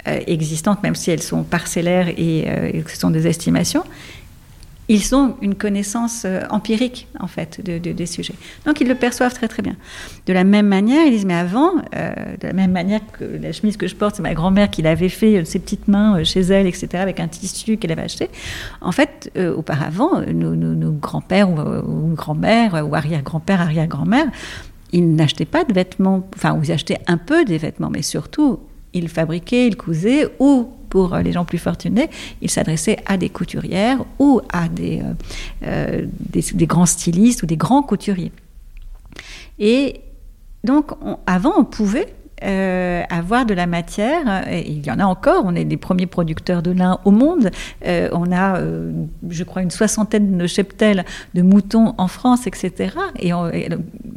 existantes, 0.06 0.82
même 0.82 0.94
si 0.94 1.10
elles 1.10 1.22
sont 1.22 1.42
parcellaires 1.42 2.08
et 2.08 2.82
que 2.84 2.90
ce 2.90 2.98
sont 2.98 3.10
des 3.10 3.26
estimations, 3.26 3.84
ils 4.90 5.14
ont 5.14 5.37
une 5.40 5.55
connaissance 5.55 6.24
euh, 6.24 6.42
empirique, 6.50 7.07
en 7.20 7.29
fait, 7.29 7.64
de, 7.64 7.79
des 7.79 8.07
sujets. 8.07 8.35
Donc, 8.66 8.81
ils 8.81 8.88
le 8.88 8.96
perçoivent 8.96 9.33
très, 9.33 9.46
très 9.46 9.62
bien. 9.62 9.76
De 10.26 10.33
la 10.33 10.42
même 10.42 10.66
manière, 10.66 11.07
ils 11.07 11.12
disent, 11.12 11.26
mais 11.26 11.35
avant, 11.35 11.74
euh, 11.94 12.12
de 12.40 12.48
la 12.48 12.53
même 12.53 12.72
manière 12.72 13.00
que 13.12 13.22
la 13.22 13.53
chemise 13.53 13.76
que 13.76 13.87
je 13.87 13.94
porte, 13.94 14.16
c'est 14.16 14.22
ma 14.22 14.35
grand-mère 14.35 14.68
qui 14.68 14.83
l'avait 14.83 15.09
fait, 15.09 15.37
euh, 15.37 15.44
ses 15.44 15.61
petites 15.61 15.87
mains 15.87 16.24
chez 16.24 16.40
elle, 16.40 16.66
etc., 16.66 16.88
avec 16.94 17.20
un 17.20 17.29
tissu 17.29 17.76
qu'elle 17.76 17.92
avait 17.92 18.03
acheté. 18.03 18.31
En 18.81 18.90
fait, 18.90 19.31
auparavant, 19.57 20.22
nos, 20.22 20.90
grands-pères 20.90 21.48
ou, 21.50 22.14
grand-mères, 22.16 22.85
ou 22.85 22.96
arrière-grand-père, 22.96 23.61
arrière-grand-mère, 23.61 24.26
ils 24.92 25.14
n'achetaient 25.14 25.44
pas 25.44 25.62
de 25.62 25.72
vêtements, 25.72 26.29
enfin, 26.35 26.59
ils 26.61 26.72
achetaient 26.72 26.98
un 27.07 27.16
peu 27.16 27.44
des 27.44 27.59
vêtements, 27.59 27.90
mais 27.90 28.03
surtout, 28.03 28.59
ils 28.92 29.09
fabriquaient, 29.09 29.68
ils 29.68 29.76
cousaient, 29.76 30.26
ou 30.40 30.68
pour 30.90 31.16
les 31.16 31.33
gens 31.33 31.44
plus 31.44 31.59
fortunés, 31.59 32.11
ils 32.42 32.50
s'adressaient 32.50 32.98
à 33.07 33.16
des 33.16 33.31
couturières 33.31 34.05
ou 34.18 34.42
à 34.53 34.68
des, 34.68 35.00
euh, 35.00 35.14
euh, 35.64 36.07
des, 36.29 36.66
grands 36.66 36.87
stylistes 36.87 37.42
ou 37.42 37.46
des 37.46 37.57
grands 37.57 37.83
couturiers. 37.83 38.33
Et 39.59 40.00
donc, 40.64 40.90
avant, 41.26 41.53
on 41.57 41.64
pouvait 41.64 42.12
euh, 42.42 43.03
avoir 43.09 43.46
de 43.46 43.55
la 43.55 43.66
matière. 43.66 44.48
Et 44.48 44.70
il 44.70 44.85
y 44.85 44.90
en 44.90 44.98
a 44.98 45.05
encore. 45.05 45.42
On 45.44 45.55
est 45.55 45.64
les 45.64 45.76
premiers 45.76 46.07
producteurs 46.07 46.62
de 46.62 46.70
lin 46.70 46.98
au 47.05 47.11
monde. 47.11 47.50
on 47.85 48.33
a, 48.33 48.61
je 49.29 49.44
crois, 49.44 49.62
une 49.62 49.70
soixantaine 49.70 50.38
de 50.38 50.46
cheptels 50.46 51.05
de 51.35 51.42
moutons 51.42 51.94
en 51.98 52.09
France, 52.09 52.46
etc. 52.46 52.94
Et, 53.18 53.31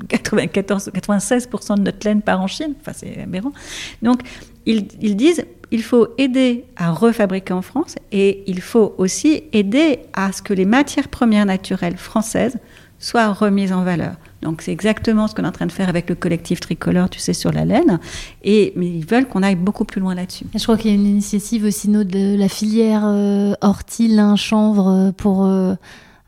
94, 0.10 0.92
96% 0.94 1.78
de 1.78 1.82
notre 1.82 2.08
laine 2.08 2.22
part 2.22 2.42
en 2.42 2.48
Chine. 2.48 2.74
Enfin, 2.82 2.94
c'est 2.94 3.22
aberrant. 3.22 3.54
Donc, 4.02 4.22
ils, 4.66 5.16
disent 5.16 5.46
il 5.72 5.84
faut 5.84 6.08
aider 6.18 6.66
à 6.76 6.92
refabriquer 6.92 7.54
en 7.54 7.62
France 7.62 7.96
et 8.12 8.44
il 8.48 8.62
faut 8.62 8.94
aussi 8.98 9.44
aider 9.54 10.00
à 10.14 10.32
ce 10.32 10.42
que 10.42 10.54
les 10.54 10.66
matières 10.66 11.08
premières 11.08 11.46
naturelles 11.46 11.98
françaises 11.98 12.58
soient 13.00 13.34
remises 13.34 13.74
en 13.74 13.84
valeur. 13.84 14.16
Donc 14.42 14.62
c'est 14.62 14.72
exactement 14.72 15.28
ce 15.28 15.36
qu'on 15.36 15.44
est 15.44 15.48
en 15.48 15.52
train 15.52 15.66
de 15.66 15.72
faire 15.72 15.90
avec 15.90 16.10
le 16.10 16.16
collectif 16.16 16.60
tricolore, 16.60 17.10
tu 17.10 17.20
sais, 17.20 17.34
sur 17.34 17.52
la 17.52 17.66
laine. 17.66 18.00
Et, 18.44 18.74
mais 18.76 18.88
ils 18.88 19.06
veulent 19.06 19.28
qu'on 19.28 19.44
aille 19.44 19.56
beaucoup 19.56 19.86
plus 19.86 20.00
loin 20.00 20.16
là-dessus. 20.16 20.46
Je 20.56 20.64
crois 20.64 20.78
qu'il 20.78 20.92
y 20.92 20.94
a 20.94 20.96
une 20.96 21.06
initiative 21.06 21.66
aussi 21.66 21.88
de 21.88 22.38
la 22.38 22.48
filière 22.50 23.04
euh, 23.06 23.54
ortie, 23.62 24.08
lin, 24.08 24.36
chanvre 24.36 24.88
euh, 24.88 25.12
pour 25.12 25.46
euh, 25.46 25.76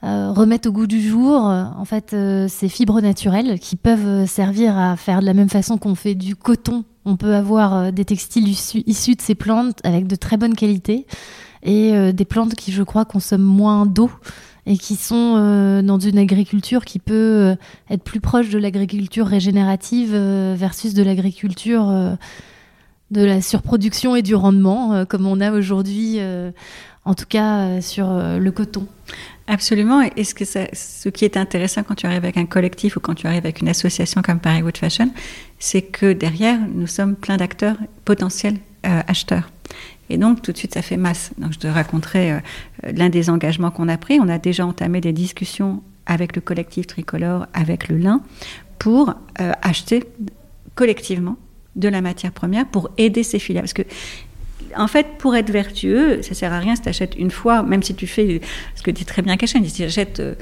euh, 0.03 0.31
remettre 0.31 0.69
au 0.69 0.71
goût 0.71 0.87
du 0.87 1.01
jour 1.01 1.45
en 1.45 1.85
fait 1.85 2.15
ces 2.47 2.69
fibres 2.69 3.01
naturelles 3.01 3.59
qui 3.59 3.75
peuvent 3.75 4.27
servir 4.27 4.77
à 4.77 4.95
faire 4.97 5.21
de 5.21 5.25
la 5.25 5.33
même 5.33 5.49
façon 5.49 5.77
qu'on 5.77 5.95
fait 5.95 6.13
du 6.13 6.35
coton. 6.35 6.83
On 7.05 7.15
peut 7.17 7.35
avoir 7.35 7.91
des 7.91 8.05
textiles 8.05 8.47
issus, 8.47 9.15
de 9.15 9.21
ces 9.21 9.35
plantes 9.35 9.79
avec 9.83 10.07
de 10.07 10.15
très 10.15 10.37
bonne 10.37 10.55
qualité 10.55 11.05
et 11.63 12.13
des 12.13 12.25
plantes 12.25 12.55
qui, 12.55 12.71
je 12.71 12.83
crois, 12.83 13.05
consomment 13.05 13.43
moins 13.43 13.85
d'eau 13.85 14.11
et 14.65 14.77
qui 14.77 14.95
sont 14.95 15.35
euh, 15.37 15.81
dans 15.81 15.99
une 15.99 16.17
agriculture 16.17 16.85
qui 16.85 16.99
peut 16.99 17.13
euh, 17.13 17.55
être 17.89 18.03
plus 18.03 18.19
proche 18.19 18.49
de 18.49 18.57
l'agriculture 18.57 19.27
régénérative 19.27 20.11
euh, 20.13 20.55
versus 20.57 20.93
de 20.93 21.03
l'agriculture 21.03 22.17
de 23.11 23.23
la 23.23 23.41
surproduction 23.41 24.15
et 24.15 24.23
du 24.23 24.33
rendement, 24.33 25.05
comme 25.05 25.27
on 25.27 25.39
a 25.39 25.51
aujourd'hui, 25.51 26.19
en 27.05 27.13
tout 27.13 27.25
cas 27.27 27.81
sur 27.81 28.07
le 28.07 28.51
coton. 28.51 28.87
Absolument. 29.47 30.01
Et 30.15 30.23
ce, 30.23 31.09
qui 31.09 31.25
est 31.25 31.37
intéressant 31.37 31.83
quand 31.83 31.95
tu 31.95 32.07
arrives 32.07 32.23
avec 32.23 32.37
un 32.37 32.45
collectif 32.45 32.97
ou 32.97 32.99
quand 32.99 33.13
tu 33.13 33.27
arrives 33.27 33.43
avec 33.43 33.61
une 33.61 33.69
association 33.69 34.21
comme 34.21 34.39
Paris 34.39 34.63
Wood 34.63 34.77
Fashion, 34.77 35.11
c'est 35.59 35.83
que 35.83 36.13
derrière, 36.13 36.59
nous 36.73 36.87
sommes 36.87 37.15
plein 37.15 37.37
d'acteurs 37.37 37.77
potentiels 38.05 38.57
acheteurs. 38.83 39.49
Et 40.09 40.17
donc, 40.17 40.41
tout 40.41 40.51
de 40.51 40.57
suite, 40.57 40.73
ça 40.73 40.81
fait 40.81 40.97
masse. 40.97 41.31
Donc, 41.37 41.53
je 41.53 41.59
te 41.59 41.67
raconterai 41.67 42.31
euh, 42.33 42.39
l'un 42.83 43.09
des 43.09 43.29
engagements 43.29 43.71
qu'on 43.71 43.87
a 43.89 43.97
pris. 43.97 44.19
On 44.19 44.29
a 44.29 44.37
déjà 44.37 44.65
entamé 44.65 45.01
des 45.01 45.13
discussions 45.13 45.81
avec 46.05 46.35
le 46.35 46.41
collectif 46.41 46.87
tricolore, 46.87 47.47
avec 47.53 47.87
le 47.87 47.97
lin, 47.97 48.21
pour 48.77 49.13
euh, 49.41 49.51
acheter 49.61 50.03
collectivement 50.75 51.37
de 51.75 51.89
la 51.89 52.01
matière 52.01 52.31
première 52.31 52.67
pour 52.67 52.89
aider 52.97 53.23
ces 53.23 53.39
filières. 53.39 53.63
Parce 53.63 53.73
que 53.73 53.81
en 54.77 54.87
fait, 54.87 55.17
pour 55.17 55.35
être 55.35 55.49
vertueux, 55.49 56.21
ça 56.21 56.33
sert 56.33 56.53
à 56.53 56.59
rien 56.59 56.75
si 56.75 56.81
tu 56.81 56.89
achètes 56.89 57.15
une 57.15 57.31
fois, 57.31 57.63
même 57.63 57.83
si 57.83 57.95
tu 57.95 58.07
fais 58.07 58.41
ce 58.75 58.81
que 58.81 58.91
dit 58.91 59.05
très 59.05 59.21
bien 59.21 59.37
Cachin, 59.37 59.63
si 59.63 59.73
tu 59.73 59.83
achètes 59.83 60.19
euh, 60.19 60.35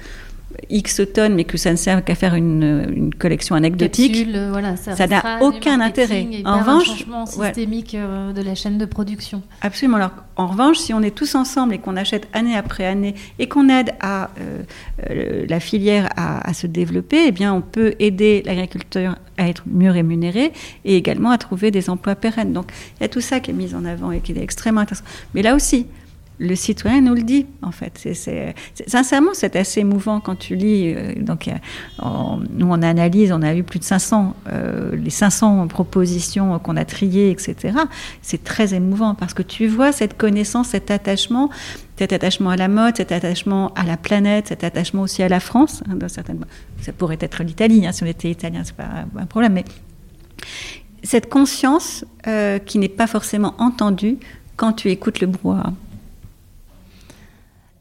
X 0.69 1.01
tonnes, 1.13 1.35
mais 1.35 1.43
que 1.43 1.57
ça 1.57 1.71
ne 1.71 1.75
sert 1.75 2.03
qu'à 2.03 2.15
faire 2.15 2.35
une, 2.35 2.85
une, 2.95 3.13
collection 3.13 3.55
anecdotique, 3.55 4.27
euh, 4.33 4.49
voilà, 4.51 4.75
ça 4.75 5.07
n'a 5.07 5.39
aucun 5.41 5.81
intérêt. 5.81 6.27
En 6.45 6.59
revanche, 6.59 6.89
un 6.89 6.95
changement 6.95 7.25
systémique 7.25 7.95
ouais. 7.97 8.33
de 8.33 8.41
la 8.41 8.55
chaîne 8.55 8.77
de 8.77 8.85
production. 8.85 9.41
Absolument. 9.61 9.97
Alors, 9.97 10.11
en 10.35 10.47
revanche, 10.47 10.77
si 10.77 10.93
on 10.93 11.01
est 11.01 11.15
tous 11.15 11.35
ensemble 11.35 11.73
et 11.73 11.77
qu'on 11.77 11.95
achète 11.95 12.27
année 12.33 12.55
après 12.55 12.85
année 12.85 13.15
et 13.39 13.47
qu'on 13.47 13.69
aide 13.69 13.91
à 13.99 14.29
euh, 14.39 14.63
euh, 15.09 15.45
la 15.47 15.59
filière 15.59 16.09
à, 16.15 16.47
à, 16.47 16.53
se 16.53 16.67
développer, 16.67 17.25
eh 17.27 17.31
bien, 17.31 17.53
on 17.53 17.61
peut 17.61 17.93
aider 17.99 18.41
l'agriculteur 18.45 19.17
à 19.37 19.47
être 19.47 19.63
mieux 19.67 19.91
rémunéré 19.91 20.53
et 20.85 20.97
également 20.97 21.31
à 21.31 21.37
trouver 21.37 21.71
des 21.71 21.89
emplois 21.89 22.15
pérennes. 22.15 22.53
Donc, 22.53 22.71
il 22.99 23.03
y 23.03 23.05
a 23.05 23.09
tout 23.09 23.21
ça 23.21 23.39
qui 23.39 23.51
est 23.51 23.53
mis 23.53 23.75
en 23.75 23.85
avant 23.85 24.11
et 24.11 24.19
qui 24.19 24.31
est 24.31 24.41
extrêmement 24.41 24.81
intéressant. 24.81 25.05
Mais 25.33 25.41
là 25.41 25.55
aussi, 25.55 25.87
le 26.39 26.55
citoyen 26.55 27.01
nous 27.01 27.13
le 27.13 27.23
dit, 27.23 27.45
en 27.61 27.71
fait. 27.71 28.07
Sincèrement, 28.87 29.31
c'est 29.33 29.55
assez 29.55 29.81
émouvant 29.81 30.19
quand 30.19 30.35
tu 30.35 30.55
lis. 30.55 30.93
Euh, 30.93 31.13
donc, 31.17 31.49
on, 31.99 32.39
nous, 32.49 32.67
on 32.69 32.81
analyse, 32.81 33.31
on 33.31 33.41
a 33.41 33.55
eu 33.55 33.63
plus 33.63 33.79
de 33.79 33.83
500, 33.83 34.35
euh, 34.51 34.95
les 34.95 35.09
500 35.09 35.67
propositions 35.67 36.57
qu'on 36.59 36.75
a 36.75 36.85
triées, 36.85 37.29
etc. 37.29 37.77
C'est 38.21 38.43
très 38.43 38.73
émouvant 38.73 39.15
parce 39.15 39.33
que 39.33 39.43
tu 39.43 39.67
vois 39.67 39.91
cette 39.91 40.17
connaissance, 40.17 40.69
cet 40.69 40.91
attachement, 40.91 41.49
cet 41.97 42.13
attachement 42.13 42.49
à 42.49 42.57
la 42.57 42.67
mode, 42.67 42.97
cet 42.97 43.11
attachement 43.11 43.71
à 43.75 43.83
la 43.83 43.97
planète, 43.97 44.47
cet 44.47 44.63
attachement 44.63 45.03
aussi 45.03 45.23
à 45.23 45.29
la 45.29 45.39
France. 45.39 45.83
Hein, 45.89 45.97
certaines... 46.07 46.43
Ça 46.81 46.91
pourrait 46.91 47.19
être 47.21 47.43
l'Italie, 47.43 47.85
hein, 47.85 47.91
si 47.91 48.03
on 48.03 48.07
était 48.07 48.29
italien, 48.29 48.63
c'est 48.63 48.75
pas 48.75 49.05
un 49.17 49.25
problème. 49.25 49.53
Mais 49.53 49.65
cette 51.03 51.29
conscience 51.29 52.05
euh, 52.27 52.59
qui 52.59 52.79
n'est 52.79 52.89
pas 52.89 53.07
forcément 53.07 53.53
entendue 53.57 54.17
quand 54.55 54.73
tu 54.73 54.89
écoutes 54.89 55.19
le 55.19 55.27
brouhaha. 55.27 55.73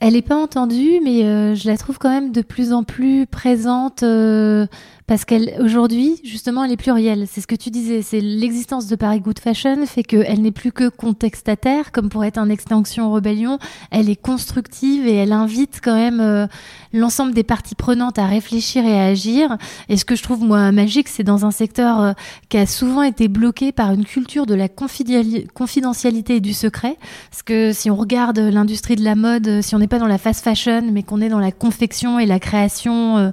Elle 0.04 0.14
n'est 0.14 0.22
pas 0.22 0.34
entendue, 0.34 0.98
mais 1.00 1.22
euh, 1.22 1.54
je 1.54 1.68
la 1.68 1.78
trouve 1.78 1.98
quand 1.98 2.10
même 2.10 2.32
de 2.32 2.42
plus 2.42 2.72
en 2.72 2.82
plus 2.82 3.24
présente 3.24 4.02
euh, 4.02 4.66
parce 5.06 5.24
qu'elle 5.24 5.54
aujourd'hui 5.60 6.20
justement 6.24 6.64
elle 6.64 6.72
est 6.72 6.76
plurielle. 6.76 7.26
C'est 7.30 7.40
ce 7.40 7.46
que 7.46 7.54
tu 7.54 7.70
disais, 7.70 8.02
c'est 8.02 8.20
l'existence 8.20 8.86
de 8.86 8.96
Paris 8.96 9.20
Good 9.20 9.38
Fashion 9.38 9.84
fait 9.86 10.02
qu'elle 10.02 10.42
n'est 10.42 10.52
plus 10.52 10.72
que 10.72 10.88
contextataire, 10.88 11.92
comme 11.92 12.08
pour 12.08 12.24
être 12.24 12.38
un 12.38 12.48
extinction 12.48 13.12
rébellion. 13.12 13.58
Elle 13.90 14.08
est 14.08 14.20
constructive 14.20 15.06
et 15.06 15.14
elle 15.16 15.32
invite 15.32 15.80
quand 15.82 15.94
même 15.94 16.20
euh, 16.20 16.46
l'ensemble 16.92 17.34
des 17.34 17.42
parties 17.42 17.74
prenantes 17.74 18.18
à 18.18 18.26
réfléchir 18.26 18.84
et 18.84 18.98
à 18.98 19.04
agir. 19.06 19.56
Et 19.88 19.96
ce 19.96 20.04
que 20.04 20.16
je 20.16 20.22
trouve 20.22 20.42
moi 20.44 20.72
magique, 20.72 21.08
c'est 21.08 21.24
dans 21.24 21.44
un 21.44 21.50
secteur 21.50 22.00
euh, 22.00 22.12
qui 22.48 22.58
a 22.58 22.66
souvent 22.66 23.02
été 23.02 23.28
bloqué 23.28 23.72
par 23.72 23.92
une 23.92 24.04
culture 24.04 24.46
de 24.46 24.54
la 24.54 24.68
confidentialité 24.68 26.36
et 26.36 26.40
du 26.40 26.52
secret. 26.52 26.96
Parce 27.30 27.42
que 27.42 27.72
si 27.72 27.90
on 27.90 27.96
regarde 27.96 28.38
l'industrie 28.38 28.96
de 28.96 29.04
la 29.04 29.14
mode, 29.14 29.48
euh, 29.48 29.62
si 29.62 29.74
on 29.74 29.78
n'est 29.78 29.88
pas 29.88 29.98
dans 29.98 30.06
la 30.06 30.18
fast 30.18 30.44
fashion, 30.44 30.82
mais 30.92 31.02
qu'on 31.02 31.20
est 31.20 31.28
dans 31.28 31.40
la 31.40 31.52
confection 31.52 32.18
et 32.18 32.26
la 32.26 32.38
création 32.38 33.32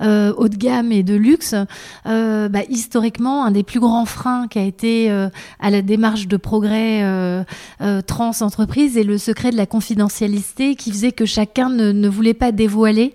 euh, 0.00 0.32
haut 0.36 0.48
de 0.48 0.56
gamme 0.56 0.92
et 0.92 1.02
de 1.02 1.14
luxe, 1.14 1.54
euh, 2.06 2.48
bah, 2.48 2.60
historiquement, 2.68 3.44
un 3.44 3.50
des 3.50 3.62
plus 3.62 3.80
grands 3.80 4.06
freins 4.06 4.48
qui 4.48 4.58
a 4.58 4.62
été 4.62 5.10
euh, 5.10 5.28
à 5.58 5.70
la 5.70 5.82
démarche 5.82 6.26
de 6.28 6.36
progrès 6.36 7.02
euh, 7.02 7.44
trans 8.06 8.32
entreprise 8.40 8.96
est 8.96 9.04
le 9.04 9.18
secret 9.18 9.50
de 9.50 9.56
la 9.56 9.66
confidentialité 9.66 10.74
qui 10.74 10.90
faisait 10.90 11.12
que 11.12 11.24
chacun 11.24 11.68
ne, 11.68 12.08
voulait 12.08 12.34
pas 12.34 12.52
dévoiler 12.52 13.14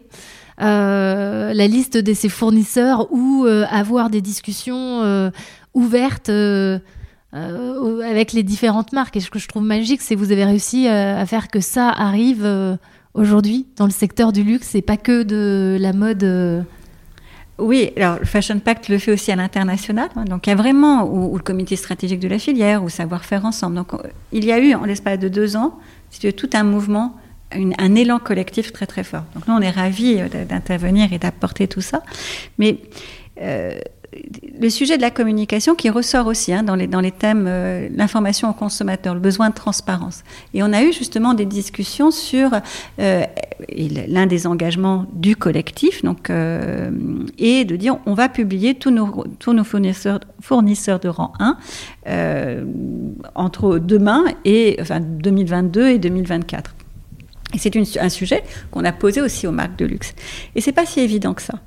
la 0.58 1.68
liste 1.68 1.98
de 1.98 2.14
ses 2.14 2.30
fournisseurs 2.30 3.12
ou 3.12 3.46
avoir 3.70 4.10
des 4.10 4.22
discussions 4.22 5.32
ouvertes 5.74 6.30
avec 7.34 8.34
les 8.34 8.44
différentes 8.44 8.94
marques. 8.94 9.18
Et 9.18 9.20
ce 9.20 9.30
que 9.30 9.40
je 9.40 9.48
trouve 9.48 9.64
magique, 9.64 10.02
c'est 10.02 10.16
que 10.16 10.20
vous 10.20 10.32
avez 10.32 10.46
réussi 10.46 10.88
à 10.88 11.26
faire 11.26 11.50
que 11.50 11.60
ça 11.60 11.90
arrive 11.90 12.78
aujourd'hui 13.16 13.66
dans 13.76 13.86
le 13.86 13.92
secteur 13.92 14.32
du 14.32 14.44
luxe 14.44 14.76
et 14.76 14.82
pas 14.82 14.98
que 14.98 15.24
de 15.24 15.78
la 15.80 15.94
mode. 15.94 16.66
Oui, 17.58 17.92
alors 17.96 18.20
le 18.20 18.26
Fashion 18.26 18.60
Pact 18.60 18.90
le 18.90 18.98
fait 18.98 19.12
aussi 19.12 19.32
à 19.32 19.36
l'international. 19.36 20.10
Hein, 20.16 20.26
donc 20.26 20.46
il 20.46 20.50
y 20.50 20.54
a 20.54 20.56
vraiment, 20.56 21.10
ou, 21.10 21.36
le 21.36 21.44
comité 21.44 21.76
stratégique 21.76 22.20
de 22.20 22.28
la 22.28 22.38
filière, 22.38 22.84
ou 22.84 22.90
savoir-faire 22.90 23.46
ensemble. 23.46 23.78
Donc 23.78 23.94
il 24.32 24.46
y 24.46 24.52
a 24.52 24.60
eu, 24.60 24.76
en 24.76 24.84
l'espace 24.84 25.20
de 25.20 25.30
deux 25.30 25.56
ans, 25.56 25.80
tout 26.36 26.50
un 26.54 26.64
mouvement 26.64 27.16
un 27.52 27.96
élan 27.96 28.20
collectif 28.20 28.74
très 28.74 28.86
très 28.86 29.04
fort. 29.04 29.24
Donc 29.34 29.48
nous, 29.48 29.54
on 29.54 29.62
est 29.62 29.70
ravis 29.70 30.18
d'intervenir 30.50 31.14
et 31.14 31.20
d'apporter 31.20 31.68
tout 31.68 31.82
ça. 31.82 32.04
Mais 32.58 32.80
euh, 33.42 33.78
le 34.60 34.70
sujet 34.70 34.98
de 34.98 35.02
la 35.02 35.12
communication 35.12 35.76
qui 35.76 35.90
ressort 35.90 36.28
aussi 36.28 36.54
hein, 36.54 36.64
dans, 36.64 36.76
les, 36.76 36.88
dans 36.88 37.02
les 37.02 37.12
thèmes 37.12 37.46
euh, 37.48 37.90
l'information 37.94 38.50
aux 38.50 38.54
consommateurs, 38.54 39.14
le 39.14 39.20
besoin 39.20 39.50
de 39.50 39.56
transparence. 39.56 40.24
Et 40.54 40.64
on 40.64 40.72
a 40.74 40.84
eu 40.84 40.94
justement 40.94 41.34
des 41.34 41.46
discussions 41.46 42.12
sur 42.12 42.52
euh, 43.00 43.24
l'un 44.08 44.26
des 44.26 44.48
engagements 44.48 45.06
du 45.14 45.36
collectif, 45.36 46.04
donc, 46.04 46.30
euh, 46.30 46.92
et 47.38 47.66
de 47.66 47.76
dire 47.76 47.98
on 48.06 48.14
va 48.14 48.30
publier 48.30 48.76
tous 48.76 48.92
nos, 48.92 49.24
tous 49.40 49.54
nos 49.54 49.64
fournisseurs, 49.64 50.20
fournisseurs 50.42 51.00
de 51.00 51.10
rang 51.10 51.34
1 51.40 51.58
euh, 52.08 52.66
entre 53.34 53.80
demain 53.80 54.24
et 54.46 54.78
enfin 54.80 55.00
2022 55.00 55.90
et 55.90 56.00
2024. 56.00 56.76
Et 57.54 57.58
c'est 57.58 57.76
un 58.00 58.10
sujet 58.10 58.44
qu'on 58.72 58.84
a 58.84 58.92
posé 58.92 59.22
aussi 59.22 59.48
aux 59.48 59.52
marques 59.52 59.78
de 59.78 59.86
luxe. 59.86 60.14
Et 60.56 60.62
c'est 60.62 60.74
pas 60.74 60.86
si 60.86 61.00
évident 61.00 61.34
que 61.34 61.42
ça. 61.42 61.60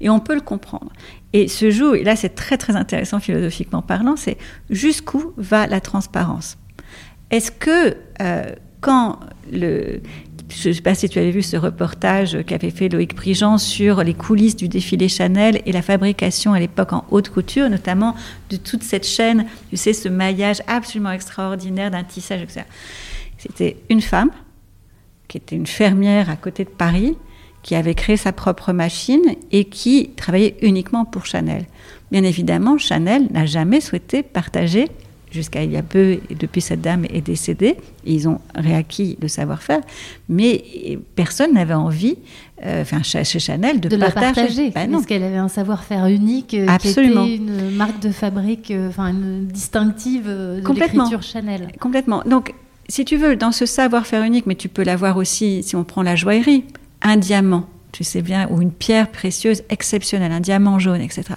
Et 0.00 0.08
on 0.08 0.20
peut 0.20 0.34
le 0.34 0.40
comprendre. 0.40 0.92
Et 1.32 1.48
ce 1.48 1.70
jour, 1.70 1.94
et 1.94 2.04
là 2.04 2.16
c'est 2.16 2.34
très 2.34 2.58
très 2.58 2.76
intéressant 2.76 3.20
philosophiquement 3.20 3.82
parlant, 3.82 4.16
c'est 4.16 4.36
jusqu'où 4.70 5.32
va 5.36 5.66
la 5.66 5.80
transparence? 5.80 6.58
Est-ce 7.30 7.50
que 7.50 7.96
euh, 8.20 8.54
quand 8.80 9.20
le... 9.50 10.00
Je 10.54 10.68
ne 10.68 10.74
sais 10.74 10.82
pas 10.82 10.94
si 10.94 11.08
tu 11.08 11.18
avais 11.18 11.30
vu 11.30 11.40
ce 11.40 11.56
reportage 11.56 12.36
qu'avait 12.44 12.70
fait 12.70 12.90
Loïc 12.90 13.14
Prigent 13.14 13.56
sur 13.56 14.04
les 14.04 14.12
coulisses 14.12 14.54
du 14.54 14.68
défilé 14.68 15.08
Chanel 15.08 15.62
et 15.64 15.72
la 15.72 15.80
fabrication 15.80 16.52
à 16.52 16.60
l'époque 16.60 16.92
en 16.92 17.06
haute 17.10 17.30
couture, 17.30 17.70
notamment 17.70 18.14
de 18.50 18.56
toute 18.56 18.82
cette 18.82 19.06
chaîne, 19.06 19.46
tu 19.70 19.78
sais, 19.78 19.94
ce 19.94 20.10
maillage 20.10 20.58
absolument 20.66 21.12
extraordinaire 21.12 21.90
d'un 21.90 22.04
tissage, 22.04 22.42
etc. 22.42 22.64
C'était 23.38 23.78
une 23.88 24.02
femme 24.02 24.30
qui 25.26 25.38
était 25.38 25.56
une 25.56 25.66
fermière 25.66 26.28
à 26.28 26.36
côté 26.36 26.64
de 26.64 26.68
Paris, 26.68 27.16
qui 27.62 27.74
avait 27.74 27.94
créé 27.94 28.16
sa 28.16 28.32
propre 28.32 28.72
machine 28.72 29.22
et 29.50 29.64
qui 29.64 30.10
travaillait 30.16 30.56
uniquement 30.62 31.04
pour 31.04 31.26
Chanel. 31.26 31.66
Bien 32.10 32.24
évidemment, 32.24 32.76
Chanel 32.76 33.28
n'a 33.30 33.46
jamais 33.46 33.80
souhaité 33.80 34.22
partager, 34.22 34.88
jusqu'à 35.30 35.62
il 35.62 35.72
y 35.72 35.76
a 35.76 35.82
peu, 35.82 36.18
et 36.28 36.34
depuis 36.34 36.60
cette 36.60 36.82
dame 36.82 37.06
est 37.06 37.22
décédée, 37.22 37.76
ils 38.04 38.28
ont 38.28 38.40
réacquis 38.54 39.16
le 39.22 39.28
savoir-faire, 39.28 39.80
mais 40.28 40.98
personne 41.14 41.54
n'avait 41.54 41.72
envie, 41.72 42.16
euh, 42.64 42.82
enfin 42.82 43.02
chez 43.02 43.24
Chanel, 43.24 43.80
de, 43.80 43.88
de 43.88 43.96
partager. 43.96 44.26
La 44.26 44.32
partager 44.32 44.70
ben 44.70 44.90
parce 44.90 45.06
qu'elle 45.06 45.22
avait 45.22 45.36
un 45.36 45.48
savoir-faire 45.48 46.06
unique, 46.06 46.54
Absolument. 46.68 47.24
qui 47.24 47.34
était 47.34 47.44
une 47.44 47.70
marque 47.70 48.00
de 48.00 48.10
fabrique, 48.10 48.72
enfin 48.88 49.14
distinctive 49.14 50.26
de 50.26 50.62
l'écriture 50.74 51.22
Chanel. 51.22 51.68
Complètement. 51.80 52.22
Donc, 52.26 52.52
si 52.88 53.04
tu 53.06 53.16
veux, 53.16 53.36
dans 53.36 53.52
ce 53.52 53.64
savoir-faire 53.64 54.22
unique, 54.24 54.46
mais 54.46 54.56
tu 54.56 54.68
peux 54.68 54.82
l'avoir 54.82 55.16
aussi 55.16 55.62
si 55.62 55.76
on 55.76 55.84
prend 55.84 56.02
la 56.02 56.14
joaillerie, 56.14 56.64
un 57.02 57.16
diamant, 57.16 57.66
tu 57.92 58.04
sais 58.04 58.22
bien, 58.22 58.48
ou 58.50 58.60
une 58.62 58.72
pierre 58.72 59.10
précieuse 59.10 59.62
exceptionnelle, 59.68 60.32
un 60.32 60.40
diamant 60.40 60.78
jaune, 60.78 61.00
etc 61.00 61.34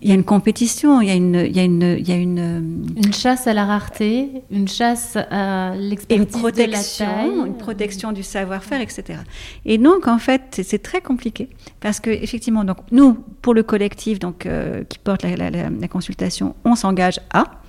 il 0.00 0.08
y 0.08 0.12
a 0.12 0.14
une 0.14 0.24
compétition, 0.24 1.00
il 1.00 1.08
y 1.08 1.10
a 1.10 1.14
une, 1.14 1.34
il 1.34 1.56
y 1.56 1.58
a 1.58 1.64
une, 1.64 1.96
il 1.98 2.08
y 2.08 2.12
a 2.12 2.16
une, 2.16 2.38
euh, 2.38 3.02
une 3.04 3.12
chasse 3.12 3.48
à 3.48 3.52
la 3.52 3.64
rareté, 3.64 4.28
une 4.50 4.68
chasse 4.68 5.16
à 5.16 5.74
l'expertise 5.76 6.34
une 6.34 6.40
protection, 6.40 7.46
une 7.46 7.56
protection 7.56 8.12
du 8.12 8.22
savoir-faire, 8.22 8.80
etc. 8.80 9.20
Et 9.64 9.76
donc 9.76 10.06
en 10.06 10.18
fait, 10.18 10.60
c'est 10.64 10.82
très 10.82 11.00
compliqué 11.00 11.48
parce 11.80 11.98
que 11.98 12.10
effectivement, 12.10 12.62
donc 12.62 12.78
nous, 12.92 13.14
pour 13.42 13.54
le 13.54 13.64
collectif, 13.64 14.20
donc 14.20 14.46
euh, 14.46 14.84
qui 14.84 14.98
porte 14.98 15.24
la, 15.24 15.34
la, 15.34 15.50
la, 15.50 15.88
consultation, 15.88 16.54
on 16.64 16.76
s'engage 16.76 17.18
à 17.32 17.60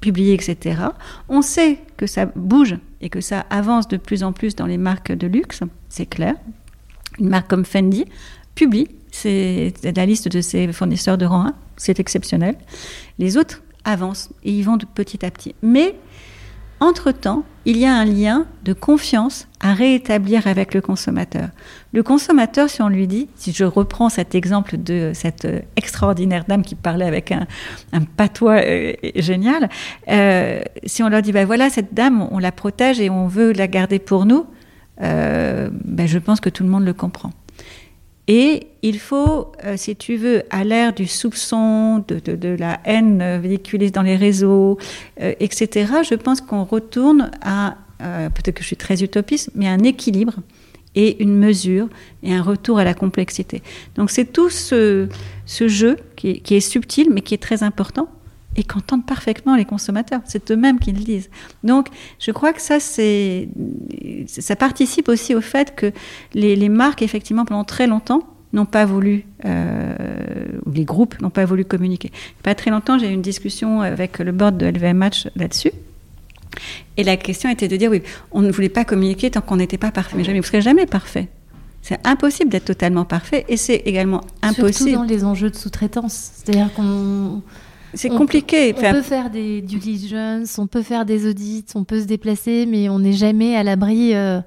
publier, 0.00 0.34
etc. 0.34 0.80
On 1.28 1.42
sait 1.42 1.78
que 1.96 2.06
ça 2.06 2.26
bouge 2.26 2.76
et 3.00 3.08
que 3.08 3.20
ça 3.20 3.46
avance 3.50 3.88
de 3.88 3.96
plus 3.96 4.22
en 4.22 4.32
plus 4.32 4.56
dans 4.56 4.66
les 4.66 4.78
marques 4.78 5.12
de 5.12 5.26
luxe, 5.26 5.60
c'est 5.88 6.06
clair. 6.06 6.34
Une 7.18 7.28
marque 7.28 7.48
comme 7.48 7.64
Fendi 7.64 8.04
publie 8.54 8.88
c'est 9.12 9.72
la 9.82 10.06
liste 10.06 10.28
de 10.28 10.40
ses 10.40 10.72
fournisseurs 10.72 11.18
de 11.18 11.26
rang 11.26 11.46
1, 11.46 11.54
c'est 11.76 12.00
exceptionnel. 12.00 12.56
Les 13.18 13.36
autres 13.36 13.62
avancent 13.84 14.30
et 14.44 14.52
ils 14.52 14.62
vont 14.62 14.76
de 14.76 14.86
petit 14.86 15.24
à 15.24 15.30
petit. 15.30 15.54
Mais 15.62 15.94
entre-temps, 16.80 17.44
il 17.66 17.76
y 17.76 17.84
a 17.84 17.94
un 17.94 18.06
lien 18.06 18.46
de 18.64 18.72
confiance 18.72 19.46
à 19.60 19.74
réétablir 19.74 20.46
avec 20.46 20.72
le 20.72 20.80
consommateur. 20.80 21.48
Le 21.92 22.02
consommateur, 22.02 22.70
si 22.70 22.80
on 22.80 22.88
lui 22.88 23.06
dit, 23.06 23.28
si 23.36 23.52
je 23.52 23.64
reprends 23.64 24.08
cet 24.08 24.34
exemple 24.34 24.78
de 24.78 25.12
cette 25.14 25.44
euh, 25.44 25.60
extraordinaire 25.76 26.44
dame 26.48 26.62
qui 26.62 26.74
parlait 26.74 27.04
avec 27.04 27.32
un, 27.32 27.46
patois 28.16 28.62
euh, 28.64 28.92
génial, 29.16 29.68
euh, 30.08 30.62
si 30.86 31.02
on 31.02 31.08
leur 31.08 31.20
dit, 31.20 31.32
ben 31.32 31.44
voilà, 31.46 31.68
cette 31.68 31.92
dame, 31.92 32.26
on 32.30 32.38
la 32.38 32.52
protège 32.52 32.98
et 33.00 33.10
on 33.10 33.26
veut 33.26 33.52
la 33.52 33.68
garder 33.68 33.98
pour 33.98 34.24
nous, 34.24 34.46
ben 34.98 36.06
je 36.06 36.18
pense 36.18 36.40
que 36.40 36.50
tout 36.50 36.62
le 36.62 36.68
monde 36.68 36.84
le 36.84 36.92
comprend. 36.92 37.30
Et 38.32 38.68
il 38.82 39.00
faut, 39.00 39.50
euh, 39.64 39.74
si 39.76 39.96
tu 39.96 40.14
veux, 40.14 40.44
à 40.50 40.62
l'ère 40.62 40.92
du 40.92 41.08
soupçon, 41.08 42.04
de, 42.06 42.56
la 42.56 42.78
haine 42.84 43.40
véhiculée 43.40 43.90
dans 43.90 44.02
les 44.02 44.14
réseaux, 44.14 44.78
euh, 45.20 45.34
etc., 45.40 45.94
je 46.08 46.14
pense 46.14 46.40
qu'on 46.40 46.62
retourne 46.62 47.32
à, 47.42 47.76
euh, 48.00 48.28
peut-être 48.30 48.54
que 48.54 48.62
je 48.62 48.68
suis 48.68 48.76
très 48.76 49.02
utopiste, 49.02 49.50
mais 49.56 49.66
un 49.66 49.80
équilibre 49.80 50.34
et 50.94 51.20
une 51.20 51.36
mesure 51.36 51.88
et 52.22 52.32
un 52.32 52.40
retour 52.40 52.78
à 52.78 52.84
la 52.84 52.94
complexité. 52.94 53.64
Donc 53.96 54.12
c'est 54.12 54.26
tout 54.32 54.48
ce, 54.48 55.08
jeu 55.48 55.96
qui 56.14 56.40
est 56.50 56.60
subtil, 56.60 57.08
mais 57.10 57.22
qui 57.22 57.34
est 57.34 57.42
très 57.42 57.64
important 57.64 58.08
et 58.56 58.64
qu'entendent 58.64 59.06
parfaitement 59.06 59.56
les 59.56 59.64
consommateurs. 59.64 60.20
C'est 60.24 60.50
eux-mêmes 60.50 60.78
qui 60.78 60.92
le 60.92 61.02
disent. 61.02 61.30
Donc, 61.62 61.88
je 62.18 62.30
crois 62.32 62.52
que 62.52 62.60
ça, 62.60 62.80
c'est, 62.80 63.48
ça 64.26 64.56
participe 64.56 65.08
aussi 65.08 65.34
au 65.34 65.40
fait 65.40 65.74
que 65.74 65.92
les, 66.34 66.68
marques, 66.68 67.02
effectivement, 67.02 67.44
pendant 67.44 67.64
très 67.64 67.86
longtemps, 67.86 68.22
n'ont 68.52 68.66
pas 68.66 68.84
voulu, 68.84 69.26
euh, 69.44 69.94
ou 70.66 70.72
les 70.72 70.84
groupes 70.84 71.20
n'ont 71.20 71.30
pas 71.30 71.44
voulu 71.44 71.64
communiquer. 71.64 72.10
Pas 72.42 72.56
très 72.56 72.72
longtemps, 72.72 72.98
j'ai 72.98 73.08
eu 73.08 73.12
une 73.12 73.22
discussion 73.22 73.80
avec 73.80 74.18
le 74.18 74.32
board 74.32 74.56
de 74.56 74.66
LVMH 74.66 75.28
là-dessus. 75.36 75.70
Et 76.96 77.04
la 77.04 77.16
question 77.16 77.48
était 77.48 77.68
de 77.68 77.76
dire, 77.76 77.92
oui, 77.92 78.02
on 78.32 78.42
ne 78.42 78.50
voulait 78.50 78.68
pas 78.68 78.84
communiquer 78.84 79.30
tant 79.30 79.40
qu'on 79.40 79.56
n'était 79.56 79.78
pas 79.78 79.92
parfait. 79.92 80.16
Mais 80.16 80.24
jamais, 80.24 80.40
vous 80.40 80.44
ne 80.44 80.48
serez 80.48 80.60
jamais 80.62 80.86
parfait. 80.86 81.28
C'est 81.80 82.04
impossible 82.04 82.50
d'être 82.50 82.66
totalement 82.66 83.04
parfait 83.04 83.44
et 83.48 83.56
c'est 83.56 83.76
également 83.86 84.20
impossible. 84.42 84.90
Surtout 84.90 84.92
dans 84.92 85.02
les 85.04 85.24
enjeux 85.24 85.50
de 85.50 85.56
sous-traitance. 85.56 86.32
C'est-à-dire 86.34 86.72
qu'on 86.74 87.42
c'est 87.94 88.08
compliqué. 88.08 88.74
On, 88.76 88.92
peut 88.92 89.02
faire 89.02 89.30
des 89.30 89.60
due 89.60 89.78
diligence, 89.78 90.58
on 90.58 90.66
peut 90.66 90.82
faire 90.82 91.04
des 91.04 91.28
audits, 91.28 91.64
on 91.74 91.84
peut 91.84 92.00
se 92.00 92.06
déplacer, 92.06 92.66
mais 92.66 92.88
on 92.88 92.98
n'est 92.98 93.12
jamais 93.12 93.56
à 93.56 93.62
l'abri 93.62 94.14
euh, 94.14 94.40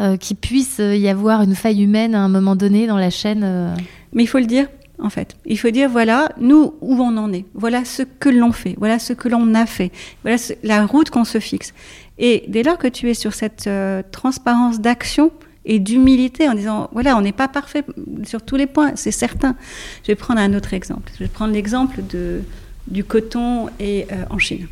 euh, 0.00 0.16
qu'il 0.16 0.36
puisse 0.36 0.78
y 0.78 1.08
avoir 1.08 1.42
une 1.42 1.54
faille 1.54 1.82
humaine 1.82 2.14
à 2.14 2.20
un 2.20 2.28
moment 2.28 2.56
donné 2.56 2.86
dans 2.86 2.98
la 2.98 3.10
chaîne. 3.10 3.42
Euh. 3.44 3.74
Mais 4.12 4.24
il 4.24 4.26
faut 4.26 4.38
le 4.38 4.46
dire, 4.46 4.68
en 4.98 5.10
fait. 5.10 5.36
Il 5.46 5.58
faut 5.58 5.70
dire, 5.70 5.88
voilà, 5.88 6.30
nous, 6.38 6.74
où 6.80 6.94
on 7.00 7.16
en 7.16 7.32
est. 7.32 7.46
Voilà 7.54 7.84
ce 7.84 8.02
que 8.02 8.28
l'on 8.28 8.52
fait. 8.52 8.74
Voilà 8.78 8.98
ce 8.98 9.12
que 9.12 9.28
l'on 9.28 9.54
a 9.54 9.66
fait. 9.66 9.90
Voilà 10.22 10.36
la 10.62 10.86
route 10.86 11.10
qu'on 11.10 11.24
se 11.24 11.40
fixe. 11.40 11.72
Et 12.18 12.44
dès 12.48 12.62
lors 12.62 12.78
que 12.78 12.88
tu 12.88 13.10
es 13.10 13.14
sur 13.14 13.32
cette 13.32 13.68
transparence 14.10 14.80
d'action, 14.80 15.32
et 15.64 15.78
d'humilité 15.78 16.48
en 16.48 16.54
disant 16.54 16.88
voilà 16.92 17.16
on 17.16 17.20
n'est 17.20 17.32
pas 17.32 17.48
parfait 17.48 17.84
sur 18.24 18.42
tous 18.42 18.56
les 18.56 18.66
points 18.66 18.92
c'est 18.96 19.12
certain 19.12 19.54
je 20.02 20.08
vais 20.08 20.16
prendre 20.16 20.40
un 20.40 20.54
autre 20.54 20.74
exemple 20.74 21.12
je 21.14 21.20
vais 21.20 21.28
prendre 21.28 21.52
l'exemple 21.52 22.00
de 22.10 22.42
du 22.86 23.04
coton 23.04 23.68
et 23.78 24.06
euh, 24.12 24.24
en 24.30 24.38
Chine. 24.38 24.66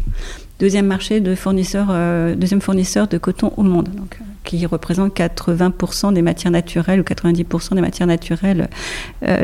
Deuxième 0.59 0.87
marché 0.87 1.21
de 1.21 1.35
fournisseur, 1.35 1.89
euh, 1.91 2.35
deuxième 2.35 2.61
fournisseur 2.61 3.09
de 3.09 3.19
coton 3.19 3.53
au 3.57 3.63
monde, 3.63 3.89
euh, 3.95 4.17
qui 4.45 4.67
représente 4.67 5.17
80% 5.17 6.13
des 6.13 6.23
matières 6.23 6.51
naturelles 6.51 7.01
ou 7.01 7.05
90% 7.05 7.75
des 7.75 7.81
matières 7.81 8.09
naturelles 8.09 8.69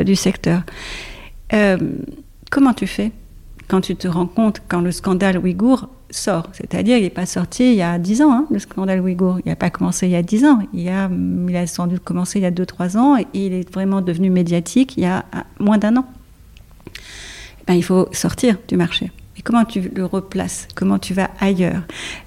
du 0.05 0.15
secteur. 0.15 0.61
comment 2.49 2.73
tu 2.73 2.87
fais 2.87 3.11
quand 3.67 3.81
tu 3.81 3.95
te 3.95 4.07
rends 4.07 4.27
compte 4.27 4.61
quand 4.67 4.81
le 4.81 4.91
scandale 4.91 5.37
ouïghour 5.37 5.89
sort? 6.09 6.49
C'est-à-dire, 6.51 6.97
il 6.97 7.03
n'est 7.03 7.09
pas 7.09 7.25
sorti 7.25 7.71
il 7.71 7.77
y 7.77 7.81
a 7.81 7.97
10 7.97 8.21
ans, 8.21 8.31
hein, 8.33 8.45
le 8.51 8.59
scandale 8.59 9.01
ouïghour. 9.01 9.39
Il 9.45 9.49
n'a 9.49 9.55
pas 9.55 9.69
commencé 9.69 10.07
il 10.07 10.11
y 10.11 10.15
a 10.15 10.23
10 10.23 10.45
ans. 10.45 10.59
Il 10.73 10.89
a, 10.89 11.09
il 11.47 11.55
a 11.55 11.67
sans 11.67 11.87
doute 11.87 12.03
commencé 12.03 12.39
il 12.39 12.43
y 12.43 12.45
a 12.45 12.51
2-3 12.51 12.97
ans 12.97 13.17
et 13.17 13.25
il 13.33 13.53
est 13.53 13.71
vraiment 13.73 14.01
devenu 14.01 14.29
médiatique 14.29 14.97
il 14.97 15.03
y 15.03 15.07
a 15.07 15.25
moins 15.59 15.77
d'un 15.77 15.97
an. 15.97 16.05
Ben, 17.67 17.73
il 17.73 17.83
faut 17.83 18.07
sortir 18.11 18.57
du 18.67 18.77
marché. 18.77 19.11
Et 19.37 19.43
comment 19.43 19.65
tu 19.65 19.81
le 19.81 20.05
replaces? 20.05 20.67
Comment 20.73 20.97
tu 20.97 21.13
vas 21.13 21.29
ailleurs? 21.39 21.83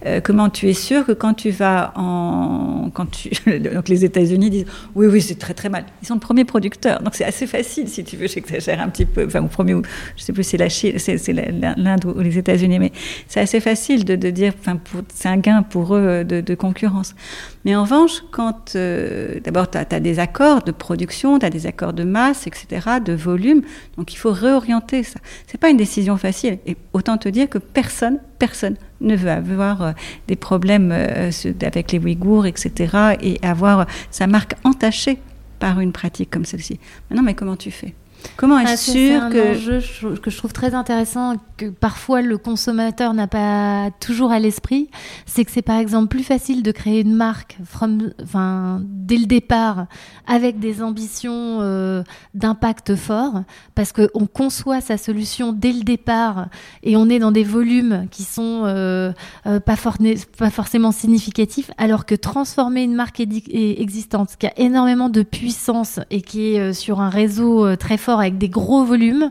Euh, 0.06 0.20
Comment 0.22 0.48
tu 0.48 0.68
es 0.68 0.74
sûr 0.74 1.04
que 1.04 1.10
quand 1.10 1.34
tu 1.34 1.50
vas 1.50 1.92
en... 1.96 2.90
Quand 2.94 3.06
tu... 3.06 3.30
donc 3.58 3.88
les 3.88 4.04
États-Unis 4.04 4.50
disent 4.50 4.66
oui, 4.94 5.08
oui, 5.08 5.20
c'est 5.20 5.34
très 5.34 5.54
très 5.54 5.68
mal. 5.68 5.86
Ils 6.02 6.06
sont 6.06 6.14
le 6.14 6.20
premier 6.20 6.44
producteur. 6.44 7.02
Donc 7.02 7.16
c'est 7.16 7.24
assez 7.24 7.48
facile, 7.48 7.88
si 7.88 8.04
tu 8.04 8.16
veux, 8.16 8.28
j'exagère 8.28 8.80
un 8.80 8.88
petit 8.88 9.06
peu. 9.06 9.26
Enfin, 9.26 9.42
au 9.42 9.48
premier, 9.48 9.74
je 10.16 10.22
sais 10.22 10.32
plus 10.32 10.44
c'est 10.44 10.56
la 10.56 10.68
Chine, 10.68 10.98
c'est 10.98 11.32
l'Inde 11.32 12.04
ou 12.04 12.20
les 12.20 12.38
États-Unis, 12.38 12.78
mais 12.78 12.92
c'est 13.26 13.40
assez 13.40 13.58
facile 13.58 14.04
de, 14.04 14.14
de 14.14 14.30
dire, 14.30 14.52
enfin, 14.60 14.78
c'est 15.12 15.28
un 15.28 15.38
gain 15.38 15.62
pour 15.62 15.96
eux 15.96 16.22
de, 16.22 16.40
de 16.40 16.54
concurrence. 16.54 17.16
Mais 17.64 17.76
en 17.76 17.82
revanche, 17.82 18.22
quand 18.30 18.74
euh, 18.74 19.38
d'abord 19.44 19.70
tu 19.70 19.78
as, 19.78 19.84
des 19.84 20.18
accords 20.18 20.62
de 20.62 20.72
production, 20.72 21.38
tu 21.38 21.46
as 21.46 21.50
des 21.50 21.66
accords 21.66 21.92
de 21.92 22.04
masse, 22.04 22.46
etc., 22.46 22.98
de 23.04 23.12
volume, 23.12 23.62
donc 23.96 24.12
il 24.14 24.16
faut 24.16 24.32
réorienter 24.32 25.02
ça. 25.02 25.20
C'est 25.46 25.58
pas 25.58 25.68
une 25.68 25.76
décision 25.76 26.16
facile. 26.16 26.58
Et 26.66 26.76
autant 26.92 27.18
te 27.18 27.28
dire 27.28 27.48
que 27.48 27.58
personne, 27.58 28.18
personne 28.38 28.76
ne 29.00 29.14
veut 29.14 29.30
avoir 29.30 29.82
euh, 29.82 29.92
des 30.26 30.36
problèmes 30.36 30.90
euh, 30.92 31.30
avec 31.62 31.92
les 31.92 31.98
Ouïghours, 31.98 32.46
etc., 32.46 33.16
et 33.20 33.38
avoir 33.42 33.86
sa 34.10 34.26
marque 34.26 34.54
entachée 34.64 35.18
par 35.58 35.80
une 35.80 35.92
pratique 35.92 36.30
comme 36.30 36.46
celle-ci. 36.46 36.80
Maintenant, 37.10 37.24
mais 37.24 37.34
comment 37.34 37.56
tu 37.56 37.70
fais? 37.70 37.94
Comment 38.36 38.58
être 38.58 38.70
ah, 38.72 38.76
sûr 38.76 39.28
que... 39.28 39.48
un 39.48 39.50
enjeu 39.52 40.16
que 40.22 40.30
je 40.30 40.36
trouve 40.36 40.52
très 40.52 40.74
intéressant, 40.74 41.36
que 41.56 41.66
parfois 41.66 42.22
le 42.22 42.38
consommateur 42.38 43.14
n'a 43.14 43.26
pas 43.26 43.90
toujours 44.00 44.32
à 44.32 44.38
l'esprit, 44.38 44.88
c'est 45.26 45.44
que 45.44 45.50
c'est 45.50 45.62
par 45.62 45.78
exemple 45.78 46.08
plus 46.08 46.24
facile 46.24 46.62
de 46.62 46.72
créer 46.72 47.00
une 47.00 47.14
marque 47.14 47.58
from, 47.64 48.12
enfin, 48.22 48.80
dès 48.82 49.18
le 49.18 49.26
départ 49.26 49.86
avec 50.26 50.58
des 50.58 50.82
ambitions 50.82 51.58
euh, 51.60 52.02
d'impact 52.34 52.96
fort, 52.96 53.42
parce 53.74 53.92
qu'on 53.92 54.26
conçoit 54.26 54.80
sa 54.80 54.96
solution 54.96 55.52
dès 55.52 55.72
le 55.72 55.82
départ 55.82 56.48
et 56.82 56.96
on 56.96 57.08
est 57.08 57.18
dans 57.18 57.32
des 57.32 57.44
volumes 57.44 58.06
qui 58.10 58.22
sont 58.22 58.62
euh, 58.64 59.12
euh, 59.46 59.60
pas, 59.60 59.76
forcément 59.76 60.92
significatifs, 60.92 61.70
alors 61.78 62.06
que 62.06 62.14
transformer 62.14 62.82
une 62.82 62.94
marque 62.94 63.20
existante 63.20 64.36
qui 64.38 64.46
a 64.46 64.52
énormément 64.58 65.08
de 65.08 65.22
puissance 65.22 66.00
et 66.10 66.22
qui 66.22 66.54
est 66.54 66.72
sur 66.72 67.00
un 67.00 67.10
réseau 67.10 67.76
très 67.76 67.96
fort, 67.96 68.09
avec 68.18 68.38
des 68.38 68.48
gros 68.48 68.84
volumes, 68.84 69.30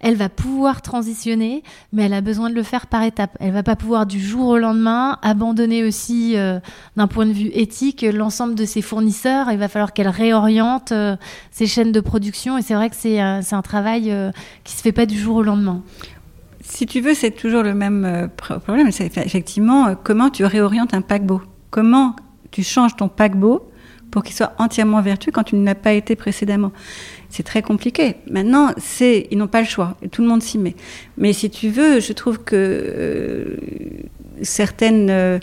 elle 0.00 0.14
va 0.14 0.28
pouvoir 0.28 0.82
transitionner, 0.82 1.62
mais 1.92 2.04
elle 2.04 2.14
a 2.14 2.20
besoin 2.20 2.50
de 2.50 2.54
le 2.54 2.62
faire 2.62 2.86
par 2.86 3.02
étapes. 3.02 3.36
Elle 3.40 3.52
va 3.52 3.62
pas 3.62 3.76
pouvoir 3.76 4.06
du 4.06 4.20
jour 4.20 4.48
au 4.48 4.58
lendemain 4.58 5.18
abandonner 5.22 5.82
aussi, 5.84 6.36
euh, 6.36 6.60
d'un 6.96 7.08
point 7.08 7.26
de 7.26 7.32
vue 7.32 7.50
éthique, 7.52 8.02
l'ensemble 8.02 8.54
de 8.54 8.64
ses 8.64 8.82
fournisseurs. 8.82 9.50
Il 9.50 9.58
va 9.58 9.68
falloir 9.68 9.92
qu'elle 9.92 10.08
réoriente 10.08 10.92
euh, 10.92 11.16
ses 11.50 11.66
chaînes 11.66 11.92
de 11.92 12.00
production, 12.00 12.58
et 12.58 12.62
c'est 12.62 12.74
vrai 12.74 12.90
que 12.90 12.96
c'est 12.96 13.18
un 13.18 13.62
travail 13.62 14.10
euh, 14.10 14.30
qui 14.64 14.74
se 14.74 14.82
fait 14.82 14.92
pas 14.92 15.06
du 15.06 15.18
jour 15.18 15.36
au 15.36 15.42
lendemain. 15.42 15.82
Si 16.60 16.86
tu 16.86 17.00
veux, 17.00 17.14
c'est 17.14 17.30
toujours 17.30 17.62
le 17.62 17.74
même 17.74 18.28
problème. 18.36 18.92
C'est 18.92 19.16
effectivement 19.16 19.94
comment 20.02 20.28
tu 20.28 20.44
réorientes 20.44 20.92
un 20.92 21.00
paquebot? 21.00 21.40
Comment 21.70 22.14
tu 22.50 22.62
changes 22.62 22.94
ton 22.94 23.08
paquebot 23.08 23.67
pour 24.10 24.22
qu'il 24.22 24.34
soit 24.34 24.52
entièrement 24.58 25.02
vertueux 25.02 25.32
quand 25.32 25.52
ne 25.52 25.64
l'as 25.64 25.74
pas 25.74 25.92
été 25.92 26.16
précédemment. 26.16 26.72
C'est 27.28 27.42
très 27.42 27.62
compliqué. 27.62 28.16
Maintenant, 28.30 28.72
c'est, 28.78 29.28
ils 29.30 29.38
n'ont 29.38 29.48
pas 29.48 29.60
le 29.60 29.66
choix. 29.66 29.96
Tout 30.10 30.22
le 30.22 30.28
monde 30.28 30.42
s'y 30.42 30.58
met. 30.58 30.74
Mais 31.16 31.32
si 31.32 31.50
tu 31.50 31.68
veux, 31.68 32.00
je 32.00 32.12
trouve 32.12 32.38
que 32.38 32.56
euh, 32.56 33.56
certaines, 34.42 35.10
euh, 35.10 35.38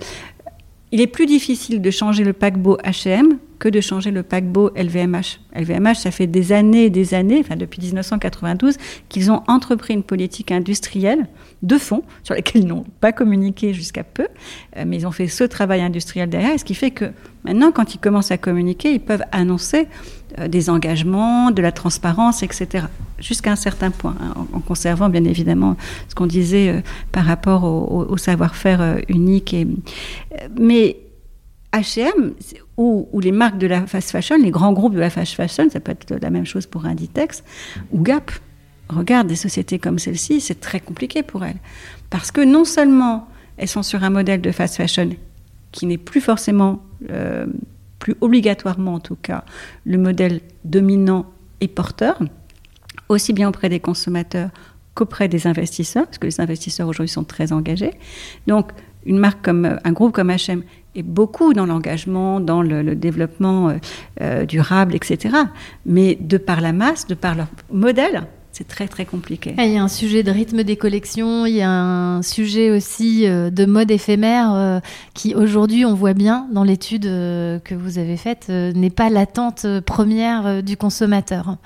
il 0.96 1.02
est 1.02 1.08
plus 1.08 1.26
difficile 1.26 1.82
de 1.82 1.92
changer 1.92 2.24
le 2.24 2.32
paquebot 2.32 2.78
H&M 2.78 3.38
que 3.60 3.68
de 3.68 3.82
changer 3.82 4.12
le 4.12 4.24
paquebot 4.24 4.70
LVMH. 4.78 5.42
LVMH, 5.54 5.96
ça 5.96 6.10
fait 6.10 6.26
des 6.26 6.54
années 6.54 6.86
et 6.86 6.90
des 6.90 7.14
années, 7.14 7.42
enfin 7.42 7.58
depuis 7.58 7.82
1992, 7.82 8.78
qu'ils 9.10 9.30
ont 9.30 9.44
entrepris 9.50 9.94
une 9.94 10.04
politique 10.04 10.54
industrielle 10.54 11.28
de 11.64 11.78
fond, 11.78 12.04
sur 12.24 12.34
laquelle 12.34 12.62
ils 12.62 12.68
n'ont 12.68 12.86
pas 13.02 13.12
communiqué 13.12 13.74
jusqu'à 13.74 14.06
peu, 14.06 14.30
euh, 14.78 14.86
mais 14.88 14.96
ils 14.96 15.06
ont 15.06 15.12
fait 15.12 15.28
ce 15.28 15.44
travail 15.44 15.82
industriel 15.82 16.30
derrière, 16.30 16.58
ce 16.58 16.64
qui 16.64 16.76
fait 16.76 16.92
que 16.92 17.12
maintenant, 17.44 17.74
quand 17.74 17.94
ils 17.94 18.00
commencent 18.00 18.32
à 18.32 18.38
communiquer, 18.38 18.94
ils 18.94 19.02
peuvent 19.02 19.26
annoncer 19.34 19.90
des 20.48 20.70
engagements, 20.70 21.52
de 21.52 21.62
la 21.62 21.72
transparence, 21.72 22.44
etc. 22.44 22.86
Jusqu'à 23.20 23.52
un 23.52 23.56
certain 23.56 23.92
point, 23.92 24.16
hein, 24.22 24.34
en, 24.54 24.60
conservant 24.60 25.10
bien 25.10 25.24
évidemment 25.24 25.78
ce 26.10 26.16
qu'on 26.16 26.28
disait 26.28 26.70
euh, 26.70 26.82
par 27.12 27.26
rapport 27.26 27.64
au, 27.64 28.18
savoir-faire 28.18 29.00
unique. 29.08 29.54
Et, 29.54 29.68
mais 30.60 30.98
H&M 31.74 32.34
ou, 32.78 33.08
ou, 33.12 33.20
les 33.20 33.32
marques 33.32 33.58
de 33.58 33.68
la 33.68 33.86
fast 33.88 34.12
fashion, 34.12 34.38
les 34.38 34.52
grands 34.52 34.74
groupes 34.74 34.94
de 34.96 35.00
la 35.00 35.10
fast 35.10 35.34
fashion, 35.34 35.70
ça 35.70 35.80
peut 35.80 35.92
être 35.92 36.16
la 36.22 36.30
même 36.30 36.46
chose 36.46 36.66
pour 36.66 36.86
Inditex 36.86 37.44
ou 37.92 38.02
Gap, 38.02 38.32
regarde 38.90 39.28
des 39.28 39.36
sociétés 39.36 39.80
comme 39.80 40.00
celle-ci, 40.00 40.42
c'est 40.42 40.60
très 40.60 40.80
compliqué 40.80 41.24
pour 41.24 41.44
elles. 41.44 41.60
Parce 42.10 42.32
que 42.32 42.42
non 42.42 42.66
seulement 42.66 43.28
elles 43.58 43.68
sont 43.68 43.84
sur 43.84 44.04
un 44.04 44.10
modèle 44.10 44.42
de 44.42 44.52
fast 44.52 44.78
fashion 44.78 45.10
qui 45.72 45.86
n'est 45.86 45.98
plus 45.98 46.22
forcément, 46.22 46.82
plus 48.06 48.16
obligatoirement 48.22 48.94
en 48.94 49.00
tout 49.00 49.18
cas, 49.20 49.44
le 49.84 49.98
modèle 49.98 50.42
dominant 50.64 51.26
et 51.60 51.68
porteur, 51.68 52.20
aussi 53.10 53.34
bien 53.34 53.50
auprès 53.50 53.68
des 53.68 53.80
consommateurs 53.80 54.52
qu'auprès 54.94 55.28
des 55.28 55.48
investisseurs, 55.48 56.06
parce 56.06 56.20
que 56.20 56.28
les 56.28 56.40
investisseurs 56.40 56.88
aujourd'hui 56.88 57.10
sont 57.10 57.24
très 57.24 57.52
engagés. 57.52 57.96
Donc, 58.46 58.74
une 59.08 59.18
marque 59.18 59.44
comme 59.44 59.80
un 59.84 59.92
groupe 59.92 60.14
comme 60.14 60.30
H&M 60.30 60.62
est 60.94 61.02
beaucoup 61.02 61.54
dans 61.54 61.66
l'engagement, 61.66 62.40
dans 62.40 62.62
le, 62.62 62.96
développement 62.96 63.70
euh, 63.70 63.78
euh, 64.22 64.46
durable, 64.46 64.94
etc. 64.94 65.36
Mais 65.88 66.16
de 66.22 66.38
par 66.38 66.62
la 66.62 66.74
masse, 66.74 67.08
de 67.08 67.16
par 67.16 67.34
leur 67.34 67.48
modèle, 67.72 68.28
c'est 68.58 68.68
très 68.70 68.88
très 68.88 69.06
compliqué. 69.06 69.54
Il 69.58 69.74
y 69.74 69.78
a 69.78 69.84
un 69.84 69.90
sujet 69.90 70.24
de 70.24 70.32
rythme 70.32 70.64
des 70.64 70.78
collections, 70.78 71.46
il 71.46 71.56
y 71.56 71.62
a 71.62 71.70
un 71.70 72.22
sujet 72.22 72.72
aussi 72.72 73.28
euh, 73.28 73.50
de 73.50 73.66
mode 73.66 73.92
éphémère 73.92 74.54
euh, 74.54 74.80
qui 75.14 75.36
aujourd'hui 75.36 75.84
on 75.84 75.94
voit 75.94 76.14
bien 76.14 76.48
dans 76.54 76.64
l'étude 76.64 77.06
euh, 77.06 77.60
que 77.60 77.76
vous 77.76 77.98
avez 77.98 78.16
faite 78.16 78.48
n'est 78.48 78.90
pas 78.90 79.10
l'attente 79.10 79.66
première 79.86 80.64
du 80.64 80.78
consommateur. 80.78 81.58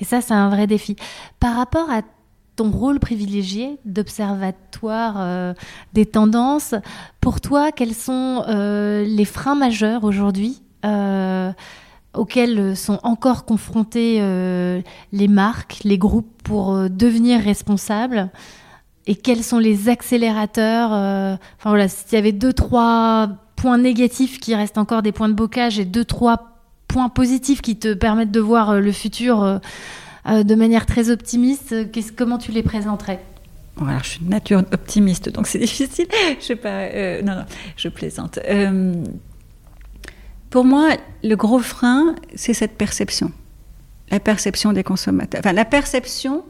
Et 0.00 0.04
ça 0.04 0.20
c'est 0.20 0.34
un 0.34 0.50
vrai 0.50 0.66
défi. 0.66 0.96
Par 1.40 1.56
rapport 1.56 1.90
à 1.90 2.02
ton 2.56 2.70
rôle 2.70 3.00
privilégié 3.00 3.78
d'observatoire 3.86 5.54
des 5.94 6.04
tendances, 6.04 6.74
pour 7.22 7.40
toi 7.40 7.72
quels 7.72 7.94
sont 7.94 8.44
les 8.48 9.24
freins 9.24 9.56
majeurs 9.56 10.04
aujourd'hui 10.04 10.60
auxquels 12.14 12.76
sont 12.76 13.00
encore 13.02 13.44
confrontés 13.44 14.18
euh, 14.20 14.80
les 15.12 15.28
marques, 15.28 15.80
les 15.84 15.98
groupes 15.98 16.30
pour 16.42 16.74
euh, 16.74 16.88
devenir 16.88 17.40
responsables 17.40 18.30
et 19.06 19.14
quels 19.14 19.42
sont 19.42 19.58
les 19.58 19.88
accélérateurs. 19.88 20.92
Euh, 20.92 21.36
enfin 21.58 21.70
voilà, 21.70 21.88
s'il 21.88 22.14
y 22.14 22.16
avait 22.16 22.32
deux, 22.32 22.52
trois 22.52 23.28
points 23.56 23.78
négatifs 23.78 24.40
qui 24.40 24.54
restent 24.54 24.78
encore 24.78 25.02
des 25.02 25.12
points 25.12 25.28
de 25.28 25.34
bocage 25.34 25.78
et 25.78 25.84
deux, 25.84 26.04
trois 26.04 26.60
points 26.88 27.08
positifs 27.08 27.60
qui 27.60 27.76
te 27.76 27.92
permettent 27.94 28.30
de 28.30 28.40
voir 28.40 28.80
le 28.80 28.92
futur 28.92 29.60
de 30.26 30.54
manière 30.54 30.86
très 30.86 31.10
optimiste, 31.10 31.74
comment 32.16 32.38
tu 32.38 32.52
les 32.52 32.62
présenterais? 32.62 33.20
Alors, 33.80 34.04
je 34.04 34.10
suis 34.10 34.24
de 34.24 34.30
nature 34.30 34.60
optimiste, 34.72 35.28
donc 35.28 35.48
c'est 35.48 35.58
difficile. 35.60 36.06
Je 36.38 36.44
sais 36.44 36.56
pas. 36.56 36.86
non, 37.22 37.34
non, 37.34 37.44
je 37.76 37.88
plaisante. 37.88 38.38
Pour 40.54 40.64
moi, 40.64 40.90
le 41.24 41.34
gros 41.34 41.58
frein, 41.58 42.14
c'est 42.36 42.54
cette 42.54 42.78
perception. 42.78 43.32
La 44.12 44.20
perception 44.20 44.72
des 44.72 44.84
consommateurs. 44.84 45.40
Enfin, 45.44 45.52
la 45.52 45.64
perception 45.64 46.44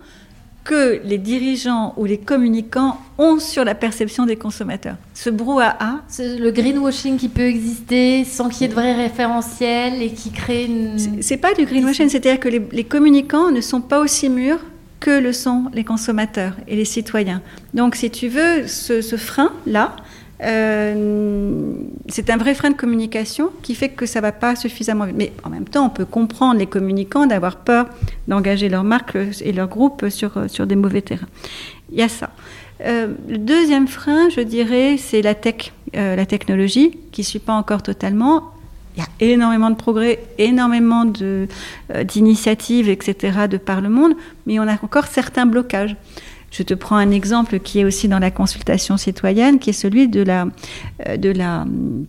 que 0.62 1.00
les 1.04 1.16
dirigeants 1.16 1.94
ou 1.96 2.04
les 2.04 2.18
communicants 2.18 3.00
ont 3.16 3.38
sur 3.38 3.64
la 3.64 3.74
perception 3.74 4.26
des 4.26 4.36
consommateurs. 4.36 4.96
Ce 5.14 5.30
brouhaha. 5.30 6.02
Le 6.18 6.50
greenwashing 6.50 7.16
qui 7.16 7.30
peut 7.30 7.46
exister 7.46 8.26
sans 8.26 8.50
qu'il 8.50 8.60
y 8.60 8.64
ait 8.66 8.68
de 8.68 8.74
vrais 8.74 8.94
référentiels 8.94 10.02
et 10.02 10.10
qui 10.10 10.32
crée 10.32 10.66
une. 10.66 11.22
C'est 11.22 11.38
pas 11.38 11.54
du 11.54 11.64
greenwashing, 11.64 12.10
c'est-à-dire 12.10 12.40
que 12.40 12.50
les, 12.50 12.84
communicants 12.84 13.50
ne 13.50 13.62
sont 13.62 13.80
pas 13.80 14.00
aussi 14.00 14.28
mûrs 14.28 14.60
que 15.00 15.18
le 15.18 15.32
sont 15.32 15.70
les 15.72 15.84
consommateurs 15.84 16.52
et 16.68 16.76
les 16.76 16.84
citoyens. 16.84 17.40
Donc, 17.72 17.94
si 17.94 18.10
tu 18.10 18.28
veux, 18.28 18.66
ce, 18.66 19.00
ce 19.00 19.16
frein-là, 19.16 19.96
euh, 20.44 21.72
c'est 22.08 22.30
un 22.30 22.36
vrai 22.36 22.54
frein 22.54 22.70
de 22.70 22.76
communication 22.76 23.50
qui 23.62 23.74
fait 23.74 23.88
que 23.88 24.06
ça 24.06 24.20
va 24.20 24.32
pas 24.32 24.56
suffisamment 24.56 25.06
vite. 25.06 25.16
Mais 25.16 25.32
en 25.42 25.50
même 25.50 25.64
temps, 25.64 25.86
on 25.86 25.90
peut 25.90 26.04
comprendre 26.04 26.58
les 26.58 26.66
communicants 26.66 27.26
d'avoir 27.26 27.56
peur 27.56 27.86
d'engager 28.28 28.68
leur 28.68 28.84
marque 28.84 29.16
et 29.40 29.52
leur 29.52 29.68
groupe 29.68 30.08
sur, 30.08 30.32
sur 30.48 30.66
des 30.66 30.76
mauvais 30.76 31.02
terrains. 31.02 31.28
Il 31.90 31.98
y 31.98 32.02
a 32.02 32.08
ça. 32.08 32.30
Euh, 32.80 33.14
le 33.28 33.38
deuxième 33.38 33.86
frein, 33.88 34.28
je 34.30 34.40
dirais, 34.40 34.96
c'est 34.98 35.22
la 35.22 35.34
tech, 35.34 35.72
euh, 35.96 36.16
la 36.16 36.26
technologie, 36.26 36.98
qui 37.12 37.22
ne 37.22 37.26
suit 37.26 37.38
pas 37.38 37.54
encore 37.54 37.82
totalement. 37.82 38.52
Il 38.96 39.02
y 39.02 39.02
a 39.02 39.32
énormément 39.32 39.70
de 39.70 39.76
progrès, 39.76 40.20
énormément 40.38 41.04
d'initiatives, 42.04 42.88
etc., 42.88 43.48
de 43.50 43.56
par 43.56 43.80
le 43.80 43.88
monde, 43.88 44.14
mais 44.46 44.60
on 44.60 44.68
a 44.68 44.74
encore 44.82 45.06
certains 45.06 45.46
blocages. 45.46 45.96
Je 46.54 46.62
te 46.62 46.72
prends 46.72 46.96
un 46.96 47.10
exemple 47.10 47.58
qui 47.58 47.80
est 47.80 47.84
aussi 47.84 48.06
dans 48.06 48.20
la 48.20 48.30
consultation 48.30 48.96
citoyenne, 48.96 49.58
qui 49.58 49.70
est 49.70 49.74
celui 49.74 50.06
de 50.06 50.22
la, 50.22 50.46
euh, 51.08 51.16
de 51.16 51.30
la 51.30 51.62
hum, 51.62 52.06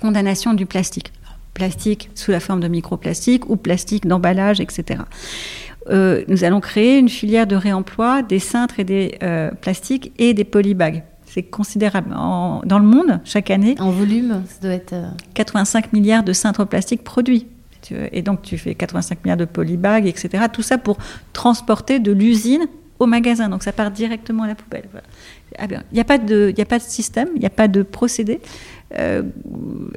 condamnation 0.00 0.54
du 0.54 0.64
plastique. 0.64 1.12
Plastique 1.52 2.08
sous 2.14 2.30
la 2.30 2.40
forme 2.40 2.60
de 2.60 2.68
microplastique 2.68 3.48
ou 3.50 3.56
plastique 3.56 4.06
d'emballage, 4.06 4.58
etc. 4.58 5.02
Euh, 5.90 6.24
nous 6.28 6.44
allons 6.44 6.60
créer 6.60 6.98
une 6.98 7.10
filière 7.10 7.46
de 7.46 7.56
réemploi 7.56 8.22
des 8.22 8.38
cintres 8.38 8.80
et 8.80 8.84
des 8.84 9.18
euh, 9.22 9.50
plastiques 9.50 10.12
et 10.16 10.32
des 10.32 10.44
polybags. 10.44 11.02
C'est 11.26 11.42
considérable. 11.42 12.08
dans 12.10 12.78
le 12.78 12.86
monde, 12.86 13.20
chaque 13.24 13.50
année. 13.50 13.74
En 13.80 13.90
volume, 13.90 14.44
ça 14.48 14.60
doit 14.62 14.72
être. 14.72 14.94
85 15.34 15.92
milliards 15.92 16.22
de 16.22 16.32
cintres 16.32 16.64
plastiques 16.64 17.04
produits. 17.04 17.48
Et 18.12 18.22
donc, 18.22 18.40
tu 18.40 18.56
fais 18.56 18.74
85 18.74 19.24
milliards 19.24 19.36
de 19.36 19.44
polybags, 19.44 20.06
etc. 20.06 20.44
Tout 20.50 20.62
ça 20.62 20.78
pour 20.78 20.96
transporter 21.34 21.98
de 21.98 22.12
l'usine 22.12 22.66
au 22.98 23.06
magasin. 23.06 23.48
Donc 23.48 23.62
ça 23.62 23.72
part 23.72 23.90
directement 23.90 24.44
à 24.44 24.46
la 24.46 24.54
poubelle. 24.54 24.88
Ah 25.58 25.66
il 25.70 25.80
n'y 25.92 26.00
a, 26.00 26.04
pas 26.04 26.18
de, 26.18 26.52
a 26.56 26.64
pas 26.64 26.78
de 26.78 26.84
système, 26.84 27.28
il 27.34 27.40
n'y 27.40 27.46
a 27.46 27.50
pas 27.50 27.68
de 27.68 27.82
procédé 27.82 28.40
euh, 28.98 29.22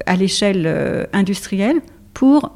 à 0.05 0.15
l'échelle 0.15 0.63
euh, 0.65 1.05
industrielle 1.13 1.81
pour 2.13 2.51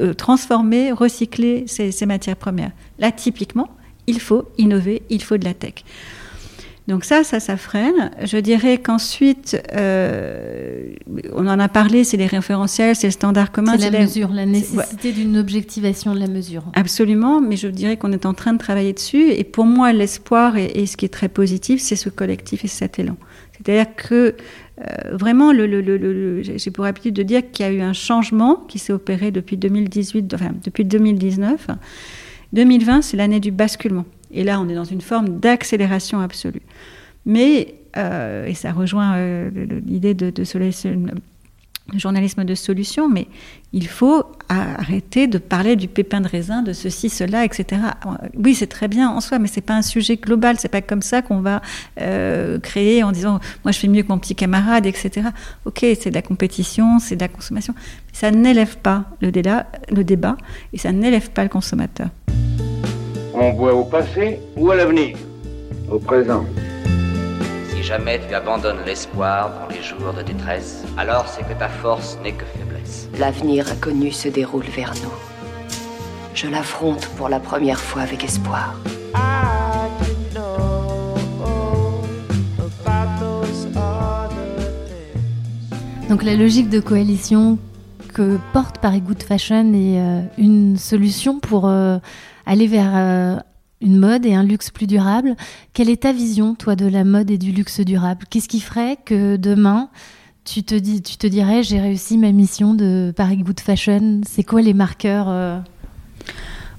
euh, 0.00 0.12
transformer, 0.14 0.92
recycler 0.92 1.64
ces, 1.66 2.06
matières 2.06 2.36
premières. 2.36 2.72
Là, 2.98 3.12
typiquement, 3.12 3.68
il 4.06 4.20
faut 4.20 4.44
innover, 4.58 5.02
il 5.10 5.22
faut 5.22 5.36
de 5.38 5.44
la 5.44 5.54
tech. 5.54 5.84
Donc 6.88 7.04
ça, 7.04 7.24
ça, 7.24 7.40
ça 7.40 7.56
freine. 7.56 8.12
Je 8.22 8.36
dirais 8.36 8.78
qu'ensuite, 8.78 9.60
euh, 9.74 10.94
on 11.32 11.48
en 11.48 11.58
a 11.58 11.68
parlé, 11.68 12.04
c'est 12.04 12.16
les 12.16 12.26
référentiels, 12.26 12.94
c'est 12.94 13.08
le 13.08 13.12
standard 13.12 13.50
commun. 13.50 13.76
C'est 13.76 13.90
la 13.90 14.00
mesure, 14.00 14.30
la 14.32 14.46
nécessité 14.46 15.10
d'une 15.10 15.36
objectivation 15.36 16.14
de 16.14 16.20
la 16.20 16.28
mesure. 16.28 16.62
Absolument, 16.74 17.40
mais 17.40 17.56
je 17.56 17.66
dirais 17.66 17.96
qu'on 17.96 18.12
est 18.12 18.24
en 18.24 18.34
train 18.34 18.52
de 18.52 18.58
travailler 18.58 18.92
dessus. 18.92 19.32
Et 19.32 19.42
pour 19.42 19.64
moi, 19.64 19.92
l'espoir 19.92 20.56
et, 20.56 20.86
ce 20.86 20.96
qui 20.96 21.04
est 21.04 21.12
très 21.12 21.28
positif, 21.28 21.80
c'est 21.80 21.96
ce 21.96 22.08
collectif 22.08 22.64
et 22.64 22.68
cet 22.68 23.00
élan. 23.00 23.16
C'est-à-dire 23.52 23.96
que 23.96 24.36
euh, 24.80 25.16
vraiment, 25.16 25.52
le, 25.52 25.66
le, 25.66 25.80
le, 25.80 26.42
j'ai 26.42 26.70
pour 26.70 26.84
habitude 26.84 27.14
de 27.14 27.24
dire 27.24 27.50
qu'il 27.50 27.66
y 27.66 27.68
a 27.68 27.72
eu 27.72 27.80
un 27.80 27.94
changement 27.94 28.64
qui 28.68 28.78
s'est 28.78 28.92
opéré 28.92 29.32
depuis 29.32 29.56
2018, 29.56 30.34
enfin 30.34 30.52
depuis 30.62 30.84
2019. 30.84 31.66
2020, 32.52 33.02
c'est 33.02 33.16
l'année 33.16 33.40
du 33.40 33.50
basculement. 33.50 34.04
Et 34.36 34.44
là, 34.44 34.60
on 34.60 34.68
est 34.68 34.74
dans 34.74 34.84
une 34.84 35.00
forme 35.00 35.40
d'accélération 35.40 36.20
absolue. 36.20 36.62
Mais, 37.24 37.74
euh, 37.96 38.46
et 38.46 38.54
ça 38.54 38.70
rejoint 38.70 39.16
euh, 39.16 39.50
l'idée 39.84 40.14
de, 40.14 40.30
de, 40.30 40.44
journalisme 41.96 42.44
de 42.44 42.54
solution, 42.54 43.08
mais 43.08 43.28
il 43.72 43.88
faut 43.88 44.24
arrêter 44.50 45.26
de 45.26 45.38
parler 45.38 45.74
du 45.74 45.88
pépin 45.88 46.20
de 46.20 46.28
raisin, 46.28 46.62
de 46.62 46.74
ceci, 46.74 47.08
cela, 47.08 47.44
etc. 47.46 47.80
Oui, 48.36 48.54
c'est 48.54 48.66
très 48.66 48.88
bien 48.88 49.08
en 49.08 49.20
soi, 49.20 49.38
mais 49.38 49.48
c'est 49.48 49.62
pas 49.62 49.74
un 49.74 49.82
sujet 49.82 50.16
global. 50.16 50.56
C'est 50.58 50.68
pas 50.68 50.82
comme 50.82 51.02
ça 51.02 51.22
qu'on 51.22 51.40
va 51.40 51.62
euh, 52.00 52.58
créer 52.58 53.02
en 53.02 53.12
disant 53.12 53.40
moi 53.64 53.72
je 53.72 53.78
fais 53.78 53.88
mieux 53.88 54.02
que 54.02 54.08
mon 54.08 54.18
petit 54.18 54.34
camarade, 54.34 54.84
etc. 54.84 55.28
Ok, 55.64 55.78
c'est 55.80 56.10
de 56.10 56.14
la 56.14 56.22
compétition, 56.22 56.98
c'est 56.98 57.16
de 57.16 57.22
la 57.22 57.28
consommation. 57.28 57.74
ça 58.12 58.30
n'élève 58.30 58.76
pas 58.76 59.06
le 59.22 59.28
le 59.28 60.04
débat 60.04 60.36
et 60.72 60.78
ça 60.78 60.92
n'élève 60.92 61.30
pas 61.30 61.42
le 61.42 61.48
consommateur. 61.48 62.10
On 63.38 63.52
boit 63.52 63.74
au 63.74 63.84
passé 63.84 64.40
ou 64.56 64.70
à 64.70 64.76
l'avenir 64.76 65.14
Au 65.90 65.98
présent. 65.98 66.46
Si 67.68 67.82
jamais 67.82 68.18
tu 68.26 68.34
abandonnes 68.34 68.78
l'espoir 68.86 69.50
dans 69.60 69.68
les 69.68 69.82
jours 69.82 70.14
de 70.16 70.22
détresse, 70.22 70.84
alors 70.96 71.28
c'est 71.28 71.42
que 71.42 71.52
ta 71.52 71.68
force 71.68 72.16
n'est 72.22 72.32
que 72.32 72.46
faiblesse. 72.46 73.10
L'avenir 73.18 73.70
inconnu 73.70 74.10
se 74.10 74.30
déroule 74.30 74.64
vers 74.64 74.94
nous. 75.02 75.12
Je 76.32 76.48
l'affronte 76.48 77.08
pour 77.18 77.28
la 77.28 77.38
première 77.38 77.78
fois 77.78 78.00
avec 78.00 78.24
espoir. 78.24 78.74
Donc 86.08 86.22
la 86.22 86.36
logique 86.36 86.70
de 86.70 86.80
coalition 86.80 87.58
que 88.14 88.38
porte 88.54 88.78
Paris 88.78 89.02
Good 89.02 89.22
Fashion 89.22 89.74
est 89.74 90.00
une 90.38 90.78
solution 90.78 91.38
pour 91.38 91.70
aller 92.46 92.66
vers 92.66 93.42
une 93.80 93.98
mode 93.98 94.24
et 94.24 94.34
un 94.34 94.42
luxe 94.42 94.70
plus 94.70 94.86
durable. 94.86 95.36
Quelle 95.72 95.90
est 95.90 96.02
ta 96.02 96.12
vision, 96.12 96.54
toi, 96.54 96.76
de 96.76 96.86
la 96.86 97.04
mode 97.04 97.30
et 97.30 97.38
du 97.38 97.52
luxe 97.52 97.80
durable? 97.80 98.24
Qu'est-ce 98.30 98.48
qui 98.48 98.60
ferait 98.60 98.96
que 99.04 99.36
demain, 99.36 99.90
tu 100.44 100.62
te, 100.62 100.74
dis, 100.74 101.02
tu 101.02 101.16
te 101.16 101.26
dirais, 101.26 101.62
j'ai 101.62 101.80
réussi 101.80 102.16
ma 102.18 102.32
mission 102.32 102.74
de 102.74 103.12
Paris 103.14 103.38
Good 103.38 103.60
Fashion? 103.60 104.20
C'est 104.26 104.44
quoi 104.44 104.62
les 104.62 104.74
marqueurs 104.74 105.28
euh? 105.28 105.58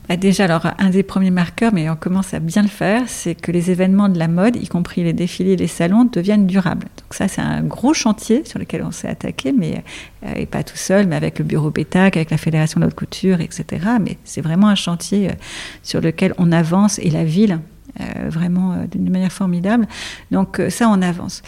Bah, 0.08 0.16
déjà, 0.16 0.45
alors 0.45 0.68
un 0.78 0.89
des 0.89 1.03
premiers 1.03 1.32
marqueurs, 1.32 1.74
mais 1.74 1.89
on 1.89 1.95
commence 1.97 2.34
à 2.34 2.39
bien 2.39 2.62
le 2.62 2.70
faire, 2.70 3.03
c'est 3.08 3.36
que 3.36 3.51
les 3.51 3.72
événements 3.72 4.08
de 4.08 4.18
la 4.18 4.30
mode, 4.30 4.55
y 4.55 4.68
compris 4.68 5.03
les 5.03 5.14
défilés, 5.14 5.58
les 5.58 5.68
salons, 5.68 6.05
deviennent 6.05 6.47
durables. 6.47 6.88
Donc 6.97 7.14
ça, 7.14 7.28
c'est 7.28 7.41
un 7.41 7.62
gros 7.62 7.93
chantier 7.93 8.43
sur 8.45 8.58
lequel 8.58 8.84
on 8.84 8.91
s'est 8.91 9.10
attaqué, 9.10 9.51
mais 9.51 9.84
euh, 10.24 10.34
et 10.36 10.45
pas 10.45 10.64
tout 10.64 10.78
seul, 10.78 11.08
mais 11.08 11.16
avec 11.18 11.39
le 11.39 11.45
bureau 11.45 11.72
BETAC, 11.72 12.16
avec 12.16 12.32
la 12.32 12.38
Fédération 12.38 12.80
de 12.80 12.86
haute 12.86 12.95
couture, 12.95 13.41
etc. 13.41 13.66
Mais 14.01 14.18
c'est 14.24 14.41
vraiment 14.41 14.70
un 14.70 14.76
chantier 14.76 15.30
euh, 15.30 15.34
sur 15.84 15.99
lequel 15.99 16.34
on 16.38 16.53
avance 16.53 16.99
et 16.99 17.10
la 17.10 17.26
ville, 17.26 17.60
euh, 17.99 18.30
vraiment 18.30 18.86
d'une 18.89 19.10
manière 19.10 19.32
formidable. 19.32 19.88
Donc 20.32 20.62
ça, 20.70 20.88
on 20.89 21.01
avance 21.01 21.43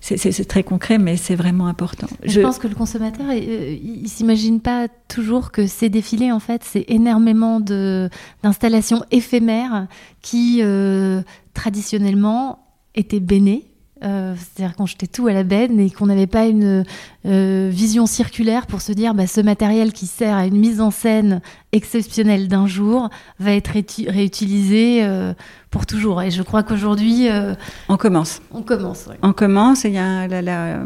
c'est 0.00 0.44
très 0.46 0.62
concret, 0.62 0.98
mais 0.98 1.16
c'est 1.16 1.34
vraiment 1.34 1.66
important. 1.66 2.06
Je... 2.24 2.40
pense 2.40 2.58
que 2.58 2.68
le 2.68 2.74
consommateur, 2.74 3.26
euh, 3.28 3.34
il, 3.82 4.08
s'imagine 4.08 4.60
pas 4.60 4.88
toujours 5.08 5.50
que 5.50 5.66
ces 5.66 5.88
défilés, 5.88 6.32
en 6.32 6.40
fait, 6.40 6.62
c'est 6.64 6.84
énormément 6.88 7.60
d'installations 7.60 9.04
éphémères 9.10 9.86
qui, 10.22 10.60
euh, 10.62 11.22
traditionnellement, 11.54 12.66
étaient 12.94 13.20
bénées 13.20 13.66
euh, 14.02 14.34
c'est-à-dire 14.34 14.76
qu'on 14.76 14.86
jetait 14.86 15.06
tout 15.06 15.26
à 15.26 15.34
la 15.34 15.44
benne 15.44 15.78
et 15.78 15.90
qu'on 15.90 16.06
n'avait 16.06 16.26
pas 16.26 16.46
une 16.46 16.84
vision 17.22 18.06
circulaire 18.06 18.66
pour 18.66 18.80
se 18.80 18.92
dire 18.92 19.12
bah, 19.12 19.26
ce 19.26 19.42
matériel 19.42 19.92
qui 19.92 20.06
sert 20.06 20.34
à 20.34 20.46
une 20.46 20.56
mise 20.56 20.80
en 20.80 20.90
scène 20.90 21.42
exceptionnelle 21.72 22.48
d'un 22.48 22.66
jour 22.66 23.10
va 23.38 23.52
être 23.52 23.70
réutilisé 24.08 25.04
euh, 25.04 25.34
pour 25.70 25.86
toujours. 25.86 26.20
Et 26.22 26.30
je 26.30 26.42
crois 26.42 26.62
qu'aujourd'hui... 26.62 27.28
on 27.88 27.96
commence. 27.96 28.42
On 28.50 28.62
commence, 28.62 29.06
oui. 29.08 29.14
On 29.22 29.32
commence 29.32 29.84
et 29.84 29.88
il 29.88 29.94
y 29.94 29.98
a 29.98 30.26
la, 30.26 30.42
la, 30.42 30.80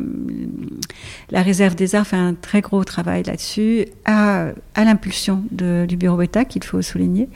la, 1.31 1.43
Réserve 1.43 1.75
des 1.75 1.95
Arts 1.95 2.07
fait 2.07 2.17
un 2.17 2.35
très 2.35 2.61
gros 2.61 2.85
travail 2.85 3.23
là-dessus 3.23 3.87
à, 4.05 4.49
à 4.75 4.85
l'impulsion 4.85 5.43
du 5.51 5.97
bureau 5.97 6.21
ETA, 6.21 6.45
qu'il 6.45 6.63
faut 6.65 6.83
souligner. 6.83 7.31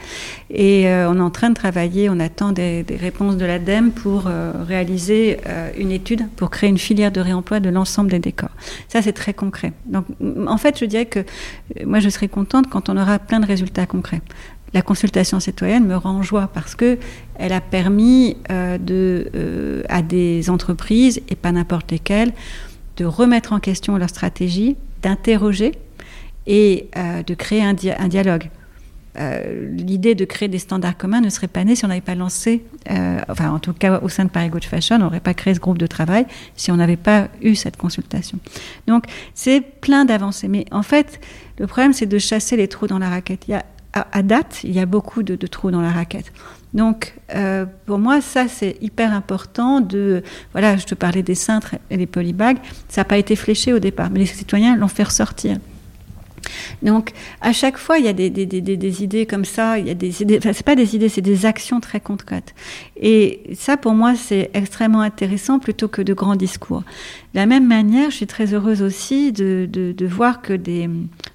Et 0.50 0.84
on 0.86 1.16
est 1.16 1.20
en 1.20 1.30
train 1.30 1.48
de 1.48 1.54
travailler, 1.54 2.10
on 2.10 2.20
attend 2.20 2.52
des, 2.52 2.82
des 2.82 2.96
réponses 2.96 3.38
de 3.38 3.46
l'ADEME 3.46 3.92
pour 3.92 4.28
réaliser 4.68 5.38
euh, 5.46 5.70
une 5.76 5.90
étude 5.90 6.28
pour 6.36 6.50
créer 6.50 6.68
une 6.68 6.78
filière 6.78 7.10
de 7.10 7.20
réemploi 7.20 7.60
de 7.60 7.70
l'ensemble 7.70 8.10
des 8.10 8.18
décors. 8.18 8.50
Ça, 8.88 9.02
c'est 9.02 9.12
très 9.12 9.34
concret. 9.34 9.72
Donc, 9.86 10.04
en 10.46 10.56
fait, 10.58 10.78
je 10.78 10.84
dirais 10.84 11.06
que 11.06 11.20
euh, 11.20 11.84
moi, 11.86 12.00
je 12.00 12.08
serais 12.08 12.28
contente 12.28 12.68
quand 12.68 12.88
on 12.88 12.96
aura 12.96 13.18
plein 13.18 13.37
de 13.40 13.46
résultats 13.46 13.86
concrets. 13.86 14.22
La 14.74 14.82
consultation 14.82 15.40
citoyenne 15.40 15.86
me 15.86 15.96
rend 15.96 16.10
en 16.10 16.22
joie 16.22 16.48
parce 16.52 16.74
que 16.74 16.98
elle 17.36 17.52
a 17.52 17.60
permis 17.60 18.36
euh, 18.50 18.76
de, 18.76 19.84
à 19.88 20.02
des 20.02 20.50
entreprises 20.50 21.22
et 21.28 21.36
pas 21.36 21.52
n'importe 21.52 21.90
lesquelles 21.90 22.32
de 22.96 23.04
remettre 23.04 23.52
en 23.52 23.60
question 23.60 23.96
leur 23.96 24.08
stratégie, 24.08 24.76
d'interroger 25.02 25.72
et 26.46 26.88
de 26.96 27.34
créer 27.34 27.62
un 27.62 27.74
dialogue. 27.74 28.48
Euh, 29.18 29.68
l'idée 29.70 30.14
de 30.14 30.24
créer 30.24 30.48
des 30.48 30.58
standards 30.58 30.96
communs 30.96 31.20
ne 31.20 31.28
serait 31.28 31.48
pas 31.48 31.64
née 31.64 31.74
si 31.74 31.84
on 31.84 31.88
n'avait 31.88 32.00
pas 32.00 32.14
lancé, 32.14 32.64
euh, 32.90 33.18
enfin 33.28 33.50
en 33.50 33.58
tout 33.58 33.72
cas 33.72 34.00
au 34.00 34.08
sein 34.08 34.24
de 34.24 34.30
Paris 34.30 34.48
Good 34.48 34.64
Fashion, 34.64 34.96
on 34.96 35.00
n'aurait 35.00 35.20
pas 35.20 35.34
créé 35.34 35.54
ce 35.54 35.60
groupe 35.60 35.78
de 35.78 35.86
travail 35.86 36.26
si 36.54 36.70
on 36.70 36.76
n'avait 36.76 36.96
pas 36.96 37.28
eu 37.42 37.54
cette 37.56 37.76
consultation. 37.76 38.38
Donc 38.86 39.04
c'est 39.34 39.60
plein 39.60 40.04
d'avancées. 40.04 40.48
Mais 40.48 40.66
en 40.70 40.82
fait, 40.82 41.20
le 41.58 41.66
problème 41.66 41.92
c'est 41.92 42.06
de 42.06 42.18
chasser 42.18 42.56
les 42.56 42.68
trous 42.68 42.86
dans 42.86 42.98
la 42.98 43.08
raquette. 43.08 43.44
Il 43.48 43.52
y 43.52 43.54
a, 43.54 43.64
à, 43.92 44.22
date, 44.22 44.60
il 44.62 44.72
y 44.72 44.80
a 44.80 44.86
beaucoup 44.86 45.22
de, 45.22 45.34
trous 45.46 45.70
dans 45.70 45.80
la 45.80 45.90
raquette. 45.90 46.32
Donc, 46.74 47.14
euh, 47.34 47.64
pour 47.86 47.98
moi, 47.98 48.20
ça, 48.20 48.46
c'est 48.46 48.76
hyper 48.82 49.12
important 49.14 49.80
de... 49.80 50.22
Voilà, 50.52 50.76
je 50.76 50.84
te 50.84 50.94
parlais 50.94 51.22
des 51.22 51.34
cintres 51.34 51.76
et 51.90 51.96
des 51.96 52.06
polybags. 52.06 52.58
Ça 52.88 53.00
n'a 53.00 53.04
pas 53.06 53.16
été 53.16 53.34
fléché 53.34 53.72
au 53.72 53.78
départ, 53.78 54.10
mais 54.10 54.20
les 54.20 54.26
citoyens 54.26 54.76
l'ont 54.76 54.88
fait 54.88 55.04
ressortir. 55.04 55.56
Donc, 56.82 57.12
à 57.40 57.52
chaque 57.52 57.78
fois, 57.78 57.98
il 57.98 58.04
y 58.04 58.08
a 58.08 58.12
des, 58.12 58.30
des, 58.30 58.46
des, 58.46 58.60
des 58.60 59.02
idées 59.02 59.26
comme 59.26 59.44
ça, 59.44 59.78
il 59.78 59.86
y 59.86 59.90
a 59.90 59.94
des 59.94 60.22
idées, 60.22 60.40
c'est 60.42 60.64
pas 60.64 60.76
des 60.76 60.94
idées, 60.94 61.08
c'est 61.08 61.20
des 61.20 61.46
actions 61.46 61.80
très 61.80 62.00
concrètes. 62.00 62.54
Et 62.96 63.42
ça, 63.54 63.76
pour 63.76 63.92
moi, 63.92 64.14
c'est 64.14 64.50
extrêmement 64.54 65.00
intéressant 65.00 65.58
plutôt 65.58 65.88
que 65.88 66.02
de 66.02 66.14
grands 66.14 66.36
discours. 66.36 66.82
De 67.34 67.40
la 67.40 67.46
même 67.46 67.66
manière, 67.66 68.10
je 68.10 68.16
suis 68.16 68.26
très 68.26 68.54
heureuse 68.54 68.82
aussi 68.82 69.32
de, 69.32 69.68
de, 69.70 69.92
de 69.92 70.06
voir 70.06 70.42
que 70.42 70.52
des, 70.52 70.88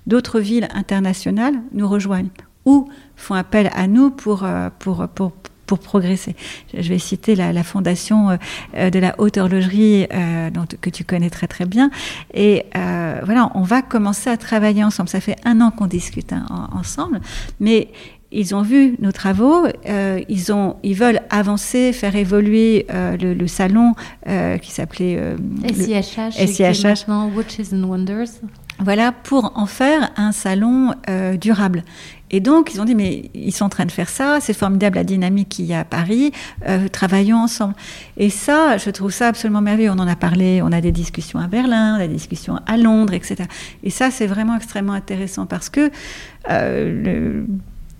d'autres 0.08 0.40
villes 0.40 0.68
internationales 0.74 1.56
nous 1.74 1.88
rejoignent 1.88 2.30
ou 2.66 2.88
font 3.16 3.36
appel 3.36 3.70
à 3.74 3.88
nous 3.88 4.10
pour, 4.10 4.44
euh, 4.44 4.70
pour, 4.80 5.08
pour, 5.10 5.32
pour 5.66 5.80
progresser. 5.80 6.36
Je 6.74 6.88
vais 6.90 7.00
citer 7.00 7.36
la, 7.36 7.64
fondation 7.64 8.32
euh, 8.32 8.38
euh, 8.76 8.90
de 8.90 9.00
la 9.00 9.16
haute 9.20 9.38
horlogerie 9.38 10.08
euh, 10.14 10.50
dont, 10.50 10.66
que 10.82 10.90
tu 10.90 11.04
connais 11.04 11.30
très 11.30 11.48
très 11.48 11.66
bien. 11.66 11.90
Et 12.34 12.66
voilà, 12.74 13.52
on 13.56 13.62
va 13.62 13.82
commencer 13.82 14.30
à 14.30 14.38
travailler 14.38 14.84
ensemble. 14.84 15.10
Ça 15.10 15.22
fait 15.22 15.38
un 15.46 15.62
an 15.62 15.72
qu'on 15.72 15.88
discute 15.88 16.34
hein, 16.34 16.46
ensemble, 16.74 17.22
mais 17.60 17.90
ils 18.32 18.56
ont 18.56 18.64
vu 18.64 18.96
nos 19.00 19.12
travaux, 19.12 19.68
ils, 20.28 20.52
ont, 20.52 20.78
ils 20.82 20.96
veulent 20.96 21.22
avancer, 21.30 21.94
faire 21.94 22.16
évoluer 22.16 22.88
le, 22.90 23.48
salon 23.48 23.94
qui 24.62 24.72
s'appelait 24.72 25.36
SIHH, 25.72 26.32
SIHH. 26.32 27.06
Watches 27.08 27.74
and 27.74 27.84
Wonders. 27.84 28.42
Voilà, 28.80 29.12
pour 29.12 29.54
en 29.56 29.68
faire 29.68 30.12
un 30.18 30.32
salon 30.32 30.96
durable. 31.40 31.84
Et 32.34 32.40
donc, 32.40 32.74
ils 32.74 32.82
ont 32.82 32.86
dit, 32.86 32.96
mais 32.96 33.30
ils 33.36 33.54
sont 33.54 33.66
en 33.66 33.70
train 33.70 33.86
de 33.86 33.92
faire 33.92 34.10
ça, 34.10 34.40
c'est 34.42 34.54
formidable 34.54 34.96
la 34.96 35.04
dynamique 35.04 35.50
qu'il 35.50 35.66
y 35.66 35.74
a 35.74 35.82
à 35.82 35.84
Paris, 35.86 36.32
euh, 36.68 36.88
travaillons 36.88 37.38
ensemble. 37.38 37.76
Et 38.18 38.32
ça, 38.32 38.78
je 38.78 38.90
trouve 38.90 39.12
ça 39.12 39.28
absolument 39.28 39.62
merveilleux. 39.62 39.92
On 39.92 40.00
en 40.00 40.08
a 40.08 40.16
parlé, 40.16 40.60
on 40.64 40.72
a 40.72 40.82
des 40.82 40.92
discussions 40.92 41.38
à 41.38 41.46
Berlin, 41.46 41.96
on 41.98 42.02
a 42.02 42.08
des 42.08 42.14
discussions 42.16 42.60
à 42.66 42.76
Londres, 42.76 43.14
etc. 43.14 43.44
Et 43.84 43.92
ça, 43.92 44.10
c'est 44.10 44.26
vraiment 44.26 44.56
extrêmement 44.56 44.94
intéressant 44.94 45.46
parce 45.46 45.70
que 45.70 45.92
euh, 46.50 47.44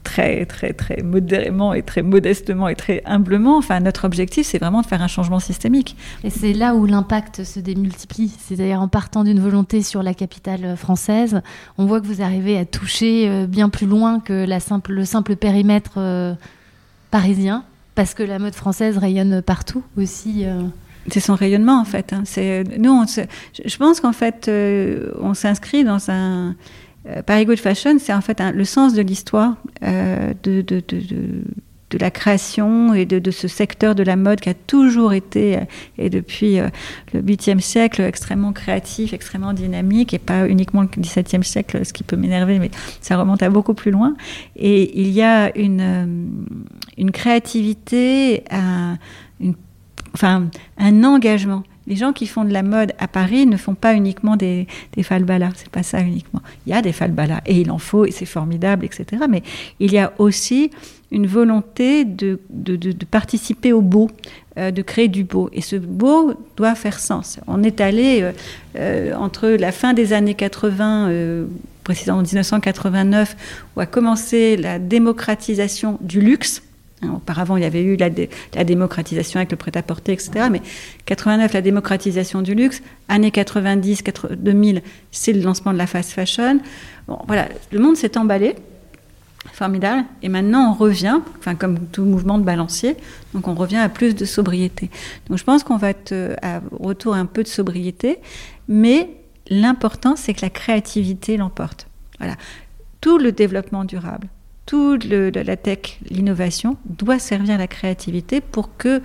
très, 0.04 0.46
très, 0.46 0.74
très 0.74 1.02
modérément 1.02 1.74
et 1.74 1.82
très 1.82 2.02
modestement 2.02 2.68
et 2.68 2.76
très 2.76 3.02
humblement. 3.06 3.58
Enfin, 3.58 3.80
notre 3.80 4.06
objectif, 4.06 4.46
c'est 4.46 4.60
vraiment 4.60 4.82
de 4.82 4.86
faire 4.86 5.02
un 5.02 5.08
changement 5.08 5.40
systémique. 5.40 5.96
Et 6.24 6.30
c'est 6.30 6.54
là 6.54 6.76
où 6.76 6.86
l'impact 6.86 7.44
se 7.44 7.60
démultiplie. 7.60 8.32
C'est-à-dire 8.40 8.82
en 8.82 8.88
partant 8.88 9.24
d'une 9.24 9.40
volonté 9.40 9.82
sur 9.82 10.04
la 10.04 10.14
capitale 10.14 10.76
française, 10.78 11.42
on 11.78 11.86
voit 11.86 12.02
que 12.02 12.08
vous 12.08 12.22
arrivez 12.22 12.58
à 12.58 12.66
toucher 12.66 13.30
euh, 13.30 13.48
bien 13.48 13.70
plus 13.70 13.88
loin 13.88 14.20
que 14.20 14.46
la 14.46 14.60
simple, 14.60 14.94
le 14.94 15.06
simple 15.06 15.36
périmètre 15.36 15.94
euh, 15.98 16.34
parisien, 17.12 17.64
parce 17.96 18.14
que 18.14 18.24
la 18.24 18.40
mode 18.40 18.56
française 18.56 18.98
rayonne 18.98 19.42
partout 19.42 19.84
aussi. 19.98 20.46
Euh. 20.46 20.64
C'est 21.10 21.20
son 21.20 21.36
rayonnement 21.36 21.82
en 21.82 21.86
fait. 21.86 22.14
Hein. 22.14 22.24
C'est 22.26 22.64
nous, 22.80 23.04
je 23.06 23.78
pense 23.78 24.00
qu'en 24.00 24.14
fait, 24.14 24.50
on 25.20 25.34
s'inscrit 25.34 25.84
dans 25.84 26.10
un 26.10 26.56
Paris 27.26 27.46
Good 27.46 27.60
Fashion, 27.60 27.98
c'est 28.00 28.14
en 28.14 28.22
fait 28.22 28.42
le 28.54 28.66
sens 28.66 28.94
de 28.94 29.02
l'histoire 29.02 29.56
euh, 29.84 30.34
de, 30.44 30.64
la 32.00 32.10
création 32.10 32.94
et 32.94 33.06
de, 33.06 33.30
ce 33.30 33.48
secteur 33.48 33.94
de 33.94 34.02
la 34.02 34.16
mode 34.16 34.40
qui 34.40 34.50
a 34.50 34.54
toujours 34.54 35.14
été, 35.14 35.58
euh, 35.58 35.62
et 35.98 36.10
depuis 36.10 36.60
le 37.14 37.22
8e 37.22 37.60
siècle, 37.60 38.02
extrêmement 38.02 38.54
créatif, 38.54 39.14
extrêmement 39.14 39.54
dynamique, 39.54 40.14
et 40.14 40.20
pas 40.20 40.48
uniquement 40.48 40.82
le 40.82 40.88
17e 40.88 41.44
siècle, 41.44 41.86
ce 41.86 41.94
qui 41.94 42.04
peut 42.04 42.16
m'énerver, 42.16 42.58
mais 42.58 42.72
ça 43.02 43.18
remonte 43.18 43.44
à 43.44 43.50
beaucoup 43.50 43.74
plus 43.74 43.92
loin. 43.92 44.16
Et 44.56 45.00
il 45.00 45.10
y 45.10 45.22
a 45.22 45.56
une, 45.58 46.32
créativité, 47.12 48.44
un, 48.50 48.98
une, 49.40 49.56
enfin, 50.14 50.50
un 50.78 51.04
engagement 51.04 51.64
les 51.88 51.96
gens 51.96 52.14
qui 52.14 52.28
font 52.28 52.46
de 52.46 52.54
la 52.54 52.64
mode 52.64 52.94
à 52.98 53.08
Paris 53.08 53.46
ne 53.46 53.58
font 53.58 53.76
pas 53.76 53.94
uniquement 53.94 54.36
des, 54.36 54.68
des 54.94 55.04
falbalas, 55.04 55.52
c'est 55.56 55.70
pas 55.70 55.84
ça 55.84 56.02
uniquement. 56.02 56.42
Il 56.66 56.72
y 56.72 56.74
a 56.74 56.82
des 56.82 56.94
falbalas 56.94 57.42
et 57.46 57.60
il 57.60 57.72
en 57.72 57.78
faut 57.78 58.06
et 58.06 58.12
c'est 58.12 58.26
formidable, 58.26 58.86
etc. 58.86 59.24
Mais 59.30 59.44
il 59.80 59.92
y 59.92 59.98
a 59.98 60.14
aussi 60.18 60.72
une 61.12 61.28
volonté 61.28 62.06
de, 62.06 62.40
de, 62.50 62.76
de, 62.76 63.06
participer 63.06 63.72
au 63.72 63.82
beau, 63.82 64.10
euh, 64.58 64.72
de 64.72 64.82
créer 64.82 65.08
du 65.08 65.24
beau. 65.24 65.50
Et 65.54 65.62
ce 65.62 65.76
beau 65.76 66.34
doit 66.58 66.74
faire 66.74 67.00
sens. 67.00 67.40
On 67.46 67.62
est 67.62 67.82
allé 67.82 68.22
euh, 68.24 68.32
euh, 68.78 69.14
entre 69.14 69.48
la 69.48 69.72
fin 69.72 69.94
des 69.94 70.12
années 70.12 70.34
80, 70.34 71.46
précisément 71.84 72.18
en 72.18 72.24
1989, 72.24 73.36
où 73.76 73.80
a 73.80 73.86
commencé 73.86 74.58
la 74.58 74.80
démocratisation 74.80 76.00
du 76.02 76.20
luxe 76.20 76.64
auparavant, 77.10 77.58
il 77.58 77.64
y 77.64 77.66
avait 77.66 77.84
eu 77.84 77.96
la, 77.96 78.10
démocratisation 78.64 79.40
avec 79.40 79.52
le 79.52 79.58
prêt-à-porter, 79.58 80.14
etc. 80.14 80.48
Mais 80.52 80.62
89, 81.06 81.54
la 81.54 81.62
démocratisation 81.62 82.42
du 82.42 82.56
luxe. 82.56 82.82
Années 83.08 83.32
90, 83.32 84.04
2000, 84.38 84.82
c'est 85.12 85.34
le 85.34 85.42
lancement 85.42 85.74
de 85.74 85.78
la 85.78 85.88
fast 85.88 86.12
fashion. 86.12 86.60
Voilà, 87.28 87.50
le 87.72 87.80
monde 87.80 87.98
s'est 87.98 88.18
emballé. 88.18 88.56
Formidable. 89.52 90.06
Et 90.22 90.30
maintenant, 90.30 90.72
on 90.72 90.74
revient, 90.74 91.20
enfin, 91.38 91.56
comme 91.56 91.78
tout 91.88 92.06
mouvement 92.06 92.38
de 92.38 92.46
balancier, 92.46 92.96
donc 93.34 93.50
on 93.50 93.54
revient 93.54 93.78
à 93.78 93.90
plus 93.90 94.16
de 94.16 94.24
sobriété. 94.24 94.90
Donc 95.28 95.38
je 95.38 95.44
pense 95.44 95.66
qu'on 95.66 95.76
va 95.76 95.90
être 95.90 96.14
euh, 96.14 96.34
à 96.42 96.62
retour 96.72 97.14
à 97.14 97.18
un 97.18 97.26
peu 97.26 97.44
de 97.44 97.50
sobriété, 97.50 98.20
mais 98.70 99.10
l'important, 99.50 100.16
c'est 100.16 100.34
que 100.34 100.42
la 100.42 100.50
créativité 100.50 101.36
l'emporte. 101.36 101.88
Voilà. 102.20 102.36
Tout 103.02 103.18
le 103.18 103.34
développement 103.34 103.84
durable, 103.84 104.30
toute 104.66 105.06
la 105.06 105.58
tech, 105.58 106.00
l'innovation 106.10 106.78
doit 106.86 107.20
servir 107.20 107.56
à 107.56 107.58
la 107.58 107.68
créativité 107.68 108.40
pour 108.40 108.78
que 108.78 109.02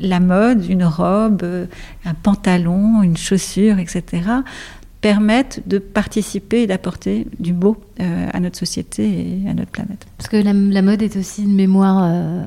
la 0.00 0.20
mode, 0.20 0.64
une 0.66 0.84
robe, 0.84 1.42
euh, 1.42 1.66
un 2.04 2.14
pantalon, 2.14 3.02
une 3.02 3.16
chaussure, 3.16 3.78
etc., 3.78 4.22
permettent 5.00 5.66
de 5.66 5.78
participer 5.78 6.62
et 6.62 6.66
d'apporter 6.66 7.26
du 7.38 7.52
beau 7.52 7.78
euh, 8.00 8.28
à 8.32 8.38
notre 8.38 8.58
société 8.58 9.04
et 9.42 9.48
à 9.48 9.54
notre 9.54 9.70
planète. 9.70 10.06
Parce 10.18 10.28
que 10.28 10.36
la, 10.36 10.82
mode 10.82 11.02
est 11.02 11.16
aussi 11.16 11.42
une 11.42 11.54
mémoire, 11.54 12.04
euh, 12.04 12.42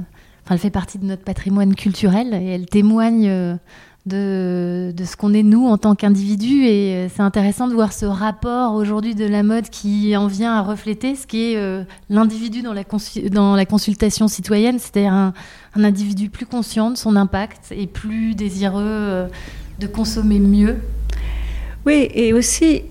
enfin, 0.46 0.56
elle 0.56 0.60
fait 0.60 0.70
partie 0.70 1.00
de 1.00 1.06
notre 1.06 1.24
patrimoine 1.24 1.76
culturel 1.76 2.34
et 2.34 2.50
elle 2.50 2.68
témoigne 2.68 3.58
de, 4.06 4.94
de 4.96 5.06
ce 5.06 5.16
qu'on 5.16 5.34
est 5.34 5.44
nous 5.44 5.66
en 5.66 5.78
tant 5.78 5.96
qu'individu. 5.96 6.66
Et 6.66 6.96
euh, 6.96 7.08
c'est 7.14 7.22
intéressant 7.22 7.68
de 7.68 7.74
voir 7.74 7.94
ce 7.94 8.06
rapport 8.06 8.74
aujourd'hui 8.74 9.16
de 9.16 9.26
la 9.26 9.44
mode 9.44 9.70
qui 9.70 10.16
en 10.18 10.28
vient 10.28 10.54
à 10.54 10.62
refléter 10.62 11.16
ce 11.16 11.26
qui 11.26 11.54
est 11.54 11.58
euh, 11.58 11.84
l'individu 12.10 12.62
dans 12.62 12.74
la, 12.74 12.84
dans 13.32 13.56
la 13.56 13.66
consultation 13.66 14.28
citoyenne, 14.28 14.80
c'est-à-dire 14.80 15.14
un, 15.14 15.34
individu 15.76 16.30
plus 16.30 16.46
conscient 16.46 16.92
de 16.92 16.98
son 16.98 17.16
impact 17.16 17.72
et 17.72 17.88
plus 17.88 18.36
désireux 18.36 18.82
euh, 18.84 19.28
de 19.80 19.88
consommer 19.88 20.40
mieux. 20.40 20.78
Oui, 21.86 22.08
et 22.14 22.32
aussi 22.32 22.84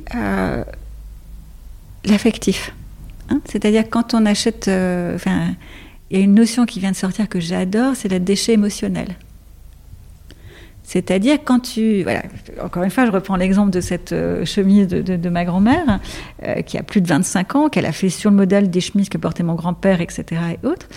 l'affectif. 2.04 2.74
Hein. 3.30 3.40
C'est-à-dire 3.46 3.84
quand 3.88 4.12
on 4.12 4.26
achète... 4.26 4.68
Enfin, 4.68 5.54
il 6.10 6.18
y 6.18 6.20
a 6.20 6.24
une 6.24 6.34
notion 6.34 6.66
qui 6.66 6.78
vient 6.78 6.90
de 6.90 6.96
sortir 6.96 7.26
que 7.26 7.40
j'adore, 7.40 7.96
c'est 7.96 8.08
le 8.08 8.20
déchet 8.20 8.52
émotionnel. 8.52 9.16
C'est-à-dire 10.92 11.38
quand 11.42 11.60
tu... 11.60 12.02
Voilà, 12.02 12.22
encore 12.62 12.82
une 12.82 12.90
fois, 12.90 13.06
je 13.06 13.10
reprends 13.10 13.36
l'exemple 13.36 13.70
de 13.70 13.80
cette 13.80 14.12
euh, 14.12 14.44
chemise 14.44 14.88
de, 14.88 15.28
ma 15.30 15.46
grand-mère, 15.46 16.00
euh, 16.42 16.60
qui 16.60 16.76
a 16.76 16.82
plus 16.82 17.00
de 17.00 17.08
25 17.08 17.56
ans, 17.56 17.68
qu'elle 17.70 17.86
a 17.86 17.92
fait 17.92 18.10
sur 18.10 18.28
le 18.28 18.36
modèle 18.36 18.68
des 18.68 18.82
chemises 18.82 19.08
que 19.08 19.16
portait 19.16 19.42
mon 19.42 19.54
grand-père, 19.54 20.02
etc. 20.02 20.42
et 20.52 20.66
autres. 20.66 20.88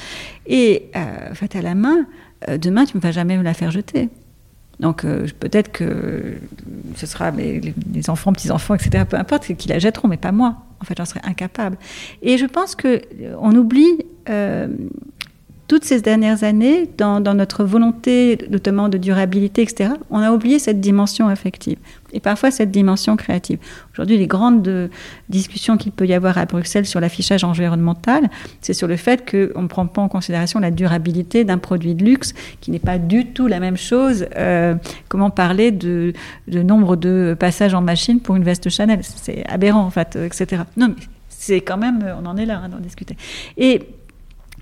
Et 0.48 0.90
euh, 0.98 1.34
fait 1.34 1.56
à 1.56 1.62
la 1.62 1.76
main, 1.76 2.08
demain, 2.62 2.84
tu 2.84 2.98
ne 2.98 3.02
vas 3.02 3.12
jamais 3.12 3.38
me 3.38 3.44
la 3.44 3.54
faire 3.54 3.72
jeter. 3.72 4.10
Donc 4.82 5.04
peut-être 5.04 5.72
que 5.72 6.40
ce 6.98 7.06
sera 7.06 7.32
les, 7.32 7.74
enfants, 8.10 8.34
petits-enfants, 8.34 8.76
etc., 8.76 9.06
peu 9.10 9.16
importe, 9.16 9.56
qui 9.56 9.70
la 9.70 9.80
jetteront, 9.80 10.10
mais 10.10 10.18
pas 10.18 10.34
moi. 10.34 10.58
En 10.82 10.84
fait, 10.84 10.96
j'en 10.98 11.06
serais 11.06 11.22
incapable. 11.24 11.78
Et 12.22 12.38
je 12.38 12.46
pense 12.46 12.76
qu'on 12.76 13.56
oublie 13.56 14.06
toutes 15.68 15.84
ces 15.84 16.02
dernières 16.02 16.44
années, 16.44 16.88
dans, 16.98 17.20
notre 17.34 17.64
volonté 17.64 18.38
notamment 18.50 18.88
de 18.88 18.98
durabilité, 18.98 19.64
etc., 19.64 19.92
on 20.12 20.20
a 20.20 20.32
oublié 20.32 20.60
cette 20.60 20.80
dimension 20.80 21.28
affective 21.28 21.78
et 22.14 22.20
parfois 22.20 22.52
cette 22.52 22.72
dimension 22.72 23.16
créative. 23.18 23.58
Aujourd'hui, 23.94 24.18
les 24.18 24.28
grandes 24.28 24.68
euh, 24.68 24.88
discussions 25.28 25.76
qu'il 25.76 25.92
peut 25.92 26.06
y 26.06 26.14
avoir 26.14 26.38
à 26.38 26.46
Bruxelles 26.46 26.86
sur 26.86 27.00
l'affichage 27.00 27.44
environnemental, 27.44 28.30
c'est 28.62 28.74
sur 28.74 28.88
le 28.88 28.96
fait 28.96 29.30
qu'on 29.30 29.64
ne 29.64 29.68
prend 29.68 29.88
pas 29.88 30.02
en 30.02 30.08
considération 30.08 30.60
la 30.60 30.72
durabilité 30.72 31.44
d'un 31.44 31.58
produit 31.58 31.96
de 31.96 32.06
luxe 32.06 32.34
qui 32.62 32.72
n'est 32.72 32.80
pas 32.80 33.00
du 33.00 33.26
tout 33.28 33.48
la 33.48 33.60
même 33.60 33.78
chose. 33.78 34.28
Euh, 34.38 34.76
comment 35.10 35.30
parler 35.30 35.72
de, 35.72 36.14
nombre 36.48 36.96
de 36.96 37.36
passages 37.38 37.74
en 37.74 37.82
machine 37.82 38.20
pour 38.20 38.36
une 38.36 38.44
veste 38.44 38.70
Chanel 38.70 39.00
C'est 39.04 39.44
aberrant, 39.50 39.84
en 39.84 39.92
fait, 39.92 40.16
euh, 40.16 40.28
etc. 40.28 40.62
Non, 40.78 40.90
mais 40.90 41.04
c'est 41.28 41.62
quand 41.62 41.78
même, 41.78 42.06
on 42.22 42.26
en 42.26 42.38
est 42.38 42.46
là 42.46 42.62
hein, 42.64 42.70
d'en 42.70 42.80
discuter. 42.80 43.18
Et 43.58 43.82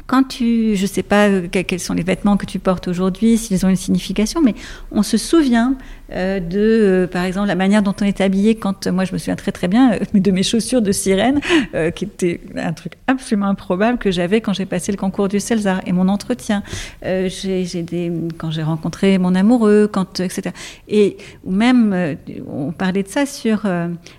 quand 0.08 0.24
tu, 0.24 0.76
je 0.76 0.82
ne 0.82 0.88
sais 0.88 1.04
pas 1.04 1.30
euh, 1.30 1.48
quels 1.50 1.80
sont 1.80 1.94
les 1.94 2.04
vêtements 2.04 2.38
que 2.38 2.46
tu 2.46 2.60
portes 2.60 2.88
aujourd'hui, 2.88 3.38
s'ils 3.38 3.66
ont 3.66 3.70
une 3.70 3.76
signification, 3.76 4.42
mais 4.42 4.54
on 4.92 5.02
se 5.02 5.18
souvient 5.18 5.76
euh, 6.12 6.40
de, 6.40 6.60
euh, 6.60 7.08
par 7.08 7.24
exemple, 7.24 7.48
la 7.48 7.56
manière 7.56 7.82
dont 7.82 7.96
on 8.02 8.06
est 8.06 8.20
habillé. 8.20 8.56
Quand 8.56 8.88
moi, 8.88 9.06
je 9.06 9.14
me 9.14 9.18
souviens 9.18 9.36
très 9.36 9.52
très 9.52 9.68
bien 9.68 9.98
de 10.14 10.32
mes 10.32 10.44
chaussures 10.44 10.82
de 10.82 10.92
sirène, 10.92 11.40
qui 11.96 12.06
était 12.06 12.42
un 12.56 12.74
truc 12.74 12.94
absolument 13.08 13.48
improbable 13.48 13.98
que 13.98 14.12
j'avais 14.12 14.42
quand 14.42 14.54
j'ai 14.54 14.66
passé 14.66 14.92
le 14.92 14.98
concours 14.98 15.28
du 15.28 15.40
César 15.40 15.82
et 15.86 15.92
mon 15.92 16.08
entretien. 16.08 16.64
j'ai 17.02 17.84
des, 17.84 18.12
quand 18.38 18.52
j'ai 18.52 18.64
rencontré 18.64 19.18
mon 19.18 19.36
amoureux, 19.36 19.90
quand, 19.92 20.20
etc. 20.20 20.52
Et 20.88 21.18
même, 21.46 22.18
on 22.48 22.72
parlait 22.72 23.04
de 23.04 23.08
ça 23.08 23.26
sur 23.26 23.64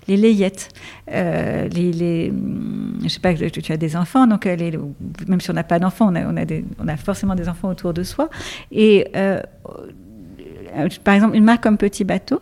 les 0.07 0.17
layettes. 0.17 0.69
les, 1.07 1.69
les, 1.69 2.33
je 3.03 3.07
sais 3.07 3.19
pas, 3.19 3.33
tu 3.33 3.71
as 3.71 3.77
des 3.77 3.95
enfants, 3.95 4.27
donc 4.27 4.45
même 4.45 5.41
si 5.41 5.49
on 5.49 5.53
n'a 5.53 5.63
pas 5.63 5.74
d'enfants, 5.79 6.11
on 6.11 6.15
a, 6.15 6.45
on, 6.79 6.87
a 6.87 6.97
forcément 6.97 7.35
des 7.35 7.49
enfants 7.49 7.69
autour 7.69 7.93
de 7.93 8.03
soi. 8.03 8.29
Et 8.71 9.07
euh, 9.15 9.41
par 11.03 11.13
exemple, 11.13 11.35
une 11.35 11.43
marque 11.43 11.63
comme 11.63 11.77
Petit 11.77 12.03
Bateau, 12.03 12.41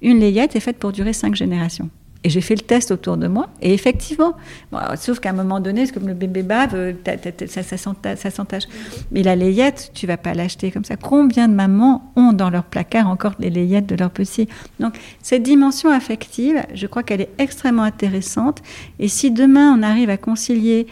une 0.00 0.18
layette 0.18 0.56
est 0.56 0.60
faite 0.60 0.78
pour 0.78 0.92
durer 0.92 1.12
cinq 1.12 1.34
générations. 1.34 1.90
Et 2.24 2.30
j'ai 2.30 2.40
fait 2.40 2.54
le 2.54 2.60
test 2.60 2.92
autour 2.92 3.16
de 3.16 3.26
moi, 3.26 3.48
et 3.60 3.74
effectivement, 3.74 4.34
sauf 4.94 5.18
qu'à 5.18 5.30
un 5.30 5.32
moment 5.32 5.58
donné, 5.58 5.88
comme 5.88 6.06
le 6.06 6.14
bébé 6.14 6.44
bave, 6.44 6.70
euh, 6.74 6.92
ça, 7.48 7.64
ça 7.64 7.76
s'entache. 8.30 8.64
Mais 9.10 9.24
la 9.24 9.34
layette, 9.34 9.90
tu 9.92 10.06
vas 10.06 10.16
pas 10.16 10.32
l'acheter 10.32 10.70
comme 10.70 10.84
ça. 10.84 10.94
Combien 10.96 11.48
de 11.48 11.54
mamans 11.54 12.12
ont 12.14 12.32
dans 12.32 12.48
leur 12.48 12.62
placard 12.62 13.08
encore 13.08 13.34
les 13.40 13.50
layettes 13.50 13.88
de 13.88 13.96
leurs 13.96 14.12
petits? 14.12 14.46
Donc, 14.78 15.00
cette 15.20 15.42
dimension 15.42 15.90
affective, 15.90 16.62
je 16.72 16.86
crois 16.86 17.02
qu'elle 17.02 17.22
est 17.22 17.30
extrêmement 17.38 17.82
intéressante. 17.82 18.62
Et 19.00 19.08
si 19.08 19.32
demain, 19.32 19.76
on 19.76 19.82
arrive 19.82 20.08
à 20.08 20.16
concilier 20.16 20.86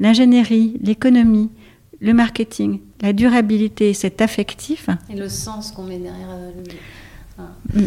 l'ingénierie, 0.00 0.78
l'économie, 0.82 1.50
le 2.00 2.12
marketing, 2.12 2.80
la 3.00 3.12
durabilité, 3.12 3.92
cet 3.94 4.20
affectif. 4.20 4.88
Et 5.10 5.16
le 5.16 5.28
sens 5.28 5.72
qu'on 5.72 5.84
met 5.84 5.98
derrière 5.98 6.28
le... 7.74 7.82
Mm. 7.82 7.86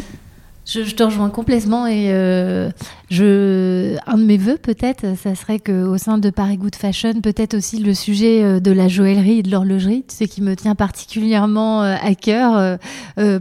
Je, 0.63 0.95
te 0.95 1.03
rejoins 1.03 1.29
complètement 1.29 1.87
et 1.87 2.11
euh, 2.11 2.69
je, 3.09 3.97
un 4.05 4.17
de 4.17 4.23
mes 4.23 4.37
voeux 4.37 4.57
peut-être, 4.57 5.17
ça 5.17 5.33
serait 5.33 5.59
qu'au 5.59 5.97
sein 5.97 6.19
de 6.19 6.29
Paris 6.29 6.57
Good 6.57 6.75
Fashion, 6.75 7.19
peut-être 7.21 7.55
aussi 7.55 7.79
le 7.79 7.93
sujet 7.95 8.43
euh, 8.43 8.59
de 8.59 8.71
la 8.71 8.87
joaillerie 8.87 9.39
et 9.39 9.43
de 9.43 9.49
l'horlogerie, 9.49 10.05
ce 10.07 10.23
qui 10.23 10.41
me 10.41 10.55
tient 10.55 10.75
particulièrement 10.75 11.83
euh, 11.83 11.95
à 12.01 12.13
cœur, 12.15 12.77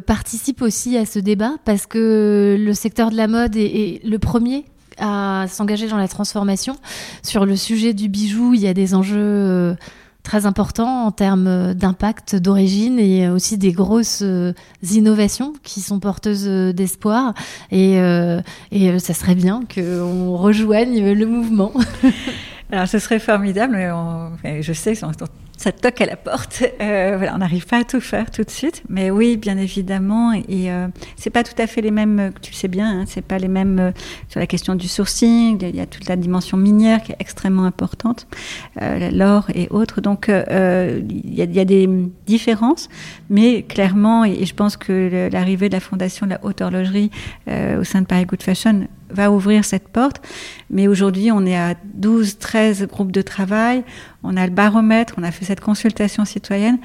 participe 0.06 0.62
aussi 0.62 0.96
à 0.96 1.04
ce 1.04 1.18
débat 1.18 1.52
parce 1.64 1.86
que 1.86 2.56
le 2.58 2.74
secteur 2.74 3.10
de 3.10 3.16
la 3.16 3.28
mode 3.28 3.54
est 3.56 4.00
le 4.04 4.18
premier 4.18 4.64
à 5.00 5.46
s'engager 5.48 5.88
dans 5.88 5.96
la 5.96 6.08
transformation. 6.08 6.76
Sur 7.22 7.46
le 7.46 7.56
sujet 7.56 7.94
du 7.94 8.08
bijou, 8.08 8.54
il 8.54 8.60
y 8.60 8.68
a 8.68 8.74
des 8.74 8.94
enjeux 8.94 9.16
euh, 9.18 9.74
très 10.22 10.46
importants 10.46 11.06
en 11.06 11.10
termes 11.10 11.74
d'impact, 11.74 12.36
d'origine 12.36 12.98
et 12.98 13.28
aussi 13.28 13.58
des 13.58 13.72
grosses 13.72 14.20
euh, 14.22 14.52
innovations 14.90 15.54
qui 15.62 15.80
sont 15.80 16.00
porteuses 16.00 16.46
euh, 16.46 16.72
d'espoir. 16.72 17.34
Et 17.72 17.98
ça 18.98 19.14
serait 19.14 19.34
bien 19.34 19.62
qu'on 19.72 20.36
rejoigne 20.36 21.12
le 21.12 21.26
mouvement. 21.26 21.72
Alors, 22.72 22.88
ce 22.88 22.98
serait 22.98 23.18
formidable. 23.18 23.76
Mais 24.44 24.62
je 24.62 24.72
sais, 24.72 24.94
ça 24.94 25.72
toque 25.72 26.00
à 26.00 26.06
la 26.06 26.16
porte. 26.16 26.62
Euh, 26.80 27.16
voilà, 27.18 27.34
on 27.34 27.38
n'arrive 27.38 27.66
pas 27.66 27.80
à 27.80 27.84
tout 27.84 28.00
faire 28.00 28.30
tout 28.30 28.42
de 28.42 28.50
suite, 28.50 28.82
mais 28.88 29.10
oui, 29.10 29.36
bien 29.36 29.58
évidemment. 29.58 30.32
Et 30.32 30.72
euh, 30.72 30.88
c'est 31.16 31.28
pas 31.28 31.42
tout 31.42 31.60
à 31.60 31.66
fait 31.66 31.82
les 31.82 31.90
mêmes. 31.90 32.32
Tu 32.40 32.52
le 32.52 32.56
sais 32.56 32.68
bien, 32.68 33.00
hein, 33.00 33.04
c'est 33.06 33.24
pas 33.24 33.38
les 33.38 33.48
mêmes 33.48 33.78
euh, 33.78 33.90
sur 34.28 34.40
la 34.40 34.46
question 34.46 34.74
du 34.74 34.88
sourcing. 34.88 35.58
Il 35.60 35.76
y 35.76 35.80
a 35.80 35.86
toute 35.86 36.08
la 36.08 36.16
dimension 36.16 36.56
minière 36.56 37.02
qui 37.02 37.12
est 37.12 37.16
extrêmement 37.18 37.64
importante, 37.64 38.26
euh, 38.80 39.10
l'or 39.10 39.50
et 39.54 39.68
autres. 39.68 40.00
Donc 40.00 40.30
euh, 40.30 41.02
il 41.06 41.34
y, 41.34 41.42
y, 41.42 41.60
a, 41.60 41.64
des 41.66 41.86
différences, 42.24 42.88
mais 43.28 43.62
clairement, 43.62 44.24
et, 44.24 44.46
je 44.46 44.54
pense 44.54 44.78
que 44.78 45.28
l'arrivée 45.30 45.68
de 45.68 45.74
la 45.74 45.80
fondation 45.80 46.24
de 46.24 46.32
la 46.32 46.40
haute 46.42 46.62
horlogerie 46.62 47.10
au 47.46 47.84
sein 47.84 48.00
de 48.00 48.06
Paris 48.06 48.24
Good 48.24 48.42
Fashion 48.42 48.86
va 49.12 49.30
ouvrir 49.30 49.64
cette 49.64 49.88
porte. 49.88 50.20
Mais 50.70 50.88
aujourd'hui, 50.88 51.30
on 51.32 51.44
est 51.46 51.56
à 51.56 51.74
12, 51.94 52.38
13 52.38 52.86
groupes 52.86 53.12
de 53.12 53.22
travail. 53.22 53.84
On 54.22 54.36
a 54.36 54.46
le 54.46 54.52
baromètre, 54.52 55.14
on 55.18 55.22
a 55.22 55.30
fait 55.30 55.44
cette 55.44 55.60
consultation 55.60 56.24
citoyenne. 56.24 56.78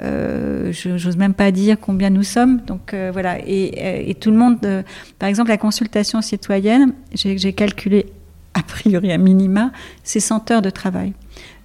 Euh, 0.00 0.72
je 0.72 0.90
n'ose 0.90 1.16
même 1.16 1.34
pas 1.34 1.50
dire 1.50 1.76
combien 1.80 2.10
nous 2.10 2.22
sommes. 2.22 2.60
Donc 2.66 2.94
euh, 2.94 3.10
voilà. 3.12 3.38
Et, 3.46 4.10
et, 4.10 4.14
tout 4.14 4.30
le 4.30 4.36
monde, 4.36 4.58
euh, 4.64 4.82
par 5.18 5.28
exemple, 5.28 5.50
la 5.50 5.58
consultation 5.58 6.22
citoyenne, 6.22 6.92
j'ai 7.14 7.52
calculé 7.52 8.06
a 8.54 8.62
priori 8.62 9.12
à 9.12 9.18
minima, 9.18 9.70
c'est 10.02 10.20
100 10.20 10.50
heures 10.50 10.62
de 10.62 10.70
travail. 10.70 11.12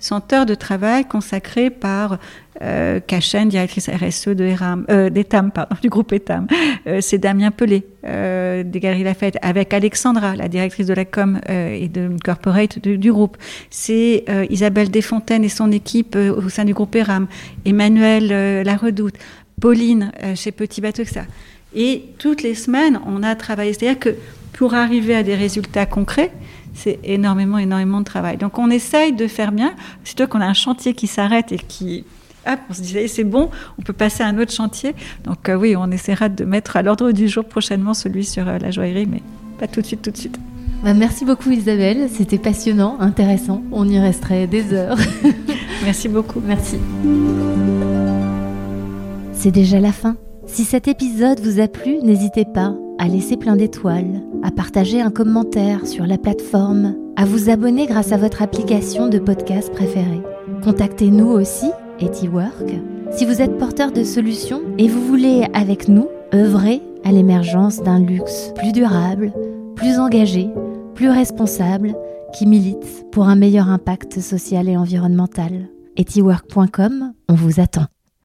100 0.03 0.33
heures 0.33 0.45
de 0.45 0.53
travail 0.53 1.05
consacrées 1.05 1.69
par 1.69 2.17
euh, 2.61 2.99
Cachen, 2.99 3.47
directrice 3.47 3.89
RSE 3.89 4.27
de 4.27 4.43
ERAM, 4.43 4.85
euh, 4.89 5.09
d'ETAM, 5.09 5.49
pardon, 5.51 5.77
du 5.81 5.87
groupe 5.87 6.11
ETAM. 6.11 6.47
Euh, 6.87 6.99
c'est 7.01 7.17
Damien 7.17 7.51
Pelé 7.51 7.85
euh, 8.05 8.63
des 8.63 8.81
Galeries 8.81 9.05
Lafayette, 9.05 9.37
avec 9.41 9.73
Alexandra, 9.73 10.35
la 10.35 10.49
directrice 10.49 10.87
de 10.87 10.93
la 10.93 11.05
com 11.05 11.39
euh, 11.49 11.73
et 11.73 11.87
de 11.87 12.09
corporate 12.21 12.79
du, 12.79 13.11
groupe. 13.11 13.37
C'est 13.69 14.25
Isabelle 14.49 14.91
Desfontaines 14.91 15.45
et 15.45 15.49
son 15.49 15.71
équipe 15.71 16.17
au 16.17 16.49
sein 16.49 16.65
du 16.65 16.73
groupe 16.73 16.93
ERAM, 16.95 17.27
Emmanuel 17.63 18.63
La 18.63 18.75
Redoute, 18.75 19.15
Pauline 19.61 20.11
chez 20.35 20.51
Petit 20.51 20.81
Bateau, 20.81 21.05
ça. 21.05 21.21
Et 21.75 22.03
toutes 22.17 22.43
les 22.43 22.55
semaines, 22.55 22.99
on 23.05 23.23
a 23.23 23.35
travaillé. 23.35 23.71
C'est-à-dire 23.71 23.99
que 23.99 24.15
pour 24.51 24.73
arriver 24.73 25.15
à 25.15 25.23
des 25.23 25.35
résultats 25.35 25.85
concrets, 25.85 26.31
c'est 26.74 26.99
énormément, 27.03 27.57
énormément 27.57 27.99
de 27.99 28.05
travail. 28.05 28.38
Donc 28.38 28.57
on 28.57 28.69
essaye 28.69 29.13
de 29.13 29.28
faire 29.28 29.51
bien, 29.51 29.74
surtout 30.03 30.28
qu'on 30.28 30.41
a 30.41 30.45
un 30.45 30.53
chantier 30.53 30.93
qui 30.93 31.07
s'arrête 31.07 31.51
et 31.51 31.57
qui 31.57 32.05
hop, 32.47 32.59
on 32.69 32.74
se 32.74 32.82
dit, 32.82 33.07
c'est 33.07 33.24
bon, 33.24 33.49
on 33.80 33.82
peut 33.82 33.93
passer 33.93 34.24
à 34.24 34.28
un 34.28 34.38
autre 34.38 34.51
chantier. 34.51 34.95
Donc 35.24 35.49
euh, 35.49 35.55
oui, 35.55 35.76
on 35.76 35.89
essaiera 35.91 36.30
de 36.30 36.45
mettre 36.45 36.78
à 36.78 36.82
l'ordre 36.82 37.11
du 37.11 37.28
jour 37.28 37.45
prochainement 37.45 37.93
celui 37.93 38.26
sur 38.26 38.47
euh, 38.47 38.57
la 38.57 38.71
joaillerie, 38.71 39.05
mais 39.05 39.21
pas 39.59 39.67
tout 39.67 39.82
de 39.82 39.86
suite, 39.86 40.01
tout 40.01 40.11
de 40.11 40.17
suite. 40.17 40.39
Bah, 40.84 40.93
merci 40.93 41.24
beaucoup 41.24 41.49
Isabelle, 41.51 42.09
c'était 42.11 42.38
passionnant, 42.38 42.97
intéressant. 42.99 43.63
On 43.71 43.88
y 43.88 43.99
resterait 43.99 44.47
des 44.47 44.74
heures. 44.74 44.97
merci 45.84 46.09
beaucoup. 46.09 46.41
Merci. 46.45 46.78
C'est 49.32 49.51
déjà 49.51 49.80
la 49.80 49.91
fin. 49.91 50.17
Si 50.45 50.65
cet 50.65 50.88
épisode 50.88 51.39
vous 51.39 51.61
a 51.61 51.67
plu, 51.67 51.99
n'hésitez 52.03 52.45
pas 52.45 52.74
à 52.97 53.07
laisser 53.07 53.37
plein 53.37 53.55
d'étoiles, 53.55 54.21
à 54.43 54.51
partager 54.51 55.01
un 55.01 55.11
commentaire 55.11 55.85
sur 55.87 56.05
la 56.05 56.17
plateforme, 56.17 56.95
à 57.15 57.25
vous 57.25 57.49
abonner 57.49 57.85
grâce 57.85 58.11
à 58.11 58.17
votre 58.17 58.41
application 58.41 59.07
de 59.07 59.19
podcast 59.19 59.71
préférée. 59.71 60.21
Contactez-nous 60.63 61.27
aussi, 61.27 61.69
EtiWork, 61.99 62.73
si 63.11 63.25
vous 63.25 63.41
êtes 63.41 63.57
porteur 63.57 63.91
de 63.91 64.03
solutions 64.03 64.61
et 64.77 64.87
vous 64.87 65.05
voulez, 65.05 65.45
avec 65.53 65.87
nous, 65.87 66.07
œuvrer 66.33 66.81
à 67.03 67.11
l'émergence 67.11 67.81
d'un 67.81 67.99
luxe 67.99 68.51
plus 68.55 68.71
durable, 68.71 69.33
plus 69.75 69.99
engagé, 69.99 70.49
plus 70.95 71.09
responsable, 71.09 71.95
qui 72.33 72.47
milite 72.47 73.05
pour 73.11 73.27
un 73.27 73.35
meilleur 73.35 73.69
impact 73.69 74.19
social 74.19 74.67
et 74.67 74.77
environnemental. 74.77 75.69
Etiwork.com, 75.97 77.13
on 77.29 77.35
vous 77.35 77.59
attend. 77.59 77.85